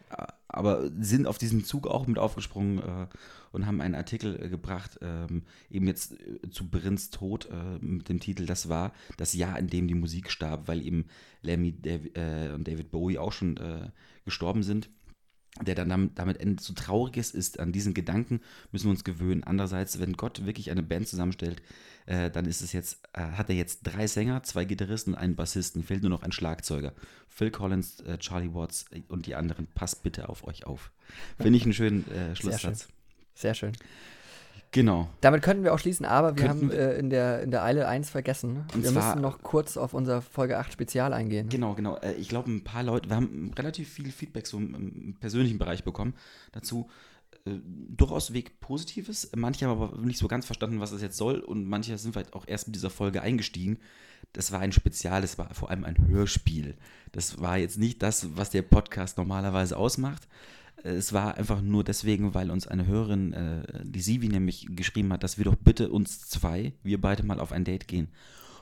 Aber 0.48 0.90
sind 0.98 1.26
auf 1.26 1.38
diesen 1.38 1.64
Zug 1.64 1.86
auch 1.86 2.06
mit 2.06 2.18
aufgesprungen 2.18 2.78
äh, 2.78 3.06
und 3.52 3.66
haben 3.66 3.80
einen 3.80 3.94
Artikel 3.94 4.42
äh, 4.42 4.48
gebracht, 4.48 4.98
ähm, 5.00 5.42
eben 5.70 5.86
jetzt 5.86 6.12
äh, 6.12 6.50
zu 6.50 6.68
Brinns 6.68 7.10
Tod 7.10 7.48
mit 7.80 8.08
dem 8.08 8.18
Titel 8.18 8.46
Das 8.46 8.68
war 8.68 8.92
das 9.16 9.32
Jahr, 9.34 9.58
in 9.58 9.68
dem 9.68 9.86
die 9.86 9.94
Musik 9.94 10.30
starb, 10.30 10.66
weil 10.66 10.82
eben 10.82 11.06
Lemmy 11.42 11.72
Dav 11.72 12.00
und 12.54 12.66
David 12.66 12.90
Bowie 12.90 13.18
auch 13.18 13.32
schon 13.32 13.58
gestorben 14.24 14.62
sind 14.64 14.88
der 15.62 15.74
dann 15.74 16.10
damit 16.14 16.40
endet, 16.40 16.60
so 16.60 16.74
traurig 16.74 17.16
ist, 17.16 17.34
ist, 17.34 17.60
an 17.60 17.72
diesen 17.72 17.94
Gedanken 17.94 18.40
müssen 18.72 18.86
wir 18.86 18.90
uns 18.90 19.04
gewöhnen. 19.04 19.44
Andererseits, 19.44 19.98
wenn 20.00 20.14
Gott 20.14 20.44
wirklich 20.44 20.70
eine 20.70 20.82
Band 20.82 21.08
zusammenstellt, 21.08 21.62
äh, 22.06 22.30
dann 22.30 22.46
ist 22.46 22.60
es 22.60 22.72
jetzt, 22.72 23.00
äh, 23.12 23.20
hat 23.20 23.48
er 23.48 23.56
jetzt 23.56 23.80
drei 23.82 24.06
Sänger, 24.06 24.42
zwei 24.42 24.64
Gitarristen 24.64 25.14
und 25.14 25.18
einen 25.18 25.36
Bassisten, 25.36 25.82
fehlt 25.82 26.02
nur 26.02 26.10
noch 26.10 26.22
ein 26.22 26.32
Schlagzeuger. 26.32 26.92
Phil 27.28 27.50
Collins, 27.50 28.00
äh, 28.00 28.18
Charlie 28.18 28.54
Watts 28.54 28.86
und 29.08 29.26
die 29.26 29.34
anderen, 29.34 29.66
passt 29.74 30.02
bitte 30.02 30.28
auf 30.28 30.46
euch 30.46 30.66
auf. 30.66 30.92
Finde 31.36 31.56
ich 31.56 31.64
einen 31.64 31.74
schönen 31.74 32.10
äh, 32.10 32.36
Schlusssatz. 32.36 32.88
Sehr 33.34 33.54
schön. 33.54 33.72
Sehr 33.72 33.76
schön. 33.76 34.15
Genau. 34.72 35.08
Damit 35.20 35.42
könnten 35.42 35.64
wir 35.64 35.72
auch 35.72 35.78
schließen, 35.78 36.04
aber 36.04 36.36
wir 36.36 36.48
haben 36.48 36.70
äh, 36.70 36.98
in, 36.98 37.08
der, 37.08 37.42
in 37.42 37.50
der 37.50 37.64
Eile 37.64 37.88
eins 37.88 38.10
vergessen. 38.10 38.64
Und 38.74 38.82
wir 38.82 38.90
zwar, 38.90 39.08
müssen 39.08 39.22
noch 39.22 39.42
kurz 39.42 39.76
auf 39.76 39.94
unser 39.94 40.20
Folge 40.20 40.58
8 40.58 40.72
Spezial 40.72 41.12
eingehen. 41.12 41.48
Genau, 41.48 41.74
genau. 41.74 41.96
Äh, 41.98 42.14
ich 42.14 42.28
glaube, 42.28 42.50
ein 42.50 42.64
paar 42.64 42.82
Leute, 42.82 43.08
wir 43.08 43.16
haben 43.16 43.52
relativ 43.56 43.88
viel 43.88 44.10
Feedback 44.10 44.46
so 44.46 44.58
im, 44.58 45.16
persönlichen 45.18 45.58
Bereich 45.58 45.84
bekommen 45.84 46.14
dazu. 46.52 46.88
Äh, 47.46 47.52
durchaus 47.64 48.32
Weg 48.32 48.60
Positives. 48.60 49.30
Manche 49.34 49.66
haben 49.66 49.80
aber 49.80 49.98
nicht 49.98 50.18
so 50.18 50.28
ganz 50.28 50.44
verstanden, 50.44 50.80
was 50.80 50.90
das 50.90 51.00
jetzt 51.00 51.16
soll. 51.16 51.38
Und 51.38 51.66
manche 51.66 51.96
sind 51.96 52.12
vielleicht 52.12 52.34
auch 52.34 52.44
erst 52.46 52.68
mit 52.68 52.76
dieser 52.76 52.90
Folge 52.90 53.22
eingestiegen. 53.22 53.78
Das 54.32 54.52
war 54.52 54.60
ein 54.60 54.72
Spezial, 54.72 55.22
das 55.22 55.38
war 55.38 55.54
vor 55.54 55.70
allem 55.70 55.84
ein 55.84 56.08
Hörspiel. 56.08 56.76
Das 57.12 57.40
war 57.40 57.56
jetzt 57.56 57.78
nicht 57.78 58.02
das, 58.02 58.36
was 58.36 58.50
der 58.50 58.62
Podcast 58.62 59.16
normalerweise 59.16 59.76
ausmacht 59.76 60.28
es 60.82 61.12
war 61.12 61.36
einfach 61.36 61.62
nur 61.62 61.84
deswegen, 61.84 62.34
weil 62.34 62.50
uns 62.50 62.66
eine 62.66 62.86
Hörerin, 62.86 63.32
äh, 63.32 63.62
die 63.84 64.00
Sivi 64.00 64.28
nämlich 64.28 64.66
geschrieben 64.70 65.12
hat, 65.12 65.22
dass 65.22 65.38
wir 65.38 65.44
doch 65.44 65.56
bitte 65.56 65.90
uns 65.90 66.20
zwei, 66.28 66.72
wir 66.82 67.00
beide 67.00 67.24
mal 67.24 67.40
auf 67.40 67.52
ein 67.52 67.64
Date 67.64 67.88
gehen 67.88 68.08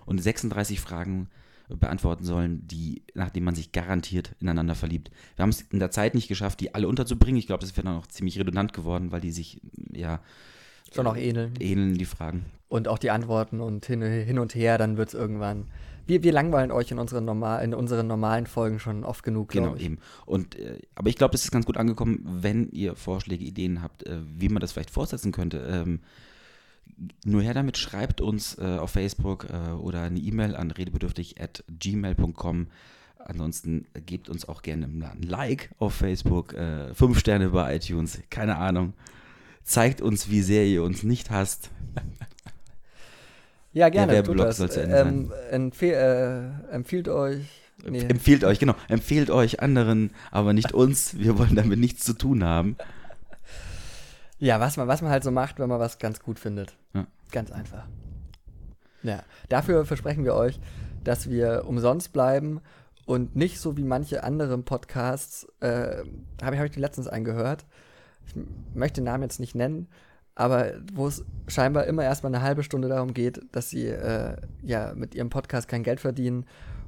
und 0.07 0.23
36 0.23 0.81
Fragen 0.81 1.29
beantworten 1.69 2.25
sollen, 2.25 2.67
die, 2.67 3.03
nachdem 3.15 3.45
man 3.45 3.55
sich 3.55 3.73
garantiert 3.73 4.35
ineinander 4.41 4.75
verliebt. 4.75 5.11
Wir 5.37 5.43
haben 5.43 5.51
es 5.51 5.62
in 5.62 5.79
der 5.79 5.91
Zeit 5.91 6.15
nicht 6.15 6.29
geschafft, 6.29 6.61
die 6.61 6.75
alle 6.75 6.89
unterzubringen. 6.89 7.39
Ich 7.39 7.47
glaube, 7.47 7.62
das 7.62 7.77
wäre 7.77 7.87
dann 7.87 7.97
auch 7.97 8.07
ziemlich 8.07 8.39
redundant 8.39 8.73
geworden, 8.73 9.12
weil 9.12 9.23
die 9.23 9.33
sich, 9.33 9.61
ja, 9.93 10.21
schon 10.95 11.07
auch 11.07 11.17
ähneln. 11.17 11.55
Ähneln 11.59 11.97
die 11.97 12.05
Fragen. 12.05 12.45
Und 12.69 12.87
auch 12.89 12.99
die 12.99 13.11
Antworten 13.11 13.61
und 13.61 13.87
hin, 13.87 14.03
hin 14.03 14.39
und 14.39 14.55
her, 14.55 14.79
dann 14.79 14.97
wird 14.97 15.09
es 15.09 15.15
irgendwann 15.15 15.69
wir, 16.07 16.23
wir 16.23 16.33
langweilen 16.33 16.71
euch 16.71 16.91
in 16.91 16.99
unseren, 16.99 17.25
normal, 17.25 17.65
in 17.65 17.75
unseren 17.75 18.07
normalen 18.07 18.47
Folgen 18.47 18.79
schon 18.79 19.05
oft 19.05 19.23
genug. 19.23 19.51
Genau, 19.51 19.75
ich. 19.77 19.85
eben. 19.85 19.99
Und, 20.27 20.59
äh, 20.59 20.79
aber 20.95 21.09
ich 21.09 21.17
glaube, 21.17 21.33
das 21.33 21.45
ist 21.45 21.51
ganz 21.51 21.67
gut 21.67 21.77
angekommen, 21.77 22.21
wenn 22.25 22.71
ihr 22.71 22.97
Vorschläge, 22.97 23.45
Ideen 23.45 23.83
habt, 23.83 24.07
äh, 24.07 24.19
wie 24.37 24.49
man 24.49 24.61
das 24.61 24.73
vielleicht 24.73 24.91
fortsetzen 24.91 25.33
könnte. 25.33 25.59
Ähm, 25.69 26.01
nur 27.25 27.43
her 27.43 27.55
damit, 27.55 27.77
schreibt 27.79 28.21
uns 28.21 28.59
äh, 28.59 28.79
auf 28.79 28.91
Facebook 28.91 29.47
äh, 29.51 29.73
oder 29.73 30.03
eine 30.03 30.19
E-Mail 30.19 30.55
an 30.55 30.71
redebedürftig 30.71 31.41
at 31.41 31.65
gmail.com. 31.69 32.69
Ansonsten 33.19 33.87
gebt 34.05 34.29
uns 34.29 34.47
auch 34.47 34.61
gerne 34.61 34.87
ein 34.87 35.23
Like 35.23 35.71
auf 35.79 35.95
Facebook, 35.95 36.53
äh, 36.53 36.93
fünf 36.95 37.19
Sterne 37.19 37.51
bei 37.51 37.77
iTunes, 37.77 38.21
keine 38.29 38.57
Ahnung. 38.57 38.93
Zeigt 39.63 40.03
uns, 40.03 40.29
wie 40.29 40.43
sehr 40.43 40.67
ihr 40.67 40.83
uns 40.83 41.03
nicht 41.03 41.31
hasst. 41.31 41.71
Ja, 43.75 43.89
gerne. 43.89 44.12
Der 44.12 44.25
Werbeblock 44.25 44.53
soll 44.53 44.70
zu 44.70 44.83
Ende 44.83 44.97
ähm, 44.99 45.33
empfehl, 45.51 45.95
äh, 45.95 46.72
empfiehlt 46.72 47.09
euch. 47.09 47.43
Nee. 47.85 48.01
Empfiehlt 48.01 48.45
euch, 48.45 48.61
genau. 48.61 48.75
Empfehlt 48.89 49.31
euch 49.31 49.61
anderen, 49.61 50.11
aber 50.31 50.53
nicht 50.53 50.72
uns. 50.72 51.18
Wir 51.18 51.39
wollen 51.39 51.57
damit 51.57 51.81
nichts 51.81 52.05
zu 52.05 52.14
tun 52.14 52.45
haben. 52.45 52.77
Ja, 54.39 54.61
was 54.61 54.77
man, 54.77 54.87
was 54.87 55.03
man 55.03 55.11
halt 55.11 55.25
so 55.25 55.33
macht, 55.33 55.59
wenn 55.59 55.68
man 55.68 55.81
was 55.81 55.99
ganz 55.99 56.20
gut 56.20 56.39
findet. 56.39 56.77
Ja. 56.95 57.07
Ganz 57.33 57.51
einfach. 57.51 57.85
Ja, 59.03 59.22
dafür 59.49 59.85
versprechen 59.85 60.25
wir 60.25 60.35
euch, 60.35 60.61
dass 61.03 61.29
wir 61.29 61.64
umsonst 61.66 62.12
bleiben 62.12 62.61
und 63.07 63.35
nicht 63.35 63.59
so 63.59 63.77
wie 63.77 63.85
manche 63.85 64.22
anderen 64.22 64.64
Podcasts, 64.64 65.47
äh, 65.61 66.05
habe 66.43 66.55
ich, 66.55 66.61
hab 66.61 66.70
ich 66.70 66.77
letztens 66.77 67.09
eingehört. 67.09 67.66
Ich 68.27 68.35
möchte 68.72 69.01
den 69.01 69.05
Namen 69.05 69.25
jetzt 69.25 69.41
nicht 69.41 69.55
nennen, 69.55 69.89
aber 70.35 70.72
wo 70.93 71.07
es 71.07 71.24
scheinbar 71.47 71.87
immer 71.87 72.03
erstmal 72.03 72.35
eine 72.35 72.43
halbe 72.43 72.62
Stunde 72.62 72.89
darum 72.89 73.14
geht, 73.14 73.41
dass 73.53 73.70
sie 73.70 73.87
äh, 73.87 74.37
ja 74.62 74.93
mit 74.95 75.14
ihrem 75.14 75.30
Podcast 75.30 75.68
kein 75.68 75.82
Geld 75.82 76.01
verdienen 76.01 76.47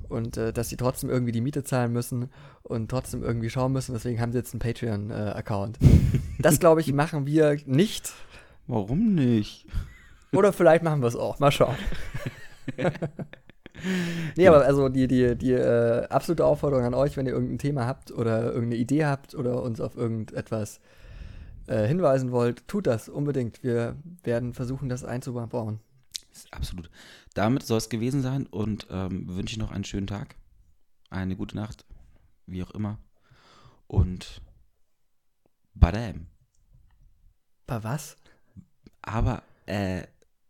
und 0.08 0.36
äh, 0.36 0.52
dass 0.52 0.68
sie 0.68 0.76
trotzdem 0.76 1.10
irgendwie 1.10 1.32
die 1.32 1.40
Miete 1.40 1.64
zahlen 1.64 1.92
müssen 1.92 2.30
und 2.62 2.90
trotzdem 2.90 3.22
irgendwie 3.22 3.50
schauen 3.50 3.72
müssen. 3.72 3.92
Deswegen 3.92 4.20
haben 4.20 4.32
sie 4.32 4.38
jetzt 4.38 4.52
einen 4.52 4.60
Patreon-Account. 4.60 5.78
das, 6.38 6.58
glaube 6.58 6.80
ich, 6.80 6.92
machen 6.92 7.26
wir 7.26 7.56
nicht. 7.66 8.12
Warum 8.66 9.14
nicht? 9.14 9.66
Oder 10.32 10.52
vielleicht 10.52 10.82
machen 10.82 11.00
wir 11.00 11.08
es 11.08 11.16
auch. 11.16 11.38
Mal 11.38 11.52
schauen. 11.52 11.76
nee, 14.36 14.48
aber 14.48 14.64
also 14.64 14.88
die, 14.88 15.06
die, 15.06 15.36
die 15.36 15.52
äh, 15.52 16.06
absolute 16.08 16.44
Aufforderung 16.44 16.84
an 16.84 16.94
euch, 16.94 17.16
wenn 17.16 17.26
ihr 17.26 17.32
irgendein 17.32 17.58
Thema 17.58 17.86
habt 17.86 18.10
oder 18.10 18.46
irgendeine 18.46 18.76
Idee 18.76 19.06
habt 19.06 19.34
oder 19.34 19.62
uns 19.62 19.80
auf 19.80 19.96
irgendetwas 19.96 20.80
äh, 21.66 21.86
hinweisen 21.86 22.32
wollt, 22.32 22.66
tut 22.68 22.86
das 22.86 23.08
unbedingt. 23.08 23.62
Wir 23.62 23.96
werden 24.22 24.54
versuchen, 24.54 24.88
das 24.88 25.04
einzubauen. 25.04 25.80
Absolut. 26.50 26.90
Damit 27.34 27.64
soll 27.64 27.78
es 27.78 27.88
gewesen 27.88 28.22
sein 28.22 28.46
und 28.46 28.86
ähm, 28.90 29.26
wünsche 29.28 29.52
ich 29.52 29.58
noch 29.58 29.70
einen 29.70 29.84
schönen 29.84 30.06
Tag, 30.06 30.36
eine 31.10 31.36
gute 31.36 31.56
Nacht, 31.56 31.84
wie 32.46 32.62
auch 32.62 32.70
immer. 32.72 32.98
Und 33.86 34.42
badam. 35.74 36.26
Bei 37.66 37.82
was? 37.82 38.16
Aber, 39.02 39.42
äh, 39.66 40.06